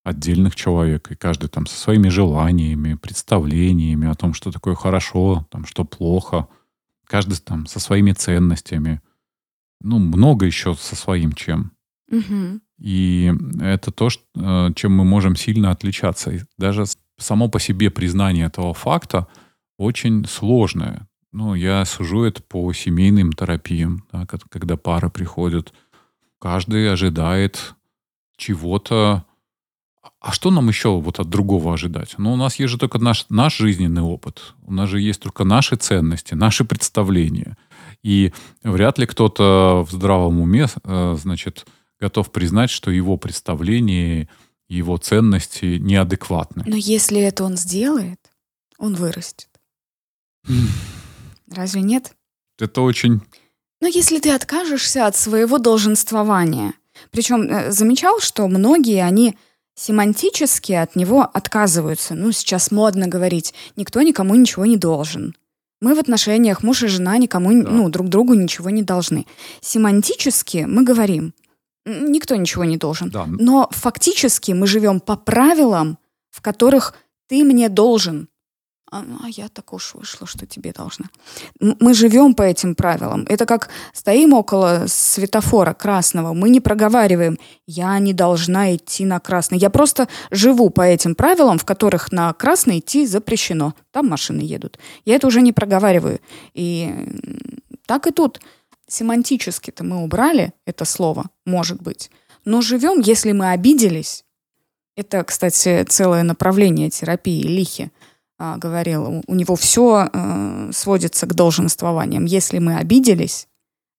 отдельных 0.04 0.56
человека, 0.56 1.12
и 1.12 1.18
каждый 1.18 1.50
там 1.50 1.66
со 1.66 1.76
своими 1.76 2.08
желаниями, 2.08 2.94
представлениями 2.94 4.08
о 4.08 4.14
том, 4.14 4.32
что 4.32 4.50
такое 4.50 4.74
хорошо, 4.74 5.46
там, 5.50 5.66
что 5.66 5.84
плохо, 5.84 6.48
каждый 7.10 7.38
там 7.38 7.66
со 7.66 7.80
своими 7.80 8.12
ценностями, 8.12 9.02
ну, 9.82 9.98
много 9.98 10.46
еще 10.46 10.76
со 10.76 10.94
своим 10.94 11.32
чем. 11.32 11.72
Мгм. 12.08 12.62
И 12.78 13.32
это 13.60 13.90
то, 13.90 14.08
э, 14.08 14.70
чем 14.76 14.96
мы 14.96 15.04
можем 15.04 15.34
сильно 15.34 15.72
отличаться. 15.72 16.30
И 16.30 16.40
даже 16.56 16.84
само 17.18 17.48
по 17.48 17.58
себе 17.58 17.90
признание 17.90 18.46
этого 18.46 18.74
факта 18.74 19.26
очень 19.76 20.24
сложное. 20.26 21.08
Ну, 21.32 21.54
я 21.54 21.84
сужу 21.84 22.22
это 22.22 22.42
по 22.42 22.72
семейным 22.72 23.32
терапиям, 23.32 24.06
да, 24.12 24.24
ко- 24.26 24.38
когда 24.48 24.76
пара 24.76 25.08
приходит. 25.08 25.72
Каждый 26.38 26.92
ожидает 26.92 27.74
чего-то. 28.36 29.24
А 30.20 30.32
что 30.32 30.50
нам 30.50 30.68
еще 30.68 30.98
вот 30.98 31.18
от 31.18 31.28
другого 31.28 31.74
ожидать? 31.74 32.14
Ну, 32.16 32.32
у 32.32 32.36
нас 32.36 32.58
есть 32.58 32.70
же 32.70 32.78
только 32.78 32.98
наш, 32.98 33.26
наш 33.28 33.58
жизненный 33.58 34.02
опыт. 34.02 34.54
У 34.62 34.72
нас 34.72 34.88
же 34.88 35.00
есть 35.00 35.20
только 35.20 35.44
наши 35.44 35.76
ценности, 35.76 36.34
наши 36.34 36.64
представления. 36.64 37.56
И 38.02 38.32
вряд 38.62 38.98
ли 38.98 39.06
кто-то 39.06 39.84
в 39.86 39.92
здравом 39.92 40.40
уме, 40.40 40.66
э, 40.84 41.16
значит, 41.20 41.66
готов 41.98 42.32
признать, 42.32 42.70
что 42.70 42.90
его 42.90 43.18
представления, 43.18 44.28
его 44.68 44.96
ценности 44.96 45.76
неадекватны. 45.78 46.64
Но 46.66 46.76
если 46.76 47.20
это 47.20 47.44
он 47.44 47.56
сделает, 47.56 48.20
он 48.78 48.94
вырастет. 48.94 49.48
Разве 51.50 51.82
нет? 51.82 52.14
Это 52.58 52.80
очень... 52.80 53.20
Но 53.82 53.88
если 53.88 54.18
ты 54.18 54.30
откажешься 54.30 55.06
от 55.06 55.16
своего 55.16 55.58
долженствования, 55.58 56.74
причем 57.10 57.42
э, 57.42 57.72
замечал, 57.72 58.20
что 58.20 58.46
многие, 58.46 59.02
они 59.02 59.36
семантически 59.80 60.72
от 60.72 60.94
него 60.94 61.22
отказываются. 61.32 62.14
Ну, 62.14 62.32
сейчас 62.32 62.70
модно 62.70 63.06
говорить, 63.08 63.54
никто 63.76 64.02
никому 64.02 64.34
ничего 64.34 64.66
не 64.66 64.76
должен. 64.76 65.34
Мы 65.80 65.94
в 65.94 65.98
отношениях 65.98 66.62
муж 66.62 66.82
и 66.82 66.86
жена 66.88 67.16
никому, 67.16 67.50
Да. 67.62 67.70
ну, 67.70 67.88
друг 67.88 68.08
другу 68.08 68.34
ничего 68.34 68.68
не 68.68 68.82
должны. 68.82 69.26
Семантически 69.62 70.66
мы 70.68 70.84
говорим, 70.84 71.32
«М, 71.86 72.12
никто 72.12 72.36
ничего 72.36 72.64
не 72.64 72.76
должен. 72.76 73.08
Да, 73.08 73.24
Но 73.26 73.68
фактически 73.72 74.52
мы 74.52 74.66
живем 74.66 75.00
по 75.00 75.16
правилам, 75.16 75.96
в 76.30 76.42
которых 76.42 76.94
ты 77.28 77.42
мне 77.42 77.70
должен. 77.70 78.28
А, 78.92 79.04
а 79.22 79.28
я 79.28 79.48
так 79.48 79.72
уж 79.72 79.94
вышла, 79.94 80.26
что 80.26 80.46
тебе 80.46 80.72
должна. 80.72 81.06
Мы 81.60 81.94
живем 81.94 82.34
по 82.34 82.42
этим 82.42 82.74
правилам. 82.74 83.24
Это 83.28 83.46
как 83.46 83.68
стоим 83.92 84.32
около 84.32 84.86
светофора 84.88 85.74
красного, 85.74 86.32
мы 86.34 86.50
не 86.50 86.60
проговариваем, 86.60 87.38
я 87.66 87.96
не 88.00 88.12
должна 88.12 88.74
идти 88.74 89.04
на 89.04 89.20
красный. 89.20 89.58
Я 89.58 89.70
просто 89.70 90.08
живу 90.32 90.70
по 90.70 90.82
этим 90.82 91.14
правилам, 91.14 91.58
в 91.58 91.64
которых 91.64 92.10
на 92.10 92.32
красный 92.32 92.80
идти 92.80 93.06
запрещено. 93.06 93.74
Там 93.92 94.08
машины 94.08 94.40
едут. 94.40 94.78
Я 95.04 95.14
это 95.14 95.28
уже 95.28 95.40
не 95.40 95.52
проговариваю. 95.52 96.18
И 96.54 96.92
так 97.86 98.08
и 98.08 98.10
тут. 98.10 98.40
семантически-то 98.88 99.84
мы 99.84 100.02
убрали 100.02 100.52
это 100.66 100.84
слово, 100.84 101.30
может 101.46 101.80
быть. 101.80 102.10
Но 102.44 102.60
живем, 102.60 102.98
если 102.98 103.30
мы 103.30 103.52
обиделись. 103.52 104.24
Это, 104.96 105.22
кстати, 105.22 105.84
целое 105.84 106.24
направление 106.24 106.90
терапии 106.90 107.42
Лихи 107.42 107.92
а, 108.42 108.56
говорил. 108.56 109.22
У 109.26 109.34
него 109.34 109.54
все 109.54 110.08
э, 110.10 110.70
сводится 110.72 111.26
к 111.26 111.34
долженствованиям. 111.34 112.24
Если 112.24 112.58
мы 112.58 112.76
обиделись, 112.76 113.48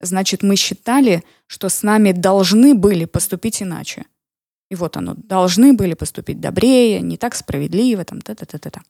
значит, 0.00 0.42
мы 0.42 0.56
считали, 0.56 1.22
что 1.46 1.68
с 1.68 1.84
нами 1.84 2.10
должны 2.10 2.74
были 2.74 3.04
поступить 3.04 3.62
иначе. 3.62 4.04
И 4.68 4.74
вот 4.74 4.96
оно, 4.96 5.14
должны 5.14 5.74
были 5.74 5.94
поступить 5.94 6.40
добрее, 6.40 7.00
не 7.02 7.16
так 7.16 7.36
справедливо, 7.36 8.04
там, 8.04 8.20
та-та-та-та-та. 8.20 8.80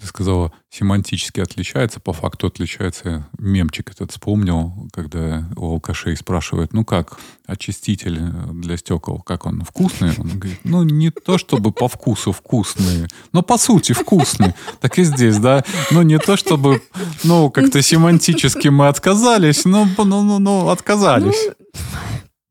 Ты 0.00 0.06
сказала, 0.06 0.50
семантически 0.70 1.40
отличается, 1.40 2.00
по 2.00 2.14
факту 2.14 2.46
отличается. 2.46 3.28
Мемчик 3.38 3.90
этот 3.90 4.12
вспомнил, 4.12 4.88
когда 4.92 5.46
у 5.56 5.66
алкашей 5.72 6.16
спрашивают, 6.16 6.72
ну 6.72 6.86
как, 6.86 7.18
очиститель 7.46 8.18
для 8.52 8.78
стекол, 8.78 9.20
как 9.20 9.44
он, 9.44 9.62
вкусный? 9.62 10.14
Он 10.16 10.38
говорит, 10.38 10.60
ну 10.64 10.82
не 10.84 11.10
то 11.10 11.36
чтобы 11.36 11.70
по 11.70 11.86
вкусу 11.86 12.32
вкусный, 12.32 13.08
но 13.32 13.42
по 13.42 13.58
сути 13.58 13.92
вкусный. 13.92 14.54
Так 14.80 14.98
и 14.98 15.04
здесь, 15.04 15.36
да? 15.38 15.64
Ну 15.90 16.00
не 16.00 16.18
то 16.18 16.36
чтобы, 16.38 16.82
ну 17.22 17.50
как-то 17.50 17.82
семантически 17.82 18.68
мы 18.68 18.88
отказались, 18.88 19.66
но, 19.66 19.86
ну, 19.98 20.22
ну, 20.22 20.38
ну 20.38 20.68
отказались. 20.70 21.48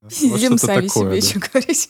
Ну, 0.01 0.09
Сидим 0.09 0.51
вот 0.51 0.61
сами 0.61 0.87
такое, 0.87 1.21
себе, 1.21 1.21
да. 1.21 1.27
что 1.27 1.49
говорить. 1.51 1.89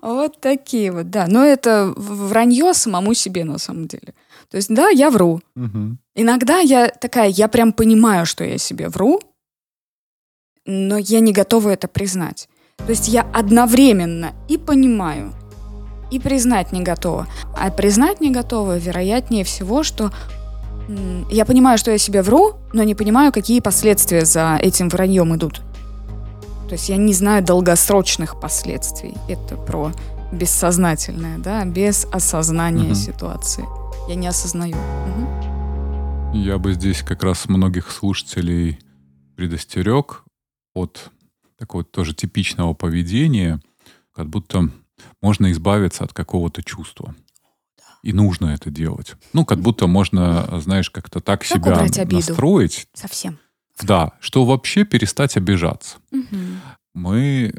Вот 0.00 0.40
такие 0.40 0.92
вот, 0.92 1.10
да. 1.10 1.26
Но 1.26 1.44
это 1.44 1.92
вранье 1.96 2.72
самому 2.74 3.14
себе 3.14 3.44
на 3.44 3.58
самом 3.58 3.88
деле. 3.88 4.14
То 4.50 4.56
есть, 4.56 4.74
да, 4.74 4.88
я 4.88 5.10
вру. 5.10 5.40
Угу. 5.56 5.98
Иногда 6.14 6.58
я 6.58 6.88
такая, 6.88 7.28
я 7.28 7.48
прям 7.48 7.72
понимаю, 7.72 8.26
что 8.26 8.44
я 8.44 8.58
себе 8.58 8.88
вру, 8.88 9.20
но 10.64 10.96
я 10.98 11.20
не 11.20 11.32
готова 11.32 11.70
это 11.70 11.88
признать. 11.88 12.48
То 12.78 12.90
есть 12.90 13.08
я 13.08 13.22
одновременно 13.34 14.32
и 14.48 14.56
понимаю, 14.56 15.32
и 16.10 16.18
признать 16.18 16.72
не 16.72 16.82
готова. 16.82 17.26
А 17.56 17.70
признать 17.70 18.20
не 18.20 18.30
готова, 18.30 18.78
вероятнее 18.78 19.44
всего, 19.44 19.82
что 19.82 20.10
я 21.30 21.44
понимаю, 21.44 21.76
что 21.76 21.90
я 21.90 21.98
себе 21.98 22.22
вру, 22.22 22.54
но 22.72 22.82
не 22.82 22.94
понимаю, 22.94 23.32
какие 23.32 23.60
последствия 23.60 24.24
за 24.24 24.58
этим 24.60 24.88
враньем 24.88 25.34
идут. 25.36 25.60
То 26.68 26.72
есть 26.72 26.88
я 26.88 26.96
не 26.96 27.12
знаю 27.12 27.44
долгосрочных 27.44 28.40
последствий. 28.40 29.14
Это 29.28 29.56
про 29.56 29.92
бессознательное, 30.32 31.38
да, 31.38 31.64
без 31.64 32.06
осознания 32.10 32.88
угу. 32.88 32.94
ситуации. 32.94 33.64
Я 34.08 34.14
не 34.14 34.26
осознаю. 34.26 34.74
Угу. 34.74 36.38
Я 36.38 36.56
бы 36.56 36.72
здесь 36.72 37.02
как 37.02 37.22
раз 37.22 37.46
многих 37.46 37.90
слушателей 37.90 38.78
предостерег 39.36 40.24
от 40.72 41.10
такого 41.58 41.84
тоже 41.84 42.14
типичного 42.14 42.72
поведения, 42.72 43.60
как 44.14 44.30
будто 44.30 44.70
можно 45.20 45.52
избавиться 45.52 46.04
от 46.04 46.14
какого-то 46.14 46.62
чувства. 46.62 47.14
И 48.02 48.14
нужно 48.14 48.46
это 48.46 48.70
делать. 48.70 49.14
Ну, 49.34 49.44
как 49.44 49.60
будто 49.60 49.86
можно, 49.86 50.58
знаешь, 50.60 50.88
как-то 50.88 51.20
так 51.20 51.40
как 51.40 51.48
себя 51.48 52.06
настроить. 52.06 52.88
Совсем. 52.94 53.38
Да, 53.82 54.12
что 54.20 54.46
вообще 54.46 54.84
перестать 54.84 55.36
обижаться. 55.36 55.98
Угу. 56.12 56.36
Мы 56.94 57.52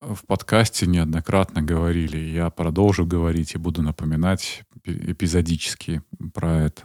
в 0.00 0.26
подкасте 0.26 0.86
неоднократно 0.86 1.62
говорили, 1.62 2.18
я 2.18 2.50
продолжу 2.50 3.04
говорить 3.04 3.54
и 3.54 3.58
буду 3.58 3.82
напоминать 3.82 4.62
эпизодически 4.84 6.02
про 6.32 6.64
это. 6.64 6.82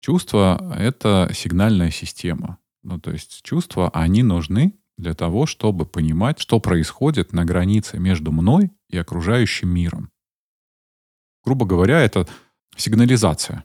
Чувства— 0.00 0.74
это 0.78 1.30
сигнальная 1.34 1.90
система. 1.90 2.58
Ну, 2.82 3.00
то 3.00 3.10
есть 3.10 3.42
чувства, 3.42 3.90
они 3.90 4.22
нужны 4.22 4.74
для 4.96 5.14
того, 5.14 5.46
чтобы 5.46 5.84
понимать, 5.84 6.38
что 6.38 6.60
происходит 6.60 7.32
на 7.32 7.44
границе 7.44 7.98
между 7.98 8.32
мной 8.32 8.70
и 8.88 8.96
окружающим 8.96 9.68
миром. 9.68 10.10
Грубо 11.44 11.66
говоря, 11.66 12.00
это 12.00 12.28
сигнализация. 12.76 13.64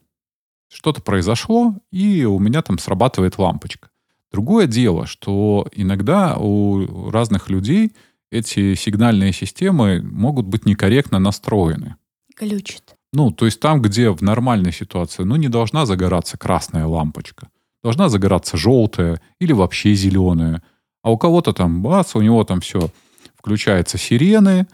Что-то 0.70 1.02
произошло, 1.02 1.76
и 1.92 2.26
у 2.26 2.40
меня 2.40 2.64
там 2.64 2.80
срабатывает 2.80 3.38
лампочка. 3.38 3.90
Другое 4.32 4.66
дело, 4.66 5.06
что 5.06 5.68
иногда 5.72 6.38
у 6.38 7.12
разных 7.12 7.50
людей 7.50 7.94
эти 8.34 8.76
сигнальные 8.76 9.32
системы 9.32 10.02
могут 10.02 10.48
быть 10.48 10.66
некорректно 10.66 11.20
настроены. 11.20 11.96
Глючит. 12.40 12.96
Ну, 13.14 13.32
то 13.32 13.46
есть 13.46 13.60
там, 13.60 13.82
где 13.82 14.10
в 14.10 14.22
нормальной 14.24 14.72
ситуации, 14.72 15.24
ну, 15.24 15.36
не 15.36 15.50
должна 15.50 15.86
загораться 15.86 16.38
красная 16.38 16.88
лампочка. 16.88 17.50
Должна 17.84 18.10
загораться 18.10 18.58
желтая 18.58 19.22
или 19.40 19.54
вообще 19.54 19.94
зеленая. 19.94 20.64
А 21.04 21.12
у 21.12 21.18
кого-то 21.18 21.54
там, 21.54 21.84
бац, 21.84 22.16
у 22.16 22.22
него 22.22 22.44
там 22.44 22.62
все, 22.62 22.90
включаются 23.36 23.98
сирены, 23.98 24.68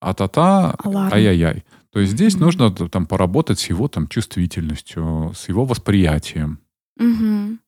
а-та-та, 0.00 0.76
ай-яй-яй. 1.12 1.64
То 1.92 2.00
есть 2.00 2.12
здесь 2.12 2.36
mm-hmm. 2.36 2.40
нужно 2.40 2.70
там 2.70 3.06
поработать 3.06 3.58
с 3.58 3.68
его 3.68 3.88
там 3.88 4.06
чувствительностью, 4.08 5.32
с 5.34 5.48
его 5.48 5.64
восприятием. 5.64 6.60
Mm-hmm. 7.00 7.58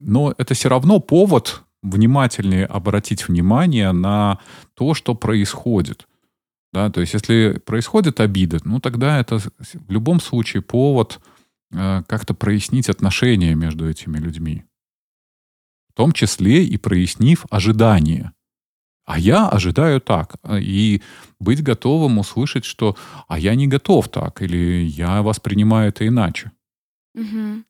Но 0.00 0.34
это 0.38 0.54
все 0.54 0.68
равно 0.68 0.98
повод 0.98 1.63
внимательнее 1.84 2.66
обратить 2.66 3.28
внимание 3.28 3.92
на 3.92 4.40
то, 4.74 4.94
что 4.94 5.14
происходит. 5.14 6.08
Да, 6.72 6.90
то 6.90 7.00
есть 7.00 7.14
если 7.14 7.60
происходит 7.64 8.18
обида, 8.18 8.58
ну 8.64 8.80
тогда 8.80 9.20
это 9.20 9.38
в 9.38 9.90
любом 9.90 10.20
случае 10.20 10.62
повод 10.62 11.20
э, 11.70 12.02
как-то 12.08 12.34
прояснить 12.34 12.88
отношения 12.88 13.54
между 13.54 13.88
этими 13.88 14.18
людьми. 14.18 14.64
В 15.90 15.96
том 15.96 16.10
числе 16.12 16.64
и 16.64 16.76
прояснив 16.76 17.46
ожидания. 17.50 18.32
А 19.04 19.18
я 19.18 19.48
ожидаю 19.48 20.00
так. 20.00 20.36
И 20.50 21.02
быть 21.38 21.62
готовым 21.62 22.18
услышать, 22.18 22.64
что 22.64 22.96
«а 23.28 23.38
я 23.38 23.54
не 23.54 23.68
готов 23.68 24.08
так» 24.08 24.42
или 24.42 24.82
«я 24.82 25.22
воспринимаю 25.22 25.90
это 25.90 26.08
иначе». 26.08 26.50
Угу. 27.14 27.62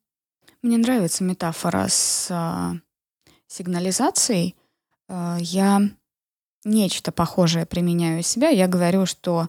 Мне 0.62 0.78
нравится 0.78 1.24
метафора 1.24 1.88
с 1.88 2.28
э, 2.30 2.80
сигнализацией. 3.48 4.56
Э, 5.08 5.36
я 5.40 5.82
нечто 6.64 7.12
похожее 7.12 7.66
применяю 7.66 8.20
у 8.20 8.22
себя. 8.22 8.48
Я 8.48 8.66
говорю, 8.66 9.06
что 9.06 9.48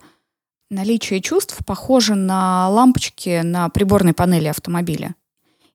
наличие 0.69 1.21
чувств 1.21 1.57
похоже 1.65 2.15
на 2.15 2.69
лампочки 2.69 3.41
на 3.41 3.69
приборной 3.69 4.13
панели 4.13 4.47
автомобиля. 4.47 5.15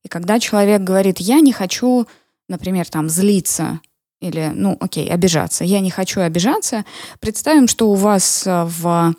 И 0.03 0.09
когда 0.09 0.41
человек 0.41 0.83
говорит, 0.83 1.19
я 1.19 1.41
не 1.41 1.53
хочу, 1.53 2.07
например, 2.49 2.89
там, 2.89 3.09
злиться 3.09 3.81
или, 4.21 4.53
ну, 4.55 4.77
окей, 4.81 5.09
обижаться, 5.11 5.65
я 5.65 5.81
не 5.81 5.91
хочу 5.91 6.21
обижаться, 6.21 6.85
представим, 7.21 7.69
что 7.69 7.91
у 7.91 7.95
вас 7.95 8.47
э, 8.47 8.65
в 8.65 9.15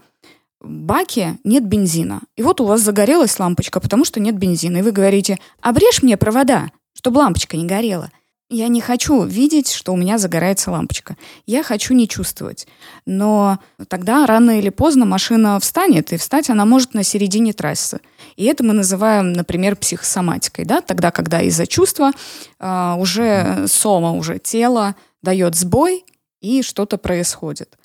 баке 0.60 1.40
нет 1.44 1.66
бензина. 1.66 2.22
И 2.36 2.44
вот 2.44 2.62
у 2.62 2.66
вас 2.66 2.82
загорелась 2.82 3.40
лампочка, 3.40 3.80
потому 3.80 4.06
что 4.06 4.20
нет 4.20 4.38
бензина. 4.38 4.78
И 4.78 4.82
вы 4.82 4.92
говорите, 4.92 5.40
обрежь 5.60 6.04
мне 6.04 6.18
провода, 6.18 6.70
чтобы 6.94 7.18
лампочка 7.18 7.58
не 7.58 7.66
горела. 7.66 8.12
Я 8.54 8.68
не 8.68 8.82
хочу 8.82 9.24
видеть, 9.24 9.72
что 9.72 9.94
у 9.94 9.98
меня 9.98 10.18
загорается 10.18 10.72
лампочка. 10.72 11.16
Я 11.46 11.64
хочу 11.64 11.94
не 11.94 12.08
чувствовать. 12.08 12.68
Но 13.06 13.60
тогда 13.88 14.26
рано 14.26 14.60
или 14.60 14.70
поздно 14.70 15.06
машина 15.06 15.58
встанет, 15.60 16.12
и 16.12 16.18
встать 16.18 16.50
она 16.50 16.66
может 16.66 16.94
на 16.94 17.04
середине 17.04 17.54
трассы. 17.54 18.02
И 18.36 18.44
это 18.44 18.64
мы 18.64 18.74
называем, 18.74 19.32
например, 19.32 19.78
психосоматикой. 19.78 20.66
Да? 20.66 20.82
Тогда, 20.82 21.12
когда 21.12 21.42
из-за 21.42 21.66
чувства 21.66 22.12
э, 22.60 22.96
уже 22.98 23.68
сома, 23.68 24.12
уже 24.12 24.38
тело 24.38 24.96
дает 25.22 25.56
сбой, 25.56 26.04
и 26.42 26.62
что-то 26.62 26.98
происходит. 26.98 27.78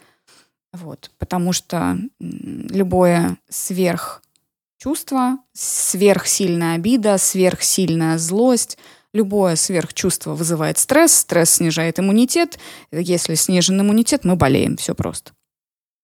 Вот, 0.72 1.10
потому 1.18 1.52
что 1.52 1.98
любое 2.18 3.38
сверхчувство, 3.48 5.38
сверхсильная 5.52 6.74
обида, 6.74 7.18
сверхсильная 7.18 8.18
злость, 8.18 8.78
любое 9.16 9.56
сверхчувство 9.56 10.34
вызывает 10.34 10.78
стресс, 10.78 11.12
стресс 11.12 11.50
снижает 11.50 11.98
иммунитет. 11.98 12.58
Если 12.92 13.34
снижен 13.34 13.80
иммунитет, 13.80 14.24
мы 14.24 14.36
болеем, 14.36 14.76
все 14.76 14.94
просто. 14.94 15.32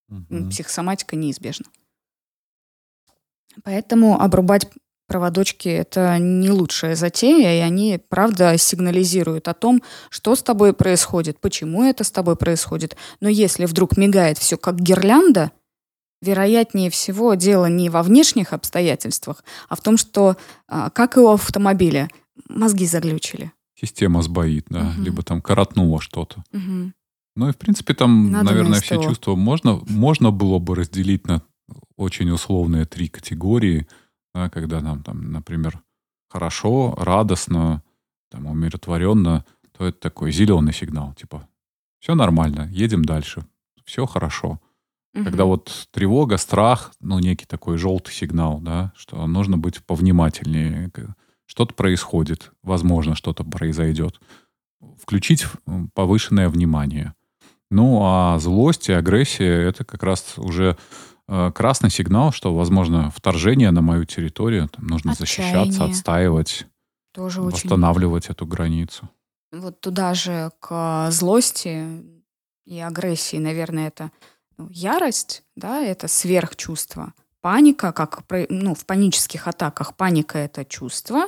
Угу. 0.08 0.50
Психосоматика 0.50 1.16
неизбежна. 1.16 1.66
Поэтому 3.64 4.20
обрубать 4.20 4.66
проводочки— 5.06 5.68
это 5.68 6.16
не 6.18 6.50
лучшая 6.50 6.96
затея, 6.96 7.58
и 7.58 7.60
они, 7.60 8.00
правда, 8.08 8.56
сигнализируют 8.56 9.46
о 9.46 9.54
том, 9.54 9.82
что 10.08 10.34
с 10.34 10.42
тобой 10.42 10.72
происходит, 10.72 11.38
почему 11.38 11.84
это 11.84 12.02
с 12.02 12.10
тобой 12.10 12.36
происходит. 12.36 12.96
Но 13.20 13.28
если 13.28 13.66
вдруг 13.66 13.98
мигает 13.98 14.38
все 14.38 14.56
как 14.56 14.80
гирлянда, 14.80 15.52
вероятнее 16.22 16.88
всего 16.88 17.34
дело 17.34 17.66
не 17.66 17.90
во 17.90 18.02
внешних 18.02 18.54
обстоятельствах, 18.54 19.44
а 19.68 19.76
в 19.76 19.80
том, 19.82 19.98
что, 19.98 20.36
а, 20.68 20.88
как 20.88 21.16
и 21.16 21.20
у 21.20 21.28
автомобиля, 21.28 22.08
мозги 22.48 22.86
заглючили. 22.86 23.52
Система 23.74 24.22
сбоит, 24.22 24.66
да, 24.68 24.90
угу. 24.90 25.02
либо 25.02 25.22
там 25.22 25.40
коротнуло 25.40 26.00
что-то. 26.00 26.44
Угу. 26.52 26.92
Ну 27.36 27.48
и, 27.48 27.52
в 27.52 27.56
принципе, 27.56 27.94
там, 27.94 28.30
Надо 28.30 28.44
наверное, 28.50 28.80
все 28.80 29.02
чувства 29.02 29.34
можно, 29.34 29.80
можно 29.88 30.30
было 30.30 30.58
бы 30.58 30.74
разделить 30.74 31.26
на 31.26 31.42
очень 31.96 32.30
условные 32.30 32.84
три 32.84 33.08
категории– 33.08 33.86
да, 34.34 34.48
когда 34.48 34.80
нам 34.80 35.02
там, 35.02 35.30
например, 35.32 35.82
хорошо, 36.28 36.94
радостно, 36.96 37.82
там, 38.30 38.46
умиротворенно, 38.46 39.44
то 39.76 39.86
это 39.86 39.98
такой 39.98 40.32
зеленый 40.32 40.72
сигнал. 40.72 41.14
Типа, 41.14 41.48
все 42.00 42.14
нормально, 42.14 42.68
едем 42.72 43.04
дальше, 43.04 43.46
все 43.84 44.06
хорошо. 44.06 44.60
Угу. 45.14 45.24
Когда 45.24 45.44
вот 45.44 45.88
тревога, 45.90 46.38
страх, 46.38 46.92
ну, 47.00 47.18
некий 47.18 47.44
такой 47.44 47.76
желтый 47.76 48.14
сигнал, 48.14 48.60
да, 48.60 48.92
что 48.96 49.26
нужно 49.26 49.58
быть 49.58 49.84
повнимательнее. 49.84 50.90
Что-то 51.52 51.74
происходит, 51.74 52.50
возможно, 52.62 53.14
что-то 53.14 53.44
произойдет. 53.44 54.18
Включить 54.98 55.44
повышенное 55.92 56.48
внимание. 56.48 57.12
Ну, 57.70 58.00
а 58.02 58.38
злость 58.38 58.88
и 58.88 58.94
агрессия— 58.94 59.60
это 59.68 59.84
как 59.84 60.02
раз 60.02 60.38
уже 60.38 60.78
э, 61.28 61.52
красный 61.54 61.90
сигнал, 61.90 62.32
что, 62.32 62.54
возможно, 62.54 63.10
вторжение 63.14 63.70
на 63.70 63.82
мою 63.82 64.06
территорию, 64.06 64.70
там 64.70 64.86
нужно 64.86 65.12
Отчаяние. 65.12 65.66
защищаться, 65.66 65.84
отстаивать, 65.84 66.66
Тоже 67.12 67.42
восстанавливать 67.42 68.24
очень... 68.24 68.32
эту 68.32 68.46
границу. 68.46 69.10
Вот 69.52 69.78
туда 69.82 70.14
же 70.14 70.52
к 70.58 71.10
злости 71.10 72.02
и 72.64 72.80
агрессии, 72.80 73.36
наверное, 73.36 73.88
это 73.88 74.10
ну, 74.56 74.70
ярость, 74.70 75.42
да, 75.54 75.82
это 75.82 76.08
сверхчувство. 76.08 77.12
Паника, 77.42 77.92
как 77.92 78.22
ну, 78.48 78.74
в 78.74 78.86
панических 78.86 79.46
атаках, 79.48 79.96
паника 79.96 80.38
это 80.38 80.64
чувство, 80.64 81.26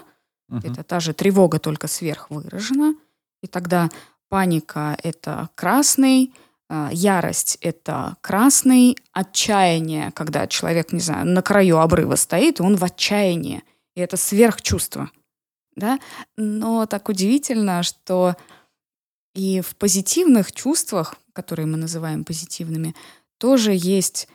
угу. 0.48 0.60
это 0.62 0.82
та 0.82 1.00
же 1.00 1.12
тревога, 1.14 1.58
только 1.58 1.88
сверхвыражена. 1.88 2.94
И 3.42 3.46
тогда 3.46 3.90
паника 4.28 4.96
это 5.02 5.48
красный, 5.54 6.32
а, 6.68 6.90
ярость 6.92 7.58
это 7.60 8.16
красный, 8.20 8.96
отчаяние, 9.12 10.12
когда 10.12 10.46
человек, 10.46 10.92
не 10.92 11.00
знаю, 11.00 11.26
на 11.26 11.42
краю 11.42 11.78
обрыва 11.78 12.16
стоит, 12.16 12.60
он 12.60 12.76
в 12.76 12.84
отчаянии. 12.84 13.62
И 13.94 14.00
это 14.00 14.16
сверхчувство. 14.16 15.10
Да? 15.76 16.00
Но 16.36 16.86
так 16.86 17.08
удивительно, 17.08 17.82
что 17.82 18.34
и 19.34 19.60
в 19.60 19.76
позитивных 19.76 20.52
чувствах, 20.52 21.16
которые 21.32 21.66
мы 21.66 21.76
называем 21.76 22.24
позитивными, 22.24 22.94
тоже 23.38 23.72
есть 23.74 24.28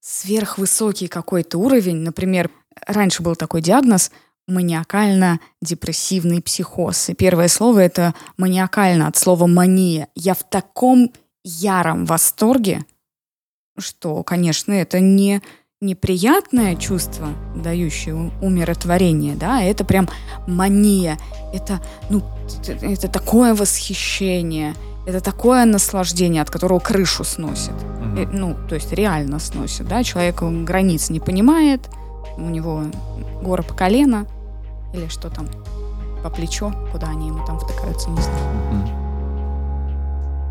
сверхвысокий 0.00 1.08
какой-то 1.08 1.58
уровень. 1.58 1.96
Например, 1.96 2.50
раньше 2.86 3.22
был 3.22 3.36
такой 3.36 3.62
диагноз 3.62 4.10
маниакально-депрессивный 4.48 6.42
психоз. 6.42 7.08
И 7.10 7.14
первое 7.14 7.48
слово 7.48 7.80
это 7.80 8.14
маниакально 8.36 9.06
от 9.08 9.16
слова 9.16 9.46
мания. 9.46 10.08
Я 10.14 10.34
в 10.34 10.44
таком 10.48 11.10
яром 11.44 12.04
восторге, 12.06 12.84
что, 13.78 14.22
конечно, 14.22 14.72
это 14.72 15.00
не 15.00 15.42
неприятное 15.80 16.76
чувство, 16.76 17.28
дающее 17.54 18.14
умиротворение, 18.40 19.36
да, 19.36 19.62
это 19.62 19.84
прям 19.84 20.08
мания, 20.46 21.18
это, 21.52 21.82
ну, 22.08 22.22
это 22.66 23.08
такое 23.08 23.54
восхищение, 23.54 24.74
это 25.06 25.20
такое 25.20 25.66
наслаждение, 25.66 26.40
от 26.40 26.50
которого 26.50 26.78
крышу 26.78 27.22
сносит. 27.24 27.74
Mm-hmm. 27.74 28.28
Ну, 28.32 28.56
то 28.66 28.76
есть 28.76 28.92
реально 28.92 29.38
сносит, 29.38 29.86
да, 29.86 30.02
человек 30.02 30.42
границ 30.42 31.10
не 31.10 31.20
понимает, 31.20 31.82
у 32.36 32.48
него 32.48 32.84
гора 33.42 33.62
по 33.62 33.74
колено 33.74 34.26
или 34.92 35.08
что 35.08 35.30
там, 35.30 35.48
по 36.22 36.30
плечо, 36.30 36.72
куда 36.92 37.08
они 37.08 37.28
ему 37.28 37.44
там 37.46 37.58
втыкаются, 37.58 38.10
не 38.10 38.20
знаю. 38.20 39.04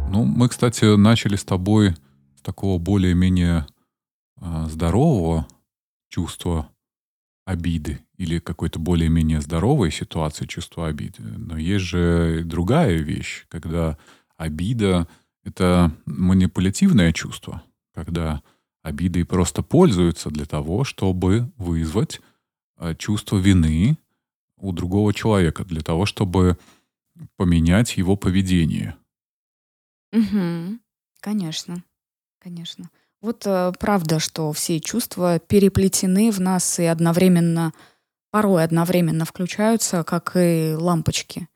Ну, 0.09 0.25
мы, 0.25 0.47
кстати, 0.49 0.95
начали 0.95 1.36
с 1.36 1.43
тобой 1.43 1.95
с 2.38 2.41
такого 2.41 2.77
более-менее 2.77 3.65
э, 4.39 4.65
здорового 4.69 5.47
чувства 6.09 6.69
обиды 7.45 7.99
или 8.17 8.39
какой-то 8.39 8.79
более-менее 8.79 9.41
здоровой 9.41 9.91
ситуации 9.91 10.45
чувства 10.45 10.88
обиды. 10.88 11.23
Но 11.23 11.57
есть 11.57 11.86
же 11.86 12.43
другая 12.45 12.97
вещь, 12.97 13.45
когда 13.49 13.97
обида— 14.38 15.07
это 15.43 15.91
манипулятивное 16.05 17.11
чувство, 17.11 17.63
когда 17.93 18.41
обидой 18.84 19.25
просто 19.25 19.63
пользуются 19.63 20.29
для 20.29 20.45
того, 20.45 20.84
чтобы 20.84 21.51
вызвать 21.57 22.21
э, 22.77 22.93
чувство 22.95 23.38
вины 23.38 23.97
у 24.57 24.71
другого 24.71 25.13
человека, 25.13 25.63
для 25.65 25.81
того, 25.81 26.05
чтобы 26.05 26.57
поменять 27.38 27.97
его 27.97 28.15
поведение. 28.15 28.95
Угу. 30.11 30.79
Конечно, 31.21 31.84
конечно. 32.39 32.89
Вот 33.21 33.47
э, 33.47 33.71
правда, 33.79 34.19
что 34.19 34.51
все 34.51 34.79
чувства 34.79 35.39
переплетены 35.39 36.31
в 36.31 36.39
нас 36.39 36.77
и 36.79 36.84
одновременно, 36.84 37.73
порой 38.31 38.63
одновременно 38.63 39.23
включаются, 39.25 40.03
как 40.03 40.34
и 40.36 40.75
лампочки. 40.77 41.47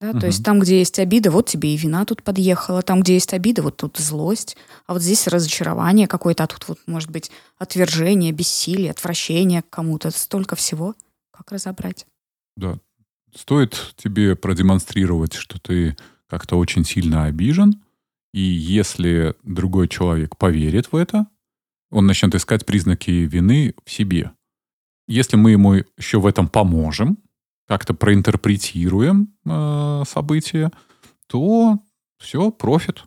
Да? 0.00 0.10
Угу. 0.10 0.20
То 0.20 0.26
есть 0.26 0.44
там, 0.44 0.60
где 0.60 0.78
есть 0.78 0.98
обида, 0.98 1.30
вот 1.30 1.46
тебе 1.48 1.74
и 1.74 1.76
вина 1.76 2.04
тут 2.04 2.22
подъехала, 2.22 2.82
там, 2.82 3.02
где 3.02 3.14
есть 3.14 3.32
обида, 3.32 3.62
вот 3.62 3.76
тут 3.76 3.96
злость, 3.96 4.56
а 4.86 4.92
вот 4.92 5.02
здесь 5.02 5.26
разочарование 5.26 6.06
какое-то, 6.06 6.44
а 6.44 6.46
тут 6.46 6.68
вот 6.68 6.78
может 6.86 7.10
быть 7.10 7.30
отвержение, 7.58 8.32
бессилие, 8.32 8.90
отвращение 8.90 9.62
к 9.62 9.70
кому-то, 9.70 10.10
столько 10.10 10.56
всего. 10.56 10.94
Как 11.30 11.52
разобрать? 11.52 12.06
Да. 12.56 12.78
Стоит 13.34 13.94
тебе 13.96 14.36
продемонстрировать, 14.36 15.34
что 15.34 15.58
ты 15.58 15.96
как-то 16.28 16.56
очень 16.56 16.84
сильно 16.84 17.24
обижен, 17.24 17.82
и 18.32 18.40
если 18.40 19.34
другой 19.42 19.88
человек 19.88 20.36
поверит 20.36 20.92
в 20.92 20.96
это, 20.96 21.26
он 21.90 22.06
начнет 22.06 22.34
искать 22.34 22.66
признаки 22.66 23.10
вины 23.10 23.74
в 23.84 23.90
себе. 23.90 24.32
Если 25.06 25.36
мы 25.36 25.52
ему 25.52 25.74
еще 25.96 26.18
в 26.18 26.26
этом 26.26 26.48
поможем, 26.48 27.18
как-то 27.66 27.94
проинтерпретируем 27.94 29.34
э, 29.46 30.02
события, 30.06 30.70
то 31.26 31.78
все, 32.18 32.50
профит. 32.50 33.04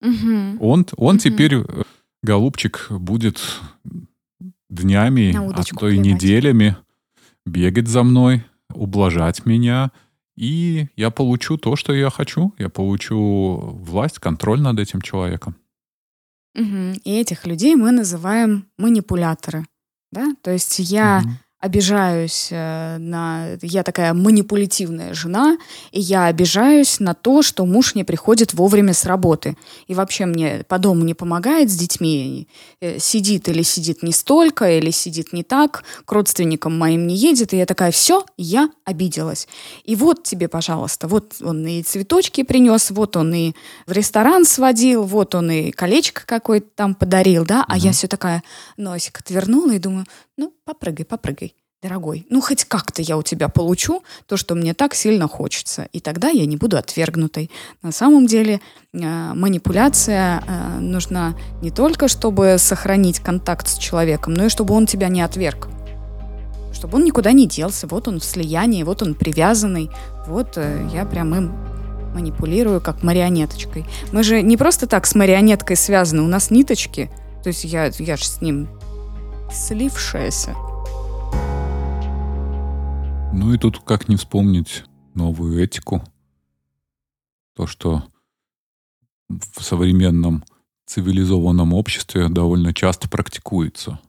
Угу. 0.00 0.58
Он, 0.60 0.86
он 0.96 1.16
угу. 1.16 1.18
теперь, 1.18 1.54
э, 1.54 1.64
голубчик, 2.22 2.86
будет 2.90 3.40
днями, 4.68 5.34
а 5.34 5.62
то 5.62 5.88
и 5.88 5.98
неделями 5.98 6.76
бегать 7.46 7.88
за 7.88 8.02
мной, 8.02 8.44
ублажать 8.74 9.46
меня– 9.46 9.90
и 10.38 10.86
я 10.94 11.10
получу 11.10 11.56
то, 11.56 11.74
что 11.74 11.92
я 11.92 12.10
хочу. 12.10 12.54
Я 12.58 12.68
получу 12.68 13.76
власть, 13.82 14.20
контроль 14.20 14.60
над 14.60 14.78
этим 14.78 15.00
человеком. 15.00 15.56
Угу. 16.54 17.00
И 17.02 17.20
этих 17.20 17.44
людей 17.44 17.74
мы 17.74 17.90
называем 17.90 18.68
манипуляторы. 18.78 19.66
Да? 20.12 20.36
То 20.40 20.52
есть 20.52 20.78
я 20.78 21.22
угу 21.24 21.32
обижаюсь 21.60 22.48
э, 22.50 22.98
на... 22.98 23.56
Я 23.62 23.82
такая 23.82 24.14
манипулятивная 24.14 25.12
жена, 25.12 25.58
и 25.90 26.00
я 26.00 26.26
обижаюсь 26.26 27.00
на 27.00 27.14
то, 27.14 27.42
что 27.42 27.66
муж 27.66 27.96
не 27.96 28.04
приходит 28.04 28.54
вовремя 28.54 28.94
с 28.94 29.04
работы. 29.04 29.56
И 29.88 29.94
вообще 29.94 30.26
мне 30.26 30.64
по 30.68 30.78
дому 30.78 31.02
не 31.02 31.14
помогает 31.14 31.70
с 31.70 31.74
детьми. 31.74 32.46
Э, 32.80 33.00
сидит 33.00 33.48
или 33.48 33.62
сидит 33.62 34.04
не 34.04 34.12
столько, 34.12 34.70
или 34.78 34.90
сидит 34.90 35.32
не 35.32 35.42
так, 35.42 35.82
к 36.04 36.12
родственникам 36.12 36.78
моим 36.78 37.08
не 37.08 37.16
едет. 37.16 37.52
И 37.52 37.56
я 37.56 37.66
такая, 37.66 37.90
все, 37.90 38.24
я 38.36 38.70
обиделась. 38.84 39.48
И 39.82 39.96
вот 39.96 40.22
тебе, 40.22 40.46
пожалуйста, 40.46 41.08
вот 41.08 41.36
он 41.40 41.66
и 41.66 41.82
цветочки 41.82 42.44
принес, 42.44 42.90
вот 42.92 43.16
он 43.16 43.34
и 43.34 43.52
в 43.86 43.92
ресторан 43.92 44.44
сводил, 44.44 45.02
вот 45.02 45.34
он 45.34 45.50
и 45.50 45.72
колечко 45.72 46.22
какое-то 46.24 46.68
там 46.76 46.94
подарил, 46.94 47.44
да, 47.44 47.64
а 47.66 47.72
угу. 47.72 47.82
я 47.82 47.92
все 47.92 48.06
такая 48.06 48.44
носик 48.76 49.18
отвернула 49.18 49.72
и 49.72 49.78
думаю, 49.78 50.06
ну, 50.38 50.54
попрыгай, 50.64 51.04
попрыгай, 51.04 51.54
дорогой. 51.82 52.24
Ну, 52.30 52.40
хоть 52.40 52.64
как-то 52.64 53.02
я 53.02 53.18
у 53.18 53.22
тебя 53.22 53.48
получу 53.48 54.04
то, 54.26 54.36
что 54.36 54.54
мне 54.54 54.72
так 54.72 54.94
сильно 54.94 55.26
хочется. 55.26 55.88
И 55.92 56.00
тогда 56.00 56.28
я 56.28 56.46
не 56.46 56.56
буду 56.56 56.78
отвергнутой. 56.78 57.50
На 57.82 57.90
самом 57.90 58.26
деле 58.26 58.60
э, 58.92 58.98
манипуляция 59.34 60.44
э, 60.46 60.78
нужна 60.78 61.34
не 61.60 61.72
только, 61.72 62.06
чтобы 62.06 62.56
сохранить 62.58 63.18
контакт 63.18 63.66
с 63.66 63.78
человеком, 63.78 64.32
но 64.34 64.46
и 64.46 64.48
чтобы 64.48 64.74
он 64.74 64.86
тебя 64.86 65.08
не 65.08 65.22
отверг. 65.22 65.68
Чтобы 66.72 66.98
он 66.98 67.04
никуда 67.04 67.32
не 67.32 67.48
делся. 67.48 67.88
Вот 67.88 68.06
он 68.06 68.20
в 68.20 68.24
слиянии, 68.24 68.84
вот 68.84 69.02
он 69.02 69.14
привязанный. 69.14 69.90
Вот 70.28 70.52
э, 70.56 70.88
я 70.94 71.04
прям 71.04 71.34
им 71.34 71.52
манипулирую 72.14 72.80
как 72.80 73.02
марионеточкой. 73.02 73.86
Мы 74.12 74.22
же 74.22 74.40
не 74.42 74.56
просто 74.56 74.86
так 74.86 75.04
с 75.04 75.16
марионеткой 75.16 75.74
связаны, 75.74 76.22
у 76.22 76.28
нас 76.28 76.52
ниточки. 76.52 77.10
То 77.42 77.48
есть 77.48 77.64
я, 77.64 77.90
я 77.98 78.16
же 78.16 78.24
с 78.24 78.40
ним 78.40 78.68
слившаяся. 79.50 80.54
Ну 83.32 83.54
и 83.54 83.58
тут 83.58 83.80
как 83.80 84.08
не 84.08 84.16
вспомнить 84.16 84.84
новую 85.14 85.62
этику. 85.62 86.02
То, 87.54 87.66
что 87.66 88.04
в 89.28 89.62
современном 89.62 90.44
цивилизованном 90.86 91.74
обществе 91.74 92.28
довольно 92.28 92.72
часто 92.72 93.08
практикуется 93.08 94.00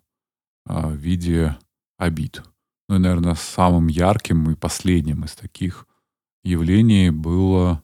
а, 0.66 0.88
в 0.88 0.96
виде 0.96 1.58
обид. 1.98 2.44
Ну 2.88 2.96
и, 2.96 3.00
наверное, 3.00 3.36
самым 3.36 3.88
ярким 3.88 4.50
и 4.50 4.56
последним 4.56 5.26
из 5.26 5.34
таких 5.34 5.88
явлений 6.44 7.10
было 7.10 7.82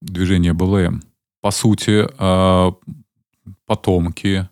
движение 0.00 0.52
БЛМ. 0.52 1.02
По 1.40 1.50
сути, 1.50 2.06
а, 2.18 2.72
потомки 3.66 4.48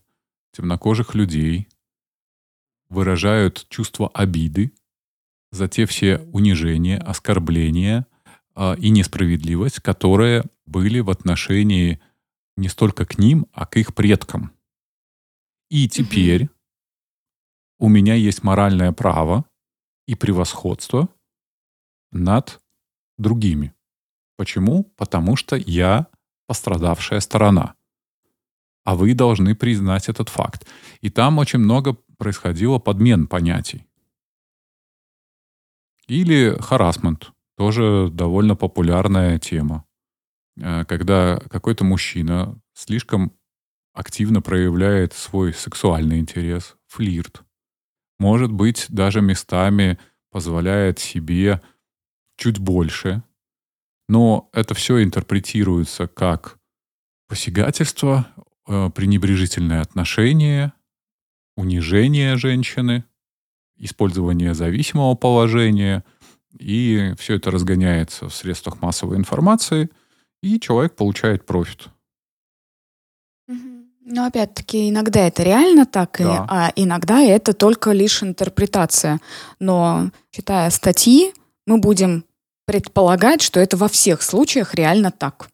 темнокожих 0.53 1.15
людей 1.15 1.69
выражают 2.89 3.67
чувство 3.69 4.09
обиды 4.15 4.73
за 5.53 5.69
те 5.69 5.87
все 5.87 6.19
унижения, 6.33 6.99
оскорбления, 6.99 8.07
а, 8.55 8.75
и 8.75 8.89
несправедливость, 8.89 9.81
которые 9.81 10.45
были 10.65 11.01
в 11.01 11.11
отношении 11.11 12.01
не 12.57 12.69
столько 12.69 13.05
к 13.05 13.19
ним, 13.19 13.47
а 13.53 13.67
к 13.67 13.77
их 13.77 13.95
предкам. 13.95 14.53
И 15.69 15.89
теперь 15.89 16.45
угу. 16.45 16.51
у 17.81 17.89
меня 17.89 18.15
есть 18.15 18.43
моральное 18.43 18.93
право 18.93 19.45
и 20.07 20.15
превосходство 20.15 21.09
над 22.13 22.63
другими. 23.19 23.75
Почему? 24.37 24.85
Потому 24.97 25.37
что 25.37 25.57
я 25.57 26.07
пострадавшая 26.47 27.21
сторона. 27.21 27.75
А 28.85 28.95
вы 28.95 29.15
должны 29.15 29.55
признать 29.55 30.09
этот 30.09 30.29
факт. 30.29 30.67
И 31.01 31.11
там 31.11 31.39
очень 31.39 31.59
много 31.59 31.97
происходило 32.17 32.79
подмен 32.79 33.27
понятий. 33.27 33.87
Или 36.07 36.57
харасмент. 36.61 37.33
Тоже 37.57 38.11
довольно 38.13 38.55
популярная 38.55 39.39
тема. 39.39 39.85
Э, 40.61 40.85
когда 40.85 41.39
какой-то 41.51 41.85
мужчина 41.85 42.61
слишком 42.75 43.33
активно 43.93 44.43
проявляет 44.43 45.15
свой 45.15 45.55
сексуальный 45.55 46.19
интерес, 46.19 46.77
флирт. 46.87 47.43
Может 48.19 48.53
быть, 48.53 48.87
даже 48.89 49.21
местами 49.21 49.99
позволяет 50.31 50.99
себе 50.99 51.63
чуть 52.37 52.59
больше, 52.59 53.23
но 54.09 54.51
это 54.53 54.75
все 54.75 55.03
интерпретируется 55.03 56.07
как 56.07 56.59
посягательство, 57.29 58.29
э, 58.69 58.91
пренебрежительное 58.95 59.81
отношение, 59.81 60.73
унижение 61.57 62.37
женщины, 62.37 63.05
использование 63.77 64.55
зависимого 64.55 65.15
положения, 65.15 66.05
и 66.59 67.13
все 67.19 67.35
это 67.35 67.51
разгоняется 67.51 68.29
в 68.29 68.35
средствах 68.35 68.81
массовой 68.81 69.17
информации, 69.17 69.91
и 70.43 70.61
человек 70.61 70.95
получает 70.95 71.45
профит. 71.45 71.89
Но 74.09 74.25
опять-таки 74.25 74.89
иногда 74.89 75.27
это 75.27 75.43
реально 75.43 75.85
так, 75.85 76.17
да. 76.21 76.47
а 76.49 76.73
иногда 76.77 77.21
это 77.21 77.53
только 77.53 77.91
лишь 77.91 78.23
интерпретация. 78.23 79.21
Но 79.59 80.13
читая 80.31 80.71
статьи, 80.71 81.35
мы 81.67 81.79
будем 81.79 82.25
предполагать, 82.67 83.43
что 83.43 83.59
это 83.59 83.77
во 83.77 83.89
всех 83.89 84.23
случаях 84.23 84.75
реально 84.75 85.11
так. 85.11 85.49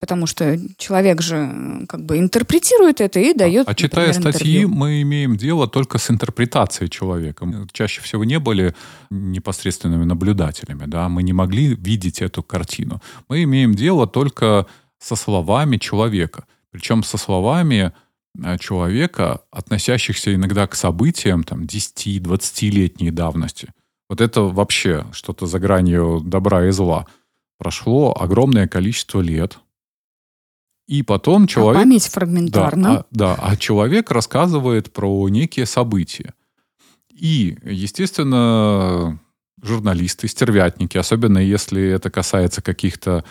Потому 0.00 0.26
что 0.26 0.58
человек 0.76 1.20
же 1.20 1.84
как 1.88 2.04
бы 2.04 2.18
интерпретирует 2.18 3.00
это 3.00 3.18
и 3.18 3.34
дает. 3.34 3.68
А 3.68 3.74
читая 3.74 4.08
например, 4.08 4.32
статьи, 4.32 4.56
интервью. 4.58 4.68
мы 4.68 5.02
имеем 5.02 5.36
дело 5.36 5.66
только 5.66 5.98
с 5.98 6.08
интерпретацией 6.10 6.88
человека. 6.88 7.44
Мы 7.44 7.66
чаще 7.72 8.00
всего 8.00 8.24
не 8.24 8.38
были 8.38 8.74
непосредственными 9.10 10.04
наблюдателями, 10.04 10.84
да, 10.86 11.08
мы 11.08 11.24
не 11.24 11.32
могли 11.32 11.74
видеть 11.74 12.22
эту 12.22 12.44
картину. 12.44 13.02
Мы 13.28 13.42
имеем 13.42 13.74
дело 13.74 14.06
только 14.06 14.66
со 14.98 15.16
словами 15.16 15.78
человека. 15.78 16.44
Причем 16.70 17.02
со 17.02 17.18
словами 17.18 17.92
э, 18.40 18.58
человека, 18.58 19.40
относящихся 19.50 20.34
иногда 20.34 20.66
к 20.66 20.76
событиям 20.76 21.42
там, 21.42 21.62
10-20-летней 21.62 23.10
давности. 23.10 23.72
Вот 24.08 24.20
это 24.20 24.42
вообще 24.42 25.06
что-то 25.12 25.46
за 25.46 25.58
гранью 25.58 26.20
добра 26.24 26.66
и 26.66 26.70
зла. 26.70 27.06
Прошло 27.58 28.16
огромное 28.18 28.68
количество 28.68 29.20
лет. 29.20 29.58
И 30.88 31.02
потом 31.02 31.44
а 31.44 31.46
человек... 31.46 31.76
А 31.76 31.84
память 31.84 32.08
фрагментарна. 32.08 32.88
Да, 32.88 32.98
а, 32.98 33.06
да, 33.10 33.34
а 33.40 33.56
человек 33.56 34.10
рассказывает 34.10 34.90
про 34.90 35.28
некие 35.28 35.66
события. 35.66 36.32
И, 37.10 37.58
естественно, 37.62 39.20
журналисты, 39.62 40.28
стервятники, 40.28 40.96
особенно 40.96 41.38
если 41.38 41.82
это 41.82 42.10
касается 42.10 42.62
каких-то 42.62 43.24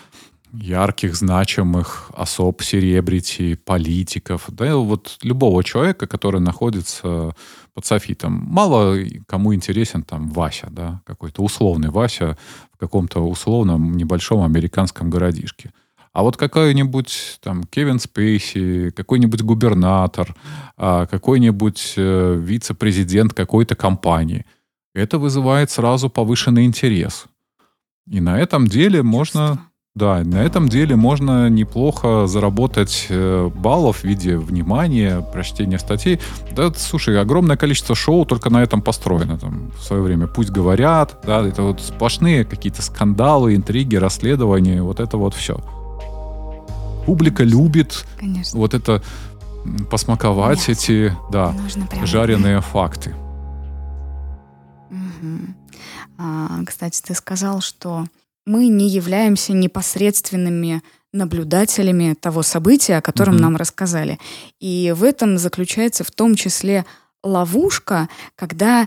ярких, 0.52 1.16
значимых 1.16 2.12
особ, 2.14 2.62
серебрити, 2.62 3.56
политиков, 3.56 4.44
да, 4.48 4.76
вот 4.76 5.18
любого 5.22 5.64
человека, 5.64 6.06
который 6.06 6.40
находится 6.40 7.34
под 7.74 7.84
софитом. 7.84 8.32
Мало 8.32 8.96
кому 9.26 9.52
интересен 9.52 10.04
там 10.04 10.28
Вася, 10.28 10.68
да, 10.70 11.02
какой-то 11.04 11.42
условный 11.42 11.90
Вася 11.90 12.38
в 12.72 12.78
каком-то 12.78 13.28
условном 13.28 13.96
небольшом 13.96 14.42
американском 14.44 15.10
городишке. 15.10 15.72
А 16.18 16.22
вот 16.22 16.36
какой-нибудь 16.36 17.38
там 17.44 17.62
Кевин 17.62 18.00
Спейси, 18.00 18.90
какой-нибудь 18.90 19.42
губернатор, 19.42 20.34
а, 20.76 21.06
какой-нибудь 21.06 21.94
э, 21.96 22.36
вице-президент 22.40 23.34
какой-то 23.34 23.76
компании, 23.76 24.44
это 24.96 25.18
вызывает 25.18 25.70
сразу 25.70 26.10
повышенный 26.10 26.64
интерес. 26.64 27.26
И 28.10 28.20
на 28.20 28.36
этом 28.36 28.66
деле 28.66 29.04
можно 29.04 29.60
да, 29.94 30.22
на 30.24 30.42
этом 30.42 30.68
деле 30.68 30.96
можно 30.96 31.48
неплохо 31.48 32.26
заработать 32.26 33.06
э, 33.10 33.50
баллов 33.54 33.98
в 33.98 34.04
виде 34.04 34.36
внимания, 34.36 35.20
прочтения 35.32 35.78
статей. 35.78 36.18
Да, 36.50 36.72
слушай, 36.74 37.20
огромное 37.20 37.56
количество 37.56 37.94
шоу 37.94 38.24
только 38.24 38.50
на 38.50 38.60
этом 38.60 38.82
построено. 38.82 39.38
Там, 39.38 39.70
в 39.76 39.82
свое 39.84 40.02
время 40.02 40.26
«Пусть 40.26 40.50
говорят», 40.50 41.20
да, 41.24 41.46
это 41.46 41.62
вот 41.62 41.80
сплошные 41.80 42.44
какие-то 42.44 42.82
скандалы, 42.82 43.54
интриги, 43.54 43.94
расследования, 43.94 44.82
вот 44.82 44.98
это 44.98 45.16
вот 45.16 45.34
все. 45.34 45.60
Публика 47.08 47.42
любит 47.42 48.04
Конечно. 48.18 48.58
вот 48.58 48.74
это 48.74 49.02
посмаковать 49.90 50.68
Нет. 50.68 50.78
эти, 50.78 51.16
да, 51.32 51.54
жареные 52.04 52.60
факты. 52.60 53.14
Угу. 54.90 55.54
А, 56.18 56.60
кстати, 56.66 57.00
ты 57.00 57.14
сказал, 57.14 57.62
что 57.62 58.04
мы 58.44 58.68
не 58.68 58.90
являемся 58.90 59.54
непосредственными 59.54 60.82
наблюдателями 61.14 62.12
того 62.12 62.42
события, 62.42 62.98
о 62.98 63.02
котором 63.02 63.36
mm-hmm. 63.36 63.40
нам 63.40 63.56
рассказали. 63.56 64.18
И 64.60 64.92
в 64.94 65.02
этом 65.02 65.38
заключается 65.38 66.04
в 66.04 66.10
том 66.10 66.34
числе 66.34 66.84
ловушка, 67.24 68.10
когда, 68.36 68.86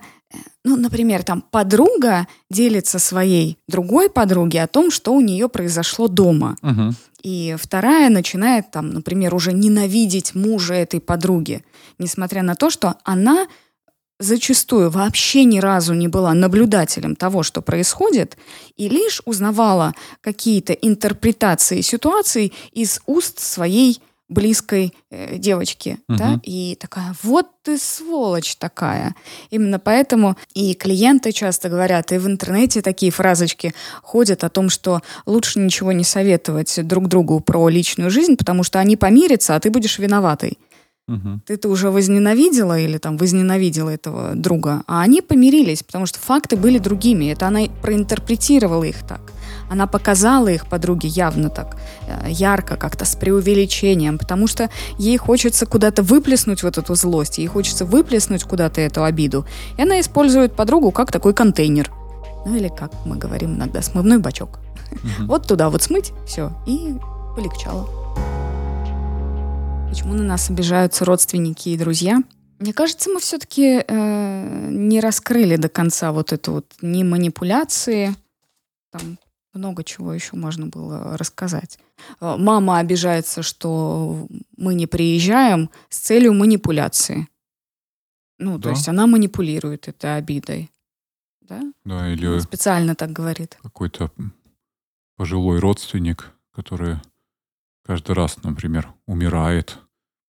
ну, 0.63 0.75
например, 0.75 1.23
там 1.23 1.41
подруга 1.41 2.27
делится 2.49 2.99
своей 2.99 3.57
другой 3.67 4.09
подруге 4.09 4.61
о 4.61 4.67
том, 4.67 4.91
что 4.91 5.13
у 5.13 5.21
нее 5.21 5.49
произошло 5.49 6.07
дома. 6.07 6.55
Uh-huh. 6.61 6.93
И 7.23 7.55
вторая 7.59 8.09
начинает 8.09 8.71
там, 8.71 8.89
например, 8.89 9.34
уже 9.36 9.53
ненавидеть 9.53 10.36
мужа 10.36 10.73
этой 10.73 10.99
подруги, 10.99 11.63
несмотря 11.99 12.43
на 12.43 12.55
то, 12.55 12.69
что 12.69 12.95
она 13.03 13.47
зачастую 14.21 14.89
вообще 14.89 15.43
ни 15.43 15.59
разу 15.59 15.93
не 15.93 16.07
была 16.07 16.34
наблюдателем 16.34 17.15
того, 17.15 17.43
что 17.43 17.61
происходит, 17.61 18.38
и 18.77 18.88
лишь 18.88 19.21
узнавала 19.25 19.93
какие-то 20.21 20.73
интерпретации 20.73 21.82
ситуаций 21.82 22.53
из 22.71 23.01
уст 23.07 23.39
своей 23.39 23.99
близкой 24.32 24.93
э, 25.11 25.38
девочки, 25.38 25.99
угу. 26.07 26.17
да, 26.17 26.39
и 26.43 26.77
такая, 26.79 27.13
вот 27.21 27.47
ты 27.63 27.77
сволочь 27.77 28.55
такая. 28.55 29.13
Именно 29.51 29.77
поэтому 29.77 30.38
и 30.55 30.73
клиенты 30.73 31.32
часто 31.32 31.69
говорят, 31.69 32.11
и 32.11 32.17
в 32.17 32.27
интернете 32.27 32.82
такие 32.82 33.11
фразочки 33.11 33.73
ходят 34.01 34.43
о 34.43 34.49
том, 34.49 34.69
что 34.69 35.01
лучше 35.25 35.59
ничего 35.59 35.91
не 35.91 36.03
советовать 36.03 36.79
друг 36.88 37.07
другу 37.07 37.39
про 37.41 37.69
личную 37.69 38.09
жизнь, 38.09 38.38
потому 38.38 38.63
что 38.63 38.79
они 38.79 38.95
помирятся, 38.95 39.55
а 39.55 39.59
ты 39.59 39.69
будешь 39.69 39.99
виноватой. 39.99 40.57
Угу. 41.07 41.41
Ты-то 41.45 41.67
уже 41.67 41.89
возненавидела 41.89 42.79
или 42.79 42.97
там 42.97 43.17
возненавидела 43.17 43.89
этого 43.89 44.34
друга, 44.36 44.84
а 44.88 45.01
они 45.01 45.21
помирились, 45.21 45.84
потому 45.84 46.05
что 46.05 46.19
факты 46.19 46.55
были 46.55 46.77
другими. 46.77 47.25
Это 47.25 47.47
она 47.47 47.61
проинтерпретировала 47.82 48.86
их 48.86 49.05
так. 49.05 49.34
Она 49.72 49.88
показала 49.88 50.49
их 50.49 50.67
подруге 50.67 51.07
явно 51.07 51.49
так, 51.49 51.78
э, 52.05 52.30
ярко, 52.30 52.76
как-то 52.76 53.05
с 53.05 53.15
преувеличением, 53.15 54.17
потому 54.17 54.45
что 54.47 54.69
ей 54.97 55.15
хочется 55.15 55.65
куда-то 55.65 56.03
выплеснуть 56.03 56.61
вот 56.63 56.78
эту 56.78 56.93
злость, 56.95 57.38
ей 57.38 57.47
хочется 57.47 57.86
выплеснуть 57.86 58.43
куда-то 58.43 58.82
эту 58.82 59.05
обиду. 59.05 59.45
И 59.78 59.82
она 59.82 60.01
использует 60.01 60.57
подругу 60.57 60.91
как 60.91 61.09
такой 61.13 61.34
контейнер. 61.34 61.89
Ну 62.45 62.53
или, 62.53 62.67
как 62.67 62.91
мы 63.05 63.15
говорим 63.15 63.55
иногда, 63.55 63.82
смывной 63.82 64.17
бачок. 64.17 64.59
Угу. 64.91 65.28
Вот 65.28 65.47
туда 65.47 65.69
вот 65.69 65.82
смыть, 65.84 66.11
все, 66.28 66.51
и 66.67 66.93
полегчало. 67.38 67.88
Почему 69.89 70.15
на 70.15 70.24
нас 70.24 70.49
обижаются 70.49 71.05
родственники 71.05 71.69
и 71.69 71.78
друзья? 71.78 72.22
Мне 72.59 72.74
кажется, 72.74 73.09
мы 73.09 73.22
все-таки 73.22 73.86
э, 73.88 74.67
не 74.69 74.99
раскрыли 74.99 75.55
до 75.55 75.69
конца 75.69 76.11
вот 76.11 76.34
эту 76.34 76.51
вот 76.51 76.65
не 76.82 77.05
манипуляции. 77.05 78.13
Там 78.91 79.17
много 79.54 79.84
чего 79.84 80.14
еще 80.14 80.36
можно 80.36 80.68
было 80.68 81.18
рассказать. 81.18 81.80
Э, 82.20 82.36
мама 82.38 82.80
обижается, 82.80 83.43
что 83.43 84.28
мы 84.58 84.74
не 84.74 84.88
приезжаем 84.88 85.70
с 85.89 85.97
целью 85.97 86.34
манипуляции. 86.34 87.28
Ну, 88.39 88.58
да. 88.58 88.64
то 88.64 88.70
есть 88.70 88.88
она 88.88 89.08
манипулирует 89.08 89.88
этой 89.88 90.18
обидой. 90.18 90.72
Да? 91.41 91.62
Да, 91.86 92.12
или... 92.12 92.39
Специально 92.39 92.95
так 92.95 93.12
говорит. 93.12 93.58
Какой-то 93.62 94.12
пожилой 95.16 95.60
родственник, 95.60 96.32
который 96.52 96.97
каждый 97.86 98.16
раз, 98.16 98.41
например, 98.43 98.93
умирает 99.06 99.78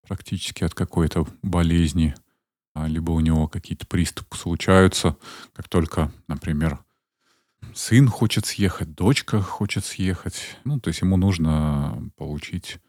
практически 0.07 0.63
от 0.63 0.73
какой-то 0.73 1.27
болезни, 1.41 2.13
а, 2.75 2.87
либо 2.87 3.11
у 3.11 3.19
него 3.19 3.47
какие-то 3.47 3.87
приступы 3.87 4.37
случаются, 4.37 5.15
как 5.53 5.69
только, 5.69 6.11
например, 6.27 6.83
сын 7.73 8.07
хочет 8.07 8.45
съехать, 8.45 8.93
дочка 8.95 9.41
хочет 9.41 9.85
съехать. 9.85 10.57
Ну, 10.63 10.79
то 10.79 10.89
есть 10.89 11.01
ему 11.01 11.17
нужно 11.17 12.11
получить 12.17 12.79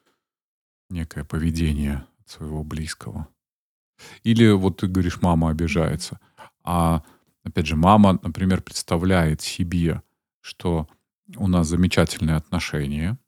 некое 0.90 1.24
поведение 1.24 2.06
своего 2.26 2.64
близкого. 2.64 3.28
Или 4.22 4.50
вот 4.50 4.78
ты 4.78 4.86
говоришь, 4.86 5.22
мама 5.22 5.50
обижается. 5.50 6.20
А 6.62 7.02
опять 7.44 7.66
же, 7.66 7.76
мама, 7.76 8.18
например, 8.22 8.62
представляет 8.62 9.40
себе, 9.40 10.02
что 10.40 10.88
у 11.36 11.48
нас 11.48 11.68
замечательные 11.68 12.36
отношения. 12.36 13.18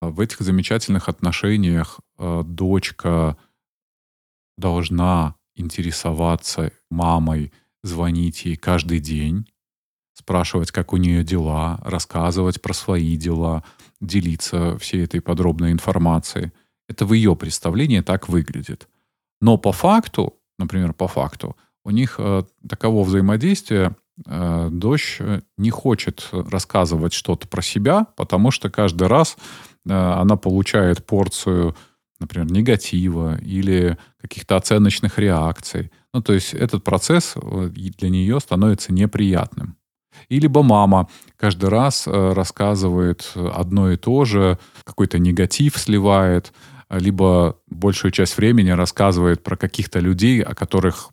А 0.00 0.10
в 0.10 0.20
этих 0.20 0.40
замечательных 0.40 1.08
отношениях 1.08 2.00
э, 2.18 2.42
дочка 2.44 3.36
должна 4.56 5.34
интересоваться 5.54 6.72
мамой, 6.90 7.52
звонить 7.82 8.44
ей 8.44 8.56
каждый 8.56 9.00
день, 9.00 9.48
спрашивать, 10.18 10.72
как 10.72 10.92
у 10.92 10.96
нее 10.96 11.22
дела, 11.22 11.80
рассказывать 11.84 12.60
про 12.60 12.74
свои 12.74 13.16
дела, 13.16 13.62
делиться 14.00 14.76
всей 14.78 15.04
этой 15.04 15.20
подробной 15.20 15.70
информацией. 15.70 16.50
Это 16.88 17.06
в 17.06 17.12
ее 17.12 17.36
представлении 17.36 18.00
так 18.00 18.28
выглядит. 18.28 18.88
Но 19.40 19.56
по 19.58 19.72
факту, 19.72 20.34
например, 20.58 20.92
по 20.92 21.06
факту, 21.06 21.56
у 21.84 21.90
них 21.90 22.16
э, 22.18 22.42
таково 22.68 23.04
взаимодействие, 23.04 23.94
э, 24.26 24.68
дочь 24.72 25.20
не 25.56 25.70
хочет 25.70 26.28
рассказывать 26.32 27.12
что-то 27.12 27.46
про 27.46 27.62
себя, 27.62 28.06
потому 28.16 28.50
что 28.50 28.70
каждый 28.70 29.06
раз 29.06 29.36
э, 29.86 29.92
она 29.92 30.36
получает 30.36 31.06
порцию, 31.06 31.76
например, 32.18 32.50
негатива 32.50 33.38
или 33.40 33.96
каких-то 34.20 34.56
оценочных 34.56 35.18
реакций. 35.18 35.92
Ну, 36.12 36.22
то 36.22 36.32
есть 36.32 36.54
этот 36.54 36.82
процесс 36.82 37.34
э, 37.36 37.70
для 37.72 38.08
нее 38.08 38.40
становится 38.40 38.92
неприятным. 38.92 39.76
И 40.28 40.40
либо 40.40 40.62
мама 40.62 41.08
каждый 41.36 41.70
раз 41.70 42.06
э, 42.06 42.32
рассказывает 42.32 43.32
одно 43.34 43.90
и 43.90 43.96
то 43.96 44.24
же, 44.24 44.58
какой-то 44.84 45.18
негатив 45.18 45.76
сливает, 45.76 46.52
либо 46.90 47.56
большую 47.68 48.12
часть 48.12 48.36
времени 48.36 48.70
рассказывает 48.70 49.42
про 49.42 49.56
каких-то 49.56 50.00
людей, 50.00 50.42
о 50.42 50.54
которых 50.54 51.10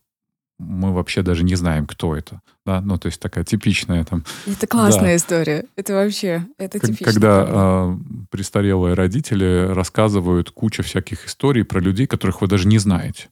мы 0.57 0.93
вообще 0.93 1.21
даже 1.21 1.43
не 1.43 1.55
знаем, 1.55 1.85
кто 1.85 2.15
это. 2.15 2.41
Да? 2.65 2.81
Ну, 2.81 2.97
то 2.97 3.07
есть 3.07 3.19
такая 3.19 3.43
типичная 3.43 4.05
там... 4.05 4.23
Это 4.47 4.67
классная 4.67 5.09
да. 5.11 5.15
история. 5.17 5.65
Это 5.75 5.93
вообще, 5.93 6.45
это 6.57 6.79
типично. 6.79 7.05
Когда 7.05 7.45
э, 7.47 7.97
престарелые 8.31 8.93
родители 8.93 9.67
рассказывают 9.69 10.51
кучу 10.51 10.81
всяких 10.83 11.25
историй 11.25 11.65
про 11.65 11.79
людей, 11.79 12.07
которых 12.07 12.41
вы 12.41 12.47
даже 12.47 12.67
не 12.67 12.77
знаете. 12.77 13.27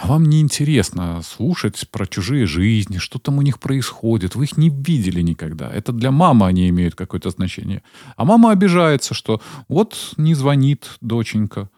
А 0.00 0.06
вам 0.06 0.26
не 0.26 0.40
интересно 0.40 1.22
слушать 1.22 1.88
про 1.90 2.06
чужие 2.06 2.46
жизни, 2.46 2.98
что 2.98 3.18
там 3.18 3.38
у 3.38 3.42
них 3.42 3.58
происходит. 3.58 4.36
Вы 4.36 4.44
их 4.44 4.56
не 4.56 4.70
видели 4.70 5.22
никогда. 5.22 5.68
Это 5.68 5.90
для 5.90 6.12
мамы 6.12 6.46
они 6.46 6.68
имеют 6.68 6.94
какое-то 6.94 7.30
значение. 7.30 7.82
А 8.16 8.24
мама 8.24 8.52
обижается, 8.52 9.14
что 9.14 9.42
вот 9.68 10.12
не 10.16 10.34
звонит 10.34 10.88
доченька. 11.00 11.68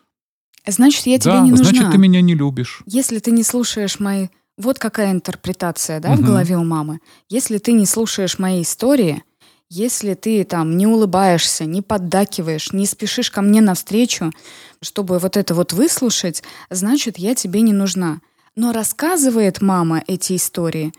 Значит, 0.66 1.06
я 1.06 1.18
тебе 1.18 1.32
да, 1.32 1.40
не 1.40 1.50
нужна. 1.52 1.64
Значит, 1.64 1.92
ты 1.92 1.96
меня 1.96 2.20
не 2.20 2.34
любишь. 2.34 2.82
Если 2.84 3.20
ты 3.20 3.30
не 3.30 3.42
слушаешь 3.42 3.98
мои... 3.98 4.28
Вот 4.58 4.78
какая 4.78 5.12
интерпретация, 5.12 6.00
да, 6.00 6.12
угу. 6.12 6.20
в 6.20 6.26
голове 6.26 6.58
у 6.58 6.64
мамы. 6.64 7.00
Если 7.30 7.56
ты 7.56 7.72
не 7.72 7.86
слушаешь 7.86 8.38
мои 8.38 8.60
истории, 8.60 9.24
если 9.70 10.14
ты 10.14 10.42
там 10.42 10.76
не 10.76 10.86
улыбаешься, 10.88 11.64
не 11.64 11.80
поддакиваешь, 11.80 12.72
не 12.72 12.86
спешишь 12.86 13.30
ко 13.30 13.40
мне 13.40 13.60
навстречу, 13.60 14.32
чтобы 14.82 15.20
вот 15.20 15.36
это 15.36 15.54
вот 15.54 15.72
выслушать, 15.72 16.42
значит, 16.70 17.18
я 17.18 17.36
тебе 17.36 17.60
не 17.60 17.72
нужна. 17.72 18.20
Но 18.56 18.72
рассказывает 18.72 19.62
мама 19.62 20.02
эти 20.08 20.34
истории 20.34 20.92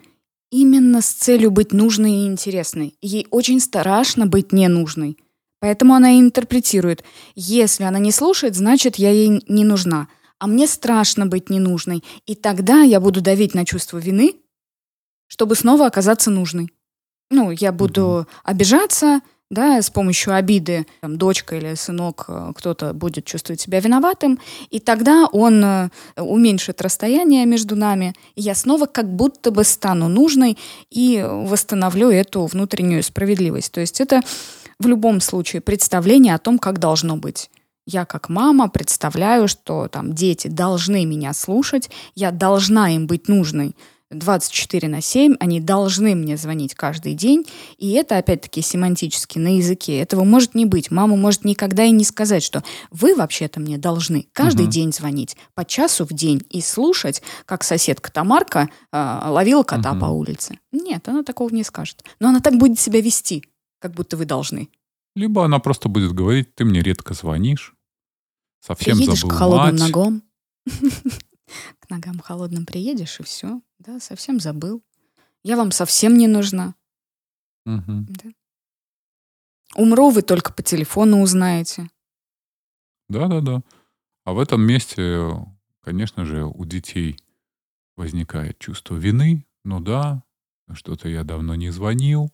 именно 0.51 1.01
с 1.01 1.07
целью 1.07 1.51
быть 1.51 1.73
нужной 1.73 2.11
и 2.11 2.27
интересной. 2.27 2.95
Ей 3.01 3.27
очень 3.29 3.59
страшно 3.59 4.25
быть 4.25 4.53
ненужной. 4.53 5.17
Поэтому 5.59 5.93
она 5.93 6.11
и 6.11 6.19
интерпретирует. 6.19 7.03
Если 7.35 7.83
она 7.83 7.99
не 7.99 8.11
слушает, 8.11 8.55
значит, 8.55 8.95
я 8.95 9.11
ей 9.11 9.43
не 9.47 9.63
нужна. 9.65 10.07
А 10.39 10.47
мне 10.47 10.65
страшно 10.65 11.25
быть 11.25 11.49
ненужной. 11.49 12.03
И 12.25 12.35
тогда 12.35 12.81
я 12.83 12.99
буду 12.99 13.21
давить 13.21 13.53
на 13.53 13.65
чувство 13.65 13.97
вины, 13.97 14.35
чтобы 15.27 15.55
снова 15.55 15.85
оказаться 15.85 16.31
нужной 16.31 16.71
ну, 17.31 17.51
я 17.51 17.71
буду 17.71 18.01
mm-hmm. 18.01 18.27
обижаться, 18.43 19.21
да, 19.51 19.81
с 19.81 19.89
помощью 19.89 20.33
обиды 20.33 20.87
там, 21.01 21.17
дочка 21.17 21.57
или 21.57 21.75
сынок, 21.75 22.25
э, 22.27 22.53
кто-то 22.55 22.93
будет 22.93 23.25
чувствовать 23.25 23.59
себя 23.59 23.79
виноватым, 23.79 24.39
и 24.69 24.79
тогда 24.79 25.27
он 25.31 25.63
э, 25.63 25.89
уменьшит 26.17 26.81
расстояние 26.81 27.45
между 27.45 27.75
нами, 27.75 28.13
и 28.35 28.41
я 28.41 28.55
снова 28.55 28.85
как 28.85 29.13
будто 29.13 29.51
бы 29.51 29.63
стану 29.63 30.07
нужной 30.07 30.57
и 30.89 31.23
восстановлю 31.27 32.09
эту 32.09 32.45
внутреннюю 32.45 33.03
справедливость. 33.03 33.71
То 33.73 33.81
есть 33.81 33.99
это 33.99 34.21
в 34.79 34.87
любом 34.87 35.19
случае 35.19 35.61
представление 35.61 36.33
о 36.33 36.39
том, 36.39 36.57
как 36.57 36.79
должно 36.79 37.17
быть. 37.17 37.49
Я 37.85 38.05
как 38.05 38.29
мама 38.29 38.69
представляю, 38.69 39.47
что 39.47 39.87
там 39.87 40.13
дети 40.13 40.47
должны 40.47 41.05
меня 41.05 41.33
слушать, 41.33 41.89
я 42.15 42.31
должна 42.31 42.89
им 42.95 43.05
быть 43.05 43.27
нужной. 43.27 43.75
24 44.11 44.87
на 44.87 45.01
7, 45.01 45.35
они 45.39 45.59
должны 45.59 46.15
мне 46.15 46.37
звонить 46.37 46.75
каждый 46.75 47.13
день, 47.13 47.45
и 47.77 47.91
это, 47.91 48.17
опять-таки, 48.17 48.61
семантически 48.61 49.39
на 49.39 49.57
языке. 49.57 49.99
Этого 49.99 50.23
может 50.23 50.53
не 50.53 50.65
быть. 50.65 50.91
Мама 50.91 51.15
может 51.15 51.45
никогда 51.45 51.83
и 51.83 51.91
не 51.91 52.03
сказать, 52.03 52.43
что 52.43 52.63
вы 52.91 53.15
вообще-то 53.15 53.59
мне 53.59 53.77
должны 53.77 54.27
каждый 54.33 54.63
угу. 54.63 54.71
день 54.71 54.93
звонить 54.93 55.37
по 55.55 55.65
часу 55.65 56.05
в 56.05 56.13
день 56.13 56.43
и 56.49 56.61
слушать, 56.61 57.21
как 57.45 57.63
соседка 57.63 58.11
Тамарка 58.11 58.69
э, 58.91 59.19
ловила 59.25 59.63
кота 59.63 59.91
угу. 59.91 60.01
по 60.01 60.05
улице. 60.05 60.59
Нет, 60.71 61.07
она 61.07 61.23
такого 61.23 61.49
не 61.49 61.63
скажет. 61.63 62.03
Но 62.19 62.29
она 62.29 62.39
так 62.39 62.57
будет 62.57 62.79
себя 62.79 63.01
вести, 63.01 63.43
как 63.79 63.93
будто 63.93 64.17
вы 64.17 64.25
должны. 64.25 64.69
Либо 65.15 65.43
она 65.45 65.59
просто 65.59 65.89
будет 65.89 66.13
говорить, 66.13 66.55
ты 66.55 66.65
мне 66.65 66.81
редко 66.81 67.13
звонишь, 67.13 67.73
совсем 68.61 68.97
Приедешь 68.97 69.21
забыл 69.21 69.35
к 69.35 69.37
холодным 69.37 69.71
мать. 69.71 69.79
ногам. 69.79 70.23
К 71.79 71.89
ногам 71.89 72.19
холодным 72.19 72.65
приедешь, 72.65 73.19
и 73.19 73.23
все. 73.23 73.61
Да, 73.81 73.99
совсем 73.99 74.39
забыл. 74.39 74.83
Я 75.43 75.57
вам 75.57 75.71
совсем 75.71 76.15
не 76.15 76.27
нужна. 76.27 76.75
Угу. 77.65 78.05
Да. 78.09 78.29
Умру, 79.75 80.11
вы 80.11 80.21
только 80.21 80.53
по 80.53 80.61
телефону 80.61 81.21
узнаете. 81.21 81.89
Да-да-да. 83.09 83.63
А 84.23 84.33
в 84.33 84.39
этом 84.39 84.61
месте, 84.61 85.31
конечно 85.81 86.25
же, 86.25 86.45
у 86.45 86.63
детей 86.63 87.17
возникает 87.97 88.59
чувство 88.59 88.95
вины. 88.97 89.47
Ну 89.63 89.79
да, 89.79 90.23
что-то 90.73 91.09
я 91.09 91.23
давно 91.23 91.55
не 91.55 91.71
звонил. 91.71 92.31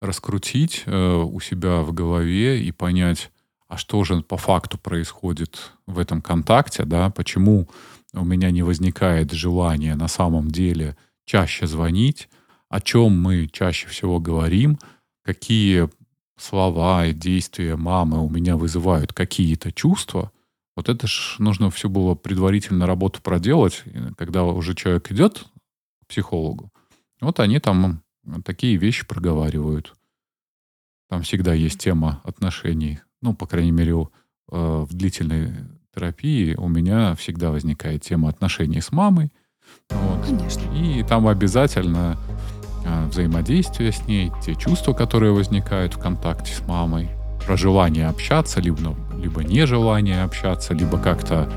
Раскрутить 0.00 0.84
э, 0.86 1.14
у 1.16 1.40
себя 1.40 1.82
в 1.82 1.92
голове 1.92 2.62
и 2.62 2.70
понять, 2.70 3.32
а 3.66 3.76
что 3.76 4.04
же 4.04 4.22
по 4.22 4.36
факту 4.36 4.78
происходит 4.78 5.72
в 5.86 5.98
этом 5.98 6.22
контакте, 6.22 6.84
да, 6.84 7.10
почему 7.10 7.68
у 8.14 8.24
меня 8.24 8.50
не 8.50 8.62
возникает 8.62 9.32
желания 9.32 9.94
на 9.94 10.08
самом 10.08 10.50
деле 10.50 10.96
чаще 11.24 11.66
звонить, 11.66 12.28
о 12.68 12.80
чем 12.80 13.20
мы 13.20 13.48
чаще 13.48 13.88
всего 13.88 14.20
говорим, 14.20 14.78
какие 15.22 15.88
слова 16.36 17.06
и 17.06 17.12
действия 17.12 17.76
мамы 17.76 18.24
у 18.24 18.28
меня 18.28 18.56
вызывают 18.56 19.12
какие-то 19.12 19.72
чувства, 19.72 20.32
вот 20.74 20.88
это 20.88 21.06
ж 21.06 21.36
нужно 21.38 21.70
все 21.70 21.88
было 21.88 22.14
предварительно 22.14 22.86
работу 22.86 23.20
проделать, 23.22 23.84
когда 24.16 24.44
уже 24.44 24.74
человек 24.74 25.10
идет 25.12 25.44
к 26.02 26.06
психологу. 26.08 26.70
Вот 27.20 27.40
они 27.40 27.60
там 27.60 28.02
такие 28.44 28.76
вещи 28.76 29.06
проговаривают. 29.06 29.94
Там 31.08 31.22
всегда 31.22 31.52
есть 31.52 31.78
тема 31.78 32.22
отношений 32.24 33.00
ну, 33.22 33.34
по 33.34 33.46
крайней 33.46 33.70
мере, 33.70 33.92
э, 33.92 33.96
в 34.50 34.92
длительной 34.92 35.52
терапии 35.94 36.54
у 36.54 36.68
меня 36.68 37.14
всегда 37.14 37.50
возникает 37.50 38.02
тема 38.02 38.28
отношений 38.28 38.80
с 38.80 38.92
мамой. 38.92 39.30
Вот. 39.90 40.24
Конечно. 40.24 40.62
И 40.74 41.02
там 41.02 41.28
обязательно 41.28 42.16
э, 42.84 43.06
взаимодействие 43.06 43.92
с 43.92 44.06
ней, 44.06 44.32
те 44.44 44.54
чувства, 44.54 44.92
которые 44.92 45.32
возникают 45.32 45.94
в 45.94 45.98
контакте 45.98 46.54
с 46.54 46.66
мамой, 46.66 47.10
про 47.44 47.56
желание 47.56 48.08
общаться, 48.08 48.60
либо, 48.60 48.96
либо 49.16 49.42
нежелание 49.42 50.22
общаться, 50.22 50.74
либо 50.74 50.98
как-то 50.98 51.50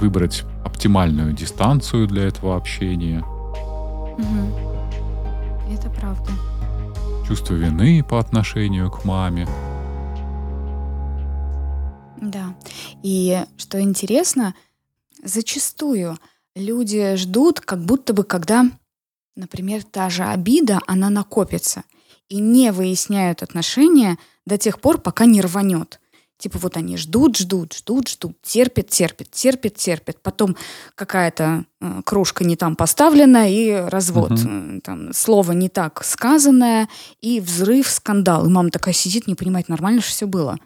выбрать 0.00 0.44
оптимальную 0.64 1.32
дистанцию 1.32 2.06
для 2.06 2.24
этого 2.24 2.56
общения. 2.56 3.20
Угу. 3.20 4.68
Это 5.72 5.90
правда. 5.90 6.30
Чувство 7.26 7.54
вины 7.54 8.02
по 8.02 8.18
отношению 8.18 8.90
к 8.90 9.04
маме. 9.04 9.46
И 13.02 13.44
что 13.56 13.80
интересно, 13.80 14.54
зачастую 15.22 16.18
люди 16.54 17.16
ждут, 17.16 17.60
как 17.60 17.84
будто 17.84 18.12
бы, 18.12 18.24
когда, 18.24 18.66
например, 19.36 19.84
та 19.84 20.10
же 20.10 20.24
обида, 20.24 20.80
она 20.86 21.10
накопится, 21.10 21.84
и 22.28 22.40
не 22.40 22.72
выясняют 22.72 23.42
отношения 23.42 24.18
до 24.46 24.58
тех 24.58 24.80
пор, 24.80 24.98
пока 24.98 25.24
не 25.24 25.40
рванет. 25.40 26.00
Типа 26.38 26.58
вот 26.58 26.76
они 26.76 26.96
ждут, 26.96 27.36
ждут, 27.36 27.74
ждут, 27.74 28.08
ждут, 28.08 28.36
терпят, 28.42 28.88
терпят, 28.88 29.28
терпят, 29.32 29.74
терпят. 29.74 30.22
Потом 30.22 30.56
какая-то 30.94 31.64
э, 31.80 32.02
кружка 32.04 32.44
не 32.44 32.54
там 32.54 32.76
поставлена 32.76 33.50
и 33.50 33.72
развод. 33.72 34.30
Угу. 34.30 34.80
Там 34.84 35.12
слово 35.12 35.50
не 35.50 35.68
так 35.68 36.04
сказанное 36.04 36.88
и 37.20 37.40
взрыв, 37.40 37.88
скандал. 37.88 38.46
И 38.46 38.50
мама 38.50 38.70
такая 38.70 38.94
сидит, 38.94 39.26
не 39.26 39.34
понимает, 39.34 39.68
нормально 39.68 40.00
же 40.00 40.06
все 40.06 40.28
было. 40.28 40.58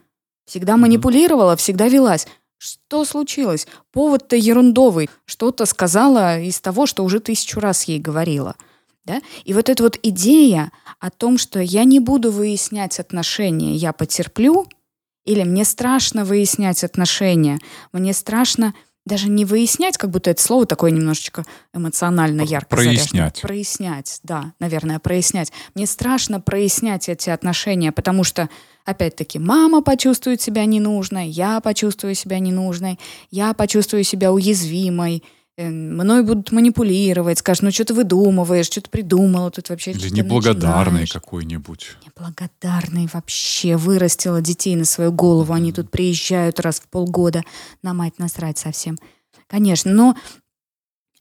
Всегда 0.44 0.76
манипулировала, 0.76 1.56
всегда 1.56 1.88
велась. 1.88 2.26
Что 2.58 3.04
случилось? 3.04 3.66
Повод-то 3.92 4.36
ерундовый. 4.36 5.10
Что-то 5.24 5.66
сказала 5.66 6.40
из 6.40 6.60
того, 6.60 6.86
что 6.86 7.04
уже 7.04 7.20
тысячу 7.20 7.60
раз 7.60 7.84
ей 7.84 7.98
говорила. 7.98 8.56
Да? 9.04 9.20
И 9.44 9.52
вот 9.52 9.68
эта 9.68 9.82
вот 9.82 9.98
идея 10.02 10.70
о 11.00 11.10
том, 11.10 11.38
что 11.38 11.60
я 11.60 11.84
не 11.84 11.98
буду 11.98 12.30
выяснять 12.30 13.00
отношения, 13.00 13.74
я 13.74 13.92
потерплю– 13.92 14.66
или 15.24 15.44
мне 15.44 15.64
страшно 15.64 16.24
выяснять 16.24 16.82
отношения, 16.84 17.58
мне 17.92 18.12
страшно 18.12 18.74
даже 19.04 19.28
не 19.28 19.44
выяснять, 19.44 19.96
как 19.96 20.10
будто 20.10 20.30
это 20.30 20.40
слово 20.40 20.64
такое 20.64 20.92
немножечко 20.92 21.44
эмоционально 21.74 22.42
ярко 22.42 22.76
Прояснять. 22.76 23.10
Заряжено. 23.10 23.32
Прояснять, 23.42 24.20
да, 24.22 24.52
наверное, 24.60 24.98
прояснять. 25.00 25.52
Мне 25.74 25.86
страшно 25.86 26.40
прояснять 26.40 27.08
эти 27.08 27.30
отношения, 27.30 27.90
потому 27.90 28.22
что, 28.22 28.48
опять-таки, 28.84 29.38
мама 29.38 29.82
почувствует 29.82 30.40
себя 30.40 30.64
ненужной, 30.64 31.28
я 31.28 31.60
почувствую 31.60 32.14
себя 32.14 32.38
ненужной, 32.38 32.98
я 33.30 33.54
почувствую 33.54 34.04
себя 34.04 34.32
уязвимой, 34.32 35.22
Э, 35.58 35.68
мной 35.68 36.22
будут 36.22 36.50
манипулировать, 36.50 37.38
скажут, 37.38 37.62
ну 37.62 37.70
что 37.70 37.84
ты 37.84 37.94
выдумываешь, 37.94 38.66
что 38.66 38.80
ты 38.80 38.88
придумала 38.88 39.50
тут 39.50 39.68
вообще. 39.68 39.90
Или 39.90 40.08
неблагодарный 40.08 41.06
какой-нибудь. 41.06 41.96
Неблагодарный 42.06 43.08
вообще. 43.12 43.76
Вырастила 43.76 44.40
детей 44.40 44.76
на 44.76 44.86
свою 44.86 45.12
голову, 45.12 45.52
они 45.52 45.72
тут 45.72 45.90
приезжают 45.90 46.58
раз 46.60 46.80
в 46.80 46.88
полгода. 46.88 47.42
На 47.82 47.92
мать 47.92 48.18
насрать 48.18 48.56
совсем. 48.56 48.98
Конечно, 49.46 49.92
но 49.92 50.16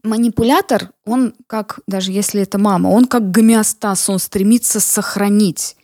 манипулятор, 0.03 0.91
он 1.05 1.34
как, 1.47 1.82
даже 1.86 2.14
если 2.14 2.41
это 2.41 2.57
мама, 2.57 2.88
он 2.88 3.07
как 3.07 3.32
гомеостаз, 3.32 4.09
он 4.09 4.20
стремится 4.20 4.80
сохранить. 4.80 5.76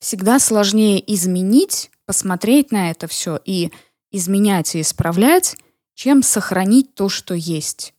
Всегда 0.00 0.38
сложнее 0.38 1.02
изменить, 1.14 1.90
посмотреть 2.06 2.72
на 2.72 2.90
это 2.90 3.06
все 3.06 3.38
и 3.44 3.70
изменять 4.10 4.74
и 4.74 4.80
исправлять, 4.80 5.56
чем 5.94 6.22
сохранить 6.22 6.94
то, 6.94 7.08
что 7.08 7.34
есть. 7.34 7.92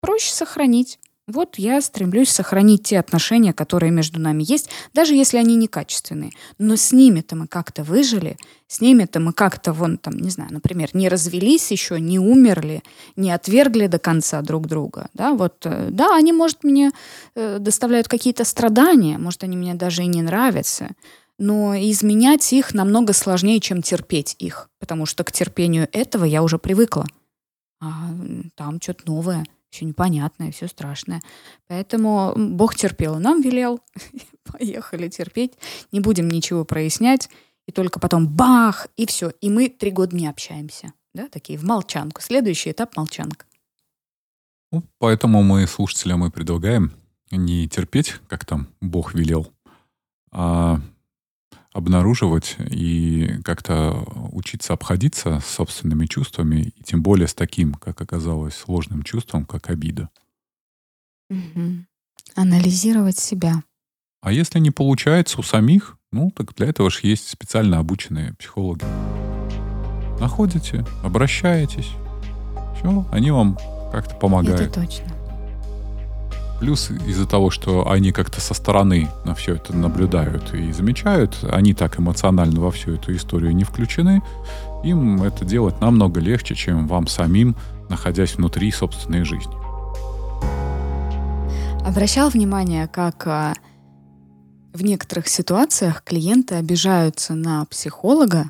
Проще 0.00 0.32
сохранить. 0.32 1.00
Вот 1.26 1.58
я 1.58 1.80
стремлюсь 1.80 2.28
сохранить 2.28 2.84
те 2.84 3.00
отношения, 3.00 3.52
которые 3.52 3.90
между 3.90 4.20
нами 4.20 4.44
есть, 4.46 4.70
даже 4.94 5.14
если 5.14 5.38
они 5.38 5.56
некачественные. 5.56 6.30
Но 6.58 6.76
с 6.76 6.92
ними-то 6.92 7.34
мы 7.34 7.48
как-то 7.48 7.82
выжили, 7.82 8.36
с 8.68 8.80
ними-то 8.80 9.18
мы 9.18 9.32
как-то, 9.32 9.72
вон 9.72 9.98
там, 9.98 10.16
не 10.18 10.30
знаю, 10.30 10.52
например, 10.52 10.90
не 10.92 11.08
развелись 11.08 11.72
еще, 11.72 12.00
не 12.00 12.20
умерли, 12.20 12.84
не 13.16 13.32
отвергли 13.32 13.88
до 13.88 13.98
конца 13.98 14.40
друг 14.40 14.68
друга. 14.68 15.08
Да, 15.14 15.32
вот, 15.34 15.66
э, 15.66 15.88
да, 15.90 16.14
они, 16.14 16.32
может, 16.32 16.62
мне 16.62 16.92
э, 17.34 17.58
доставляют 17.58 18.06
какие-то 18.06 18.44
страдания, 18.44 19.18
может, 19.18 19.42
они 19.42 19.56
мне 19.56 19.74
даже 19.74 20.04
и 20.04 20.06
не 20.06 20.22
нравятся, 20.22 20.90
но 21.38 21.74
изменять 21.74 22.52
их 22.52 22.72
намного 22.72 23.12
сложнее, 23.12 23.58
чем 23.58 23.82
терпеть 23.82 24.36
их, 24.38 24.70
потому 24.78 25.06
что 25.06 25.24
к 25.24 25.32
терпению 25.32 25.88
этого 25.90 26.24
я 26.24 26.44
уже 26.44 26.58
привыкла. 26.58 27.04
А 27.80 28.10
там 28.54 28.80
что-то 28.80 29.06
новое, 29.06 29.44
все 29.76 29.84
непонятное, 29.84 30.50
все 30.50 30.66
страшное. 30.68 31.22
Поэтому 31.68 32.32
Бог 32.36 32.74
терпел, 32.74 33.18
нам 33.18 33.42
велел. 33.42 33.80
Поехали 34.52 35.08
терпеть, 35.08 35.52
не 35.92 36.00
будем 36.00 36.28
ничего 36.28 36.64
прояснять. 36.64 37.28
И 37.66 37.72
только 37.72 37.98
потом 37.98 38.28
бах, 38.28 38.86
и 38.96 39.06
все. 39.06 39.32
И 39.40 39.50
мы 39.50 39.68
три 39.68 39.90
года 39.90 40.16
не 40.16 40.28
общаемся. 40.28 40.92
Да, 41.14 41.28
такие 41.28 41.58
в 41.58 41.64
молчанку. 41.64 42.20
Следующий 42.20 42.70
этап 42.70 42.96
молчанка. 42.96 43.46
Ну, 44.72 44.82
поэтому 44.98 45.42
мы 45.42 45.66
слушателям 45.66 46.24
и 46.24 46.30
предлагаем 46.30 46.92
не 47.30 47.68
терпеть, 47.68 48.16
как 48.28 48.44
там 48.44 48.68
Бог 48.80 49.14
велел, 49.14 49.52
а 50.30 50.80
обнаруживать 51.76 52.56
и 52.58 53.38
как-то 53.44 54.02
учиться 54.32 54.72
обходиться 54.72 55.40
с 55.40 55.46
собственными 55.46 56.06
чувствами, 56.06 56.72
и 56.74 56.82
тем 56.82 57.02
более 57.02 57.28
с 57.28 57.34
таким, 57.34 57.74
как 57.74 58.00
оказалось, 58.00 58.54
сложным 58.54 59.02
чувством, 59.02 59.44
как 59.44 59.68
обида. 59.68 60.08
Угу. 61.28 61.84
Анализировать 62.34 63.18
себя. 63.18 63.62
А 64.22 64.32
если 64.32 64.58
не 64.58 64.70
получается 64.70 65.38
у 65.38 65.42
самих, 65.42 65.98
ну, 66.12 66.30
так 66.30 66.54
для 66.54 66.68
этого 66.68 66.90
же 66.90 67.00
есть 67.02 67.28
специально 67.28 67.78
обученные 67.78 68.32
психологи. 68.34 68.84
Находите, 70.18 70.86
обращаетесь, 71.04 71.90
все, 72.78 73.06
они 73.12 73.30
вам 73.30 73.58
как-то 73.92 74.14
помогают. 74.14 74.60
Это 74.62 74.80
точно. 74.80 75.15
Плюс 76.60 76.90
из-за 76.90 77.26
того, 77.26 77.50
что 77.50 77.90
они 77.90 78.12
как-то 78.12 78.40
со 78.40 78.54
стороны 78.54 79.10
на 79.24 79.34
все 79.34 79.56
это 79.56 79.76
наблюдают 79.76 80.54
и 80.54 80.72
замечают, 80.72 81.38
они 81.50 81.74
так 81.74 82.00
эмоционально 82.00 82.60
во 82.60 82.70
всю 82.70 82.94
эту 82.94 83.14
историю 83.14 83.54
не 83.54 83.64
включены, 83.64 84.22
им 84.82 85.22
это 85.22 85.44
делать 85.44 85.80
намного 85.80 86.18
легче, 86.20 86.54
чем 86.54 86.86
вам 86.86 87.06
самим, 87.08 87.56
находясь 87.90 88.36
внутри 88.36 88.70
собственной 88.72 89.24
жизни. 89.24 89.54
Обращал 91.86 92.30
внимание, 92.30 92.88
как 92.88 93.26
а, 93.26 93.54
в 94.72 94.82
некоторых 94.82 95.28
ситуациях 95.28 96.02
клиенты 96.02 96.56
обижаются 96.56 97.34
на 97.34 97.64
психолога, 97.66 98.48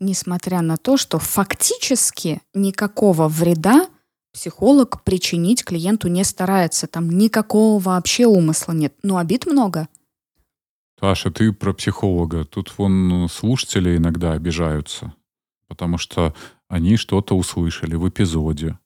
несмотря 0.00 0.60
на 0.60 0.76
то, 0.76 0.96
что 0.96 1.18
фактически 1.18 2.40
никакого 2.54 3.26
вреда 3.26 3.86
Психолог 4.32 5.02
причинить 5.02 5.64
клиенту 5.64 6.08
не 6.08 6.22
старается, 6.24 6.86
там 6.86 7.10
никакого 7.10 7.80
вообще 7.80 8.26
умысла 8.26 8.72
нет, 8.72 8.94
но 9.02 9.16
обид 9.16 9.46
много. 9.46 9.88
Таша, 11.00 11.30
ты 11.30 11.52
про 11.52 11.72
психолога. 11.72 12.44
Тут 12.44 12.72
вон 12.76 13.08
ну, 13.08 13.28
слушатели 13.28 13.96
иногда 13.96 14.32
обижаются, 14.32 15.14
потому 15.66 15.98
что 15.98 16.34
они 16.68 16.96
что-то 16.96 17.36
услышали 17.36 17.96
в 17.96 18.08
эпизоде, 18.08 18.78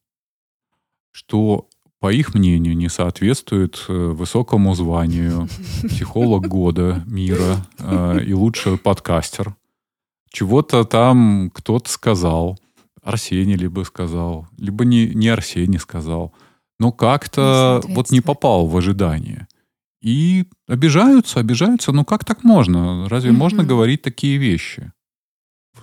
что, 1.10 1.68
по 1.98 2.12
их 2.12 2.34
мнению, 2.34 2.76
не 2.76 2.88
соответствует 2.88 3.84
э, 3.88 3.92
высокому 3.92 4.74
званию 4.74 5.48
психолог 5.88 6.46
года 6.46 7.02
мира 7.06 7.66
э, 7.78 8.20
и 8.24 8.32
лучший 8.32 8.78
подкастер. 8.78 9.56
Чего-то 10.30 10.84
там 10.84 11.50
кто-то 11.52 11.90
сказал, 11.90 12.58
Арсений 13.04 13.56
либо 13.56 13.82
сказал, 13.82 14.48
либо 14.56 14.84
не, 14.84 15.06
не 15.08 15.28
Арсений 15.28 15.78
сказал. 15.78 16.32
Но 16.78 16.90
как-то 16.90 17.80
вот 17.84 18.10
не 18.10 18.20
попал 18.20 18.66
в 18.66 18.76
ожидание. 18.76 19.46
И 20.02 20.46
обижаются, 20.66 21.40
обижаются. 21.40 21.92
Ну 21.92 22.04
как 22.04 22.24
так 22.24 22.44
можно? 22.44 23.08
Разве 23.08 23.30
угу. 23.30 23.38
можно 23.38 23.64
говорить 23.64 24.02
такие 24.02 24.38
вещи? 24.38 24.92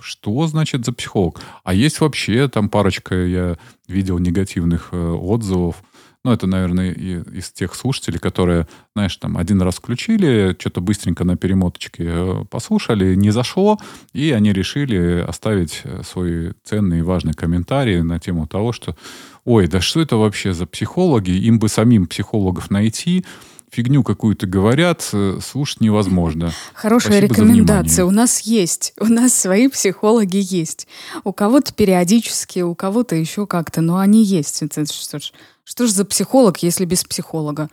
Что 0.00 0.46
значит 0.46 0.84
за 0.84 0.92
психолог? 0.92 1.40
А 1.64 1.74
есть 1.74 2.00
вообще 2.00 2.48
там 2.48 2.68
парочка, 2.68 3.14
я 3.14 3.56
видел 3.86 4.18
негативных 4.18 4.88
э, 4.92 4.96
отзывов 4.96 5.82
ну, 6.24 6.32
это, 6.32 6.46
наверное, 6.46 6.92
из 6.92 7.50
тех 7.50 7.74
слушателей, 7.74 8.20
которые, 8.20 8.68
знаешь, 8.94 9.16
там 9.16 9.36
один 9.36 9.60
раз 9.60 9.76
включили, 9.76 10.56
что-то 10.58 10.80
быстренько 10.80 11.24
на 11.24 11.36
перемоточке 11.36 12.04
э, 12.06 12.44
послушали, 12.48 13.16
не 13.16 13.30
зашло, 13.30 13.78
и 14.12 14.30
они 14.30 14.52
решили 14.52 15.24
оставить 15.26 15.80
э, 15.82 16.02
свой 16.04 16.52
ценный 16.62 17.00
и 17.00 17.02
важный 17.02 17.32
комментарий 17.32 18.02
на 18.02 18.20
тему 18.20 18.46
того, 18.46 18.72
что 18.72 18.96
ой, 19.44 19.66
да 19.66 19.80
что 19.80 20.00
это 20.00 20.16
вообще 20.16 20.52
за 20.52 20.66
психологи, 20.66 21.32
им 21.32 21.58
бы 21.58 21.68
самим 21.68 22.06
психологов 22.06 22.70
найти, 22.70 23.24
фигню 23.72 24.02
какую-то 24.04 24.46
говорят, 24.46 25.08
э, 25.12 25.38
слушать 25.42 25.80
невозможно. 25.80 26.52
Хорошая 26.74 27.18
Спасибо 27.18 27.34
рекомендация. 27.34 28.04
У 28.04 28.10
нас 28.10 28.40
есть. 28.40 28.92
У 29.00 29.06
нас 29.06 29.34
свои 29.34 29.68
психологи 29.68 30.40
есть. 30.40 30.86
У 31.24 31.32
кого-то 31.32 31.72
периодически, 31.72 32.60
у 32.60 32.74
кого-то 32.74 33.16
еще 33.16 33.46
как-то, 33.46 33.80
но 33.80 33.98
они 33.98 34.22
есть. 34.22 34.62
Это 34.62 34.84
что 34.84 35.18
ж, 35.18 35.32
что 35.64 35.86
ж 35.86 35.90
за 35.90 36.04
психолог, 36.04 36.62
если 36.62 36.84
без 36.84 37.04
психолога? 37.04 37.68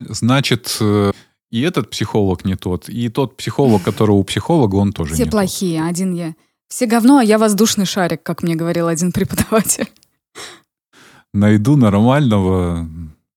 Значит, 0.00 0.76
э, 0.80 1.12
и 1.50 1.60
этот 1.62 1.90
психолог 1.90 2.44
не 2.44 2.56
тот, 2.56 2.88
и 2.88 3.08
тот 3.08 3.36
психолог, 3.36 3.82
который 3.82 4.12
у 4.12 4.22
психолога, 4.22 4.76
он 4.76 4.92
тоже 4.92 5.14
Все 5.14 5.24
не 5.24 5.30
плохие. 5.30 5.80
Тот. 5.80 5.90
Один 5.90 6.14
я. 6.14 6.34
Все 6.68 6.86
говно, 6.86 7.18
а 7.18 7.24
я 7.24 7.38
воздушный 7.38 7.86
шарик, 7.86 8.22
как 8.22 8.42
мне 8.42 8.54
говорил 8.54 8.86
один 8.88 9.10
преподаватель. 9.12 9.90
Найду 11.32 11.76
нормального 11.76 12.88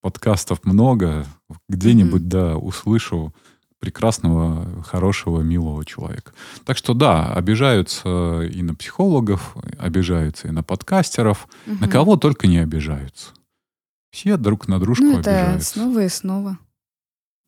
подкастов 0.02 0.64
много, 0.64 1.26
где-нибудь, 1.70 2.24
mm-hmm. 2.24 2.28
да, 2.28 2.58
услышу 2.58 3.34
прекрасного, 3.82 4.84
хорошего, 4.84 5.41
милого 5.41 5.84
человека. 5.84 6.32
Так 6.65 6.77
что 6.77 6.93
да, 6.93 7.34
обижаются 7.34 8.41
и 8.43 8.61
на 8.61 8.75
психологов, 8.75 9.57
обижаются 9.77 10.47
и 10.47 10.51
на 10.51 10.63
подкастеров, 10.63 11.47
угу. 11.65 11.77
на 11.82 11.88
кого 11.89 12.15
только 12.15 12.47
не 12.47 12.59
обижаются. 12.59 13.32
Все 14.11 14.38
друг 14.38 14.67
на 14.67 14.79
дружку 14.79 15.03
ну, 15.03 15.19
это 15.19 15.32
обижаются. 15.32 15.69
снова 15.71 16.03
и 16.03 16.09
снова. 16.09 16.59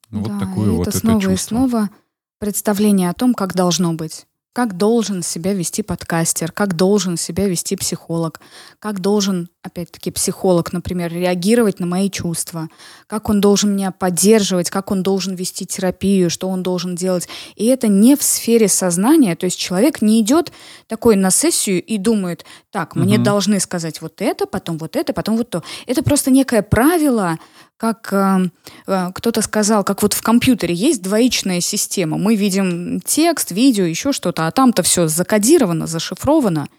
Ну, 0.10 0.26
да, 0.26 0.34
вот 0.34 0.40
такое 0.40 0.72
вот 0.72 0.88
это 0.88 0.90
это 0.90 1.00
снова 1.00 1.22
чувство. 1.22 1.34
и 1.34 1.38
снова 1.38 1.90
представление 2.40 3.10
о 3.10 3.14
том, 3.14 3.36
как 3.36 3.54
должно 3.54 3.94
быть. 3.94 4.26
Как 4.54 4.78
должен 4.78 5.24
себя 5.24 5.54
вести 5.54 5.82
подкастер, 5.82 6.52
как 6.52 6.76
должен 6.76 7.18
себя 7.18 7.48
вести 7.48 7.76
психолог, 7.76 8.40
как 8.80 9.00
должен, 9.00 9.50
опять-таки, 9.64 10.12
психолог, 10.12 10.72
например, 10.72 11.12
реагировать 11.12 11.80
на 11.80 11.88
мои 11.88 12.10
чувства, 12.12 12.70
как 13.08 13.30
он 13.30 13.42
должен 13.42 13.76
меня 13.76 13.92
поддерживать, 13.92 14.70
как 14.70 14.92
он 14.92 15.02
должен 15.02 15.34
вести 15.34 15.66
терапию, 15.66 16.30
что 16.30 16.50
он 16.50 16.62
должен 16.62 16.96
делать. 16.96 17.28
И 17.56 17.66
это 17.66 17.88
не 17.88 18.16
в 18.16 18.22
сфере 18.22 18.68
сознания, 18.68 19.36
то 19.36 19.46
есть 19.46 19.58
человек 19.58 20.04
не 20.04 20.22
идет 20.22 20.52
такой 20.88 21.16
на 21.16 21.32
сессию 21.32 21.84
и 21.84 21.98
думает, 21.98 22.46
так, 22.72 22.96
мне 22.96 23.16
угу. 23.16 23.24
должны 23.24 23.60
сказать 23.60 24.02
вот 24.02 24.22
это, 24.22 24.46
потом 24.46 24.78
вот 24.78 24.96
это, 24.96 25.14
потом 25.14 25.38
вот 25.38 25.50
то. 25.50 25.64
Это 25.88 26.04
просто 26.04 26.30
некое 26.30 26.62
правило, 26.62 27.40
как 27.84 28.14
э, 28.14 28.50
э, 28.88 29.12
кто-то 29.14 29.42
сказал, 29.42 29.84
как 29.84 30.04
вот 30.04 30.14
в 30.14 30.22
компьютере 30.22 30.74
есть 30.74 31.02
двоичная 31.02 31.60
система. 31.60 32.18
Мы 32.18 32.38
видим 32.38 33.02
текст, 33.02 33.52
видео, 33.52 33.84
еще 33.84 34.14
что-то, 34.14 34.48
а 34.48 34.52
там-то 34.52 34.84
все 34.84 35.10
закодировано, 35.10 35.86
зашифровано. 35.86 36.70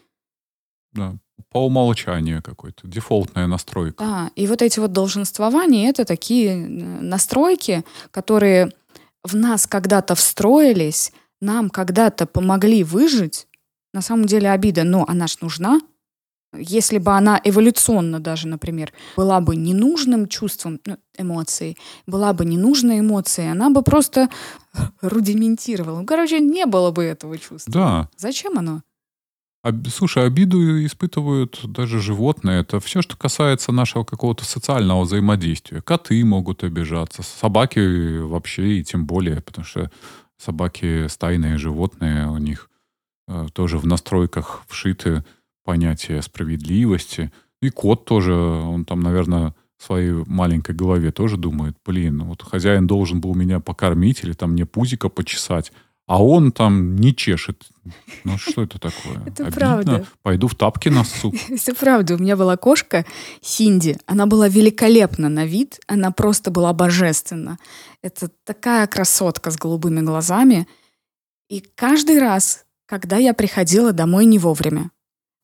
Да, 0.93 1.13
по 1.51 1.63
умолчанию 1.63 2.41
какой-то, 2.41 2.87
дефолтная 2.87 3.45
настройка. 3.45 4.03
Да, 4.03 4.31
и 4.35 4.47
вот 4.47 4.63
эти 4.63 4.79
вот 4.79 4.93
долженствования— 4.93 5.89
это 5.91 6.05
такие 6.05 6.53
э, 6.53 6.57
настройки, 6.65 7.85
которые 8.09 8.71
в 9.23 9.35
нас 9.35 9.67
когда-то 9.67 10.15
встроились, 10.15 11.13
нам 11.39 11.69
когда-то 11.69 12.25
помогли 12.25 12.83
выжить. 12.83 13.45
На 13.93 14.01
самом 14.01 14.25
деле 14.25 14.49
обида, 14.49 14.83
но 14.83 15.05
она 15.07 15.27
ж 15.27 15.37
нужна, 15.41 15.81
если 16.59 16.97
бы 16.97 17.11
она 17.11 17.39
эволюционно 17.43 18.19
даже, 18.19 18.47
например, 18.47 18.91
была 19.17 19.41
бы 19.41 19.55
ненужным 19.55 20.27
чувством, 20.27 20.79
ну, 20.85 20.97
эмоцией, 21.17 21.77
была 22.07 22.33
бы 22.33 22.45
ненужной 22.45 22.99
эмоцией, 22.99 23.51
она 23.51 23.69
бы 23.69 23.81
просто 23.81 24.29
рудиментировала. 25.01 25.99
Ну, 25.99 26.05
короче, 26.05 26.39
не 26.39 26.65
было 26.65 26.91
бы 26.91 27.03
этого 27.03 27.37
чувства. 27.37 27.73
Да. 27.73 28.09
Зачем 28.17 28.57
оно? 28.57 28.81
Об, 29.65 29.87
слушай, 29.87 30.23
обиду 30.23 30.85
испытывают 30.85 31.59
даже 31.63 31.99
животные. 31.99 32.61
Это 32.61 32.79
все, 32.79 33.01
что 33.01 33.17
касается 33.17 33.71
нашего 33.71 34.03
какого-то 34.03 34.45
социального 34.45 35.01
взаимодействия. 35.01 35.81
Коты 35.81 36.23
могут 36.23 36.63
обижаться, 36.63 37.23
собаки 37.23 38.19
вообще 38.19 38.77
и 38.77 38.83
тем 38.83 39.07
более, 39.07 39.41
потому 39.41 39.65
что 39.65 39.89
собаки 40.37 41.07
стайные 41.07 41.57
животные, 41.57 42.27
у 42.27 42.37
них 42.37 42.69
э, 43.27 43.47
тоже 43.53 43.79
в 43.79 43.87
настройках 43.87 44.63
вшиты 44.67 45.23
понятие 45.65 46.21
справедливости. 46.21 47.31
И 47.61 47.69
кот 47.69 48.05
тоже, 48.05 48.33
он 48.33 48.85
там, 48.85 49.01
наверное, 49.01 49.53
в 49.77 49.83
своей 49.83 50.11
маленькой 50.11 50.75
голове 50.75 51.11
тоже 51.11 51.35
думает, 51.35 51.75
блин, 51.85 52.23
вот 52.23 52.41
хозяин 52.41 52.87
должен 52.87 53.19
был 53.19 53.35
меня 53.35 53.59
покормить 53.59 54.23
или 54.23 54.31
там 54.31 54.51
мне 54.51 54.65
пузико 54.65 55.09
почесать, 55.09 55.73
а 56.07 56.23
он 56.23 56.51
там 56.51 56.95
не 56.95 57.15
чешет. 57.15 57.63
Ну 58.23 58.37
что 58.37 58.61
это 58.61 58.79
такое? 58.79 59.21
Это 59.25 59.47
Обидно. 59.47 59.51
правда. 59.51 60.07
Пойду 60.21 60.47
в 60.47 60.55
тапки 60.55 60.89
носу. 60.89 61.33
Это 61.49 61.73
правда. 61.79 62.15
У 62.15 62.19
меня 62.19 62.37
была 62.37 62.57
кошка 62.57 63.05
Синди. 63.41 63.97
Она 64.05 64.27
была 64.27 64.47
великолепна 64.47 65.29
на 65.29 65.45
вид. 65.45 65.79
Она 65.87 66.11
просто 66.11 66.51
была 66.51 66.73
божественна. 66.73 67.57
Это 68.03 68.29
такая 68.43 68.85
красотка 68.85 69.49
с 69.49 69.57
голубыми 69.57 70.01
глазами. 70.01 70.67
И 71.49 71.63
каждый 71.75 72.19
раз, 72.19 72.65
когда 72.85 73.17
я 73.17 73.33
приходила 73.33 73.91
домой 73.91 74.25
не 74.25 74.37
вовремя, 74.37 74.91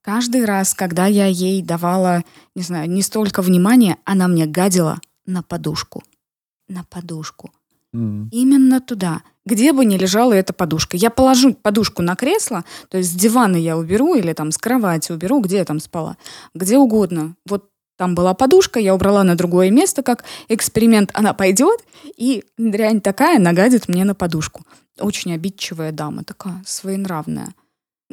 Каждый 0.01 0.45
раз, 0.45 0.73
когда 0.73 1.05
я 1.05 1.27
ей 1.27 1.61
давала, 1.61 2.23
не 2.55 2.63
знаю, 2.63 2.89
не 2.89 3.03
столько 3.03 3.41
внимания, 3.41 3.97
она 4.03 4.27
мне 4.27 4.47
гадила 4.47 4.99
на 5.25 5.43
подушку. 5.43 6.03
На 6.67 6.83
подушку. 6.83 7.51
Mm. 7.93 8.29
Именно 8.31 8.79
туда, 8.79 9.21
где 9.45 9.73
бы 9.73 9.85
ни 9.85 9.97
лежала 9.97 10.33
эта 10.33 10.53
подушка. 10.53 10.97
Я 10.97 11.09
положу 11.09 11.53
подушку 11.53 12.01
на 12.01 12.15
кресло, 12.15 12.63
то 12.89 12.97
есть 12.97 13.11
с 13.11 13.13
дивана 13.13 13.57
я 13.57 13.77
уберу 13.77 14.15
или 14.15 14.33
там 14.33 14.51
с 14.51 14.57
кровати 14.57 15.11
уберу, 15.11 15.39
где 15.41 15.57
я 15.57 15.65
там 15.65 15.79
спала. 15.79 16.17
Где 16.55 16.77
угодно. 16.77 17.35
Вот 17.45 17.69
там 17.97 18.15
была 18.15 18.33
подушка, 18.33 18.79
я 18.79 18.95
убрала 18.95 19.23
на 19.23 19.35
другое 19.35 19.69
место, 19.69 20.01
как 20.01 20.23
эксперимент. 20.47 21.11
Она 21.13 21.33
пойдет, 21.33 21.83
и 22.17 22.43
дрянь 22.57 23.01
такая 23.01 23.37
нагадит 23.37 23.87
мне 23.87 24.05
на 24.05 24.15
подушку. 24.15 24.65
Очень 24.99 25.33
обидчивая 25.33 25.91
дама, 25.91 26.23
такая 26.23 26.63
своенравная. 26.65 27.53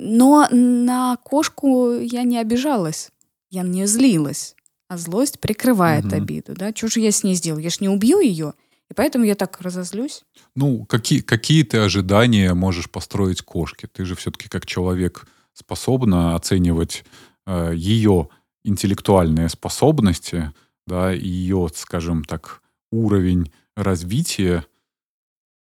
Но 0.00 0.46
на 0.50 1.16
кошку 1.16 1.98
я 1.98 2.22
не 2.22 2.38
обижалась, 2.38 3.10
я 3.50 3.62
не 3.62 3.86
злилась. 3.86 4.54
А 4.88 4.96
злость 4.96 5.40
прикрывает 5.40 6.06
угу. 6.06 6.14
обиду, 6.14 6.54
да? 6.54 6.72
Что 6.74 6.88
же 6.88 7.00
я 7.00 7.10
с 7.10 7.24
ней 7.24 7.34
сделаю? 7.34 7.62
Я 7.62 7.70
ж 7.70 7.80
не 7.80 7.88
убью 7.88 8.20
ее, 8.20 8.54
и 8.88 8.94
поэтому 8.94 9.24
я 9.24 9.34
так 9.34 9.60
разозлюсь. 9.60 10.22
Ну, 10.54 10.86
какие, 10.86 11.20
какие 11.20 11.64
ты 11.64 11.78
ожидания 11.78 12.54
можешь 12.54 12.88
построить 12.88 13.42
кошке? 13.42 13.88
Ты 13.88 14.04
же 14.04 14.14
все-таки 14.14 14.48
как 14.48 14.66
человек 14.66 15.26
способна 15.52 16.36
оценивать 16.36 17.04
э, 17.46 17.72
ее 17.74 18.28
интеллектуальные 18.62 19.48
способности, 19.48 20.52
да, 20.86 21.10
ее, 21.10 21.68
скажем 21.74 22.22
так, 22.22 22.62
уровень 22.92 23.52
развития 23.76 24.64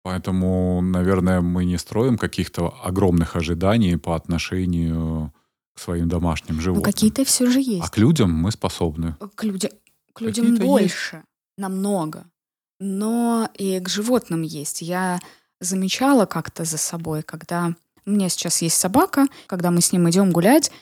Поэтому, 0.08 0.80
наверное, 0.80 1.42
мы 1.42 1.66
не 1.66 1.76
строим 1.76 2.16
каких-то 2.16 2.74
огромных 2.82 3.36
ожиданий 3.36 3.98
по 3.98 4.16
отношению 4.16 5.34
к 5.74 5.80
своим 5.80 6.08
домашним 6.08 6.56
ну, 6.56 6.62
животным. 6.62 6.82
Но 6.86 6.90
какие-то 6.90 7.26
все 7.26 7.44
же 7.44 7.60
есть. 7.60 7.84
А 7.84 7.90
к 7.90 7.98
людям 7.98 8.32
мы 8.32 8.50
способны. 8.50 9.16
К, 9.34 9.44
людям, 9.44 9.70
к 10.14 10.22
людям 10.22 10.56
больше, 10.56 11.16
есть. 11.16 11.26
намного. 11.58 12.24
Но 12.80 13.50
и 13.52 13.80
к 13.80 13.88
животным 13.90 14.40
есть. 14.40 14.80
Я 14.80 15.20
замечала 15.60 16.24
как-то 16.24 16.64
за 16.64 16.78
собой, 16.78 17.22
когда 17.22 17.74
у 18.06 18.10
меня 18.10 18.30
сейчас 18.30 18.62
есть 18.62 18.78
собака, 18.78 19.26
когда 19.46 19.70
мы 19.70 19.82
с 19.82 19.92
ним 19.92 20.08
идем 20.08 20.30
гулять, 20.30 20.72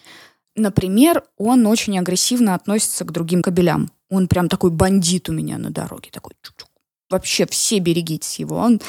например, 0.55 1.24
он 1.37 1.66
очень 1.66 1.99
агрессивно 1.99 2.55
относится 2.55 3.05
к 3.05 3.11
другим 3.11 3.43
кобелям. 3.43 3.91
Он 4.09 4.29
прям 4.29 4.49
такой 4.49 4.70
бандит 4.70 5.29
у 5.29 5.33
меня 5.33 5.59
на 5.59 5.70
дороге, 5.70 6.11
такой 6.12 6.35
чук-чук. 6.43 6.68
Вообще 7.11 7.45
все 7.47 7.81
берегитесь 7.81 8.39
его. 8.39 8.57
Он 8.57 8.81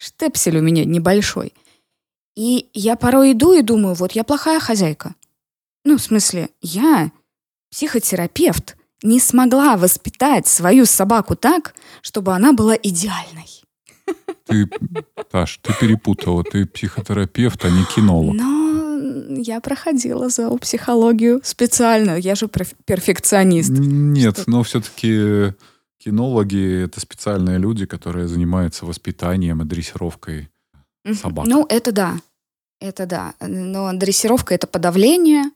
Штепсель 0.00 0.56
у 0.56 0.62
меня 0.62 0.86
небольшой. 0.86 1.52
И 2.34 2.70
я 2.72 2.96
порой 2.96 3.32
иду 3.32 3.52
и 3.52 3.60
думаю, 3.60 3.94
вот 3.94 4.12
я 4.12 4.24
плохая 4.24 4.58
хозяйка. 4.58 5.14
Ну, 5.84 5.98
в 5.98 6.02
смысле, 6.02 6.48
я, 6.62 7.12
психотерапевт, 7.70 8.76
не 9.02 9.20
смогла 9.20 9.76
воспитать 9.76 10.46
свою 10.46 10.86
собаку 10.86 11.36
так, 11.36 11.74
чтобы 12.00 12.32
она 12.32 12.54
была 12.54 12.74
идеальной. 12.82 13.62
Ты, 14.46 14.68
Таш, 15.30 15.58
ты 15.62 15.74
перепутала. 15.78 16.44
Ты 16.44 16.64
психотерапевт, 16.66 17.62
а 17.66 17.70
не 17.70 17.84
кинолог. 17.84 18.34
Но 18.34 19.36
я 19.36 19.60
проходила 19.60 20.30
зоопсихологию 20.30 21.40
специально. 21.44 22.16
Я 22.16 22.34
же 22.34 22.48
перфекционист. 22.48 23.70
Нет, 23.70 24.38
Что? 24.38 24.50
но 24.50 24.62
все-таки 24.62 25.52
Кинологи— 26.02 26.82
это 26.84 26.98
специальные 26.98 27.58
люди, 27.58 27.84
которые 27.84 28.26
занимаются 28.26 28.86
воспитанием 28.86 29.60
и 29.60 29.66
дрессировкой 29.66 30.48
собак. 31.14 31.46
Ну, 31.46 31.66
это 31.68 31.92
да. 31.92 32.16
Это 32.80 33.04
да. 33.04 33.34
Но 33.40 33.92
дрессировка— 33.92 34.54
это 34.56 34.66
подавление, 34.66 35.50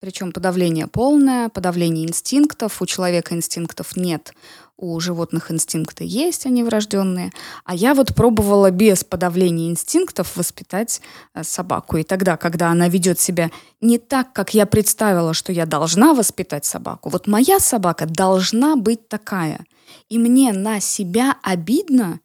причем 0.00 0.32
подавление 0.32 0.88
полное, 0.88 1.48
подавление 1.48 2.06
инстинктов. 2.06 2.82
У 2.82 2.86
человека 2.86 3.34
инстинктов 3.34 3.96
нет, 3.96 4.34
у 4.82 4.98
животных 4.98 5.52
инстинкты 5.52 6.04
есть, 6.04 6.44
они 6.44 6.64
врожденные. 6.64 7.30
А 7.64 7.74
я 7.74 7.94
вот 7.94 8.14
пробовала 8.16 8.70
без 8.72 9.04
подавления 9.04 9.70
инстинктов 9.70 10.36
воспитать 10.36 11.00
э, 11.34 11.44
собаку. 11.44 11.98
И 11.98 12.02
тогда, 12.02 12.36
когда 12.36 12.68
она 12.70 12.88
ведет 12.88 13.20
себя 13.20 13.50
не 13.80 13.98
так, 13.98 14.32
как 14.32 14.54
я 14.54 14.66
представила, 14.66 15.34
что 15.34 15.52
я 15.52 15.66
должна 15.66 16.14
воспитать 16.14 16.64
собаку, 16.64 17.10
вот 17.10 17.28
моя 17.28 17.60
собака 17.60 18.06
должна 18.06 18.74
быть 18.74 19.08
такая. 19.08 19.64
И 20.08 20.18
мне 20.18 20.52
на 20.52 20.80
себя 20.80 21.36
обидно 21.42 22.18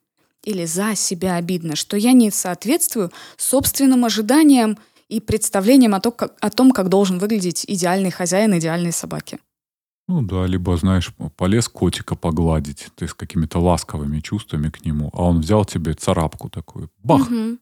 или 0.44 0.66
за 0.66 0.96
себя 0.96 1.36
обидно, 1.36 1.76
что 1.76 1.96
я 1.96 2.14
не 2.14 2.32
соответствую 2.32 3.12
собственным 3.38 4.04
ожиданиям 4.04 4.80
и 5.10 5.20
представлением 5.20 5.94
о, 5.94 6.00
том, 6.00 6.12
как, 6.12 6.34
о 6.42 6.50
том, 6.50 6.72
как 6.72 6.90
должен 6.90 7.20
выглядеть 7.20 7.66
идеальный 7.68 8.12
хозяин 8.12 8.58
идеальной 8.58 8.94
собаки. 8.94 9.38
Ну 10.08 10.22
да, 10.22 10.46
либо, 10.46 10.78
знаешь, 10.78 11.14
полез 11.36 11.68
котика 11.68 12.16
погладить, 12.16 12.88
ты 12.96 13.08
с 13.08 13.14
какими-то 13.14 13.60
ласковыми 13.60 14.22
чувствами 14.22 14.70
к 14.70 14.86
нему, 14.86 15.10
а 15.14 15.24
он 15.24 15.42
взял 15.42 15.66
тебе 15.66 15.94
царапку 15.94 16.50
такую, 16.50 16.90
бах! 17.04 17.30
Угу. 17.30 17.58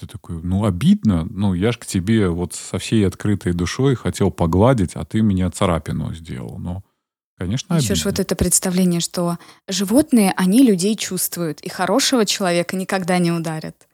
Ты 0.00 0.06
такой, 0.06 0.40
ну 0.40 0.64
обидно, 0.64 1.24
ну 1.28 1.54
я 1.54 1.72
ж 1.72 1.78
к 1.78 1.84
тебе 1.84 2.28
вот 2.28 2.54
со 2.54 2.78
всей 2.78 3.04
открытой 3.04 3.52
душой 3.52 3.96
хотел 3.96 4.30
погладить, 4.30 4.94
а 4.94 5.04
ты 5.04 5.22
меня 5.22 5.50
царапину 5.50 6.14
сделал. 6.14 6.56
Но, 6.58 6.84
конечно, 7.36 7.74
Еще 7.74 7.96
ж 7.96 8.04
вот 8.04 8.20
это 8.20 8.36
представление, 8.36 9.00
что 9.00 9.38
животные, 9.66 10.32
они 10.36 10.62
людей 10.62 10.94
чувствуют, 10.94 11.60
и 11.62 11.68
хорошего 11.68 12.24
человека 12.24 12.76
никогда 12.76 13.18
не 13.18 13.32
ударят. 13.32 13.87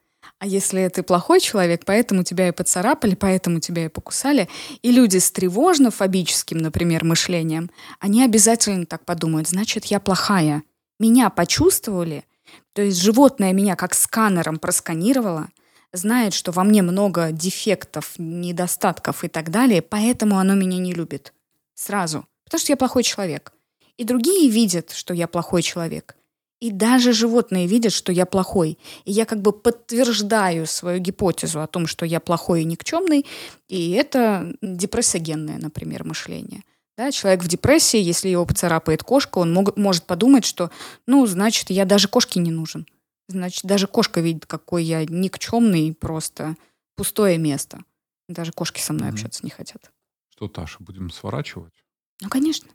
А 0.44 0.46
если 0.46 0.86
ты 0.88 1.02
плохой 1.02 1.40
человек, 1.40 1.86
поэтому 1.86 2.22
тебя 2.22 2.48
и 2.48 2.52
поцарапали, 2.52 3.14
поэтому 3.14 3.60
тебя 3.60 3.86
и 3.86 3.88
покусали, 3.88 4.46
и 4.82 4.90
люди 4.92 5.16
с 5.16 5.32
тревожно-фобическим, 5.32 6.58
например, 6.58 7.02
мышлением, 7.02 7.70
они 7.98 8.22
обязательно 8.22 8.84
так 8.84 9.06
подумают, 9.06 9.48
значит, 9.48 9.86
я 9.86 10.00
плохая. 10.00 10.62
Меня 11.00 11.30
почувствовали, 11.30 12.26
то 12.74 12.82
есть 12.82 13.00
животное 13.00 13.54
меня 13.54 13.74
как 13.74 13.94
сканером 13.94 14.58
просканировало, 14.58 15.48
знает, 15.94 16.34
что 16.34 16.52
во 16.52 16.62
мне 16.62 16.82
много 16.82 17.32
дефектов, 17.32 18.12
недостатков 18.18 19.24
и 19.24 19.28
так 19.28 19.50
далее, 19.50 19.80
поэтому 19.80 20.38
оно 20.38 20.52
меня 20.52 20.76
не 20.76 20.92
любит. 20.92 21.32
Сразу. 21.72 22.26
Потому 22.44 22.60
что 22.60 22.72
я 22.72 22.76
плохой 22.76 23.02
человек. 23.02 23.54
И 23.96 24.04
другие 24.04 24.50
видят, 24.50 24.90
что 24.90 25.14
я 25.14 25.26
плохой 25.26 25.62
человек. 25.62 26.16
И 26.64 26.70
даже 26.70 27.12
животные 27.12 27.66
видят, 27.66 27.92
что 27.92 28.10
я 28.10 28.24
плохой. 28.24 28.78
И 29.04 29.12
я 29.12 29.26
как 29.26 29.42
бы 29.42 29.52
подтверждаю 29.52 30.66
свою 30.66 30.98
гипотезу 30.98 31.60
о 31.60 31.66
том, 31.66 31.86
что 31.86 32.06
я 32.06 32.20
плохой 32.20 32.62
и 32.62 32.64
никчемный. 32.64 33.26
И 33.68 33.90
это 33.90 34.56
депрессогенное, 34.62 35.58
например, 35.58 36.04
мышление. 36.04 36.62
Да, 36.96 37.12
человек 37.12 37.44
в 37.44 37.48
депрессии, 37.48 38.00
если 38.00 38.30
его 38.30 38.46
поцарапает 38.46 39.02
кошка, 39.02 39.40
он 39.40 39.52
мог, 39.52 39.76
может 39.76 40.06
подумать, 40.06 40.46
что, 40.46 40.70
ну, 41.06 41.26
значит, 41.26 41.68
я 41.68 41.84
даже 41.84 42.08
кошке 42.08 42.40
не 42.40 42.50
нужен. 42.50 42.86
Значит, 43.28 43.66
даже 43.66 43.86
кошка 43.86 44.22
видит, 44.22 44.46
какой 44.46 44.84
я 44.84 45.04
никчемный, 45.04 45.92
просто 45.92 46.56
пустое 46.96 47.36
место. 47.36 47.80
Даже 48.26 48.52
кошки 48.52 48.80
со 48.80 48.94
мной 48.94 49.10
mm-hmm. 49.10 49.12
общаться 49.12 49.44
не 49.44 49.50
хотят. 49.50 49.92
Что, 50.30 50.48
Таша, 50.48 50.78
будем 50.80 51.10
сворачивать? 51.10 51.74
Ну, 52.22 52.30
конечно. 52.30 52.70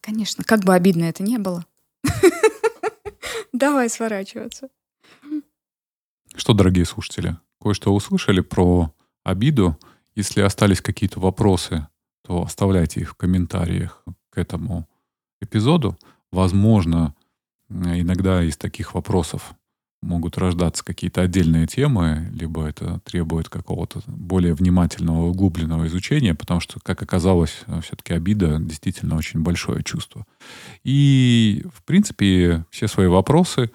Конечно. 0.00 0.42
Как 0.42 0.64
бы 0.64 0.74
обидно 0.74 1.04
это 1.04 1.22
не 1.22 1.38
было. 1.38 1.64
Давай 3.62 3.88
сворачиваться. 3.88 4.70
Что, 6.34 6.52
дорогие 6.52 6.84
слушатели, 6.84 7.36
кое-что 7.60 7.94
услышали 7.94 8.40
про 8.40 8.92
обиду. 9.22 9.78
Если 10.16 10.40
остались 10.40 10.80
какие-то 10.80 11.20
вопросы, 11.20 11.86
то 12.26 12.42
оставляйте 12.42 13.02
их 13.02 13.10
в 13.10 13.14
комментариях 13.14 14.02
к 14.30 14.38
этому 14.38 14.88
эпизоду. 15.40 15.96
Возможно, 16.32 17.14
иногда 17.68 18.42
из 18.42 18.56
таких 18.56 18.94
вопросов 18.94 19.54
могут 20.02 20.36
рождаться 20.36 20.84
какие-то 20.84 21.22
отдельные 21.22 21.66
темы, 21.66 22.28
либо 22.32 22.66
это 22.66 23.00
требует 23.04 23.48
какого-то 23.48 24.02
более 24.06 24.54
внимательного, 24.54 25.28
углубленного 25.28 25.86
изучения, 25.86 26.34
потому 26.34 26.60
что, 26.60 26.80
как 26.80 27.02
оказалось, 27.02 27.60
все-таки 27.82 28.12
обида 28.12 28.58
действительно 28.58 29.16
очень 29.16 29.40
большое 29.40 29.82
чувство. 29.82 30.26
И, 30.84 31.64
в 31.74 31.82
принципе, 31.84 32.66
все 32.70 32.88
свои 32.88 33.06
вопросы 33.06 33.70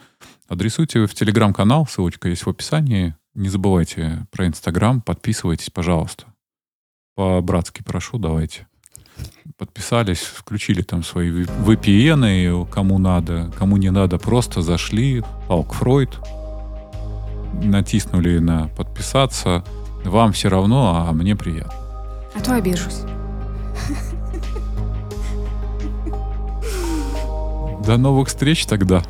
адресуйте 0.48 1.06
в 1.06 1.14
телеграм-канал, 1.14 1.88
ссылочка 1.88 2.30
есть 2.30 2.46
в 2.46 2.50
описании. 2.50 3.16
Не 3.34 3.50
забывайте 3.50 4.28
про 4.32 4.48
Инстаграм, 4.48 5.02
подписывайтесь, 5.02 5.70
пожалуйста. 5.70 6.26
По-братски 7.16 7.84
прошу, 7.84 8.18
давайте 8.20 8.68
подписались, 9.58 10.22
включили 10.22 10.82
там 10.82 11.04
свои 11.04 11.30
VPN, 11.32 12.68
кому 12.70 13.00
надо, 13.00 13.52
кому 13.58 13.78
не 13.78 13.90
надо, 13.90 14.18
просто 14.18 14.62
зашли, 14.62 15.24
Палк 15.48 15.74
Фройд, 15.74 16.18
натиснули 17.64 18.40
на 18.40 18.68
подписаться. 18.70 19.64
Вам 20.06 20.32
все 20.32 20.50
равно, 20.50 21.06
а 21.08 21.12
мне 21.12 21.36
приятно. 21.36 21.74
А 22.36 22.42
то 22.42 22.56
обижусь. 22.56 23.02
До 27.86 27.98
новых 27.98 28.28
встреч 28.28 28.66
тогда. 28.66 29.02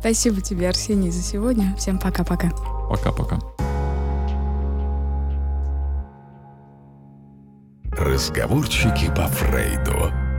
Спасибо 0.00 0.40
тебе, 0.40 0.68
Арсений, 0.68 1.10
за 1.10 1.22
сегодня. 1.22 1.74
Всем 1.76 1.98
пока-пока. 1.98 2.50
Пока-пока. 2.88 3.38
Разговорчики 7.92 9.10
по 9.14 9.26
Фрейду. 9.28 10.31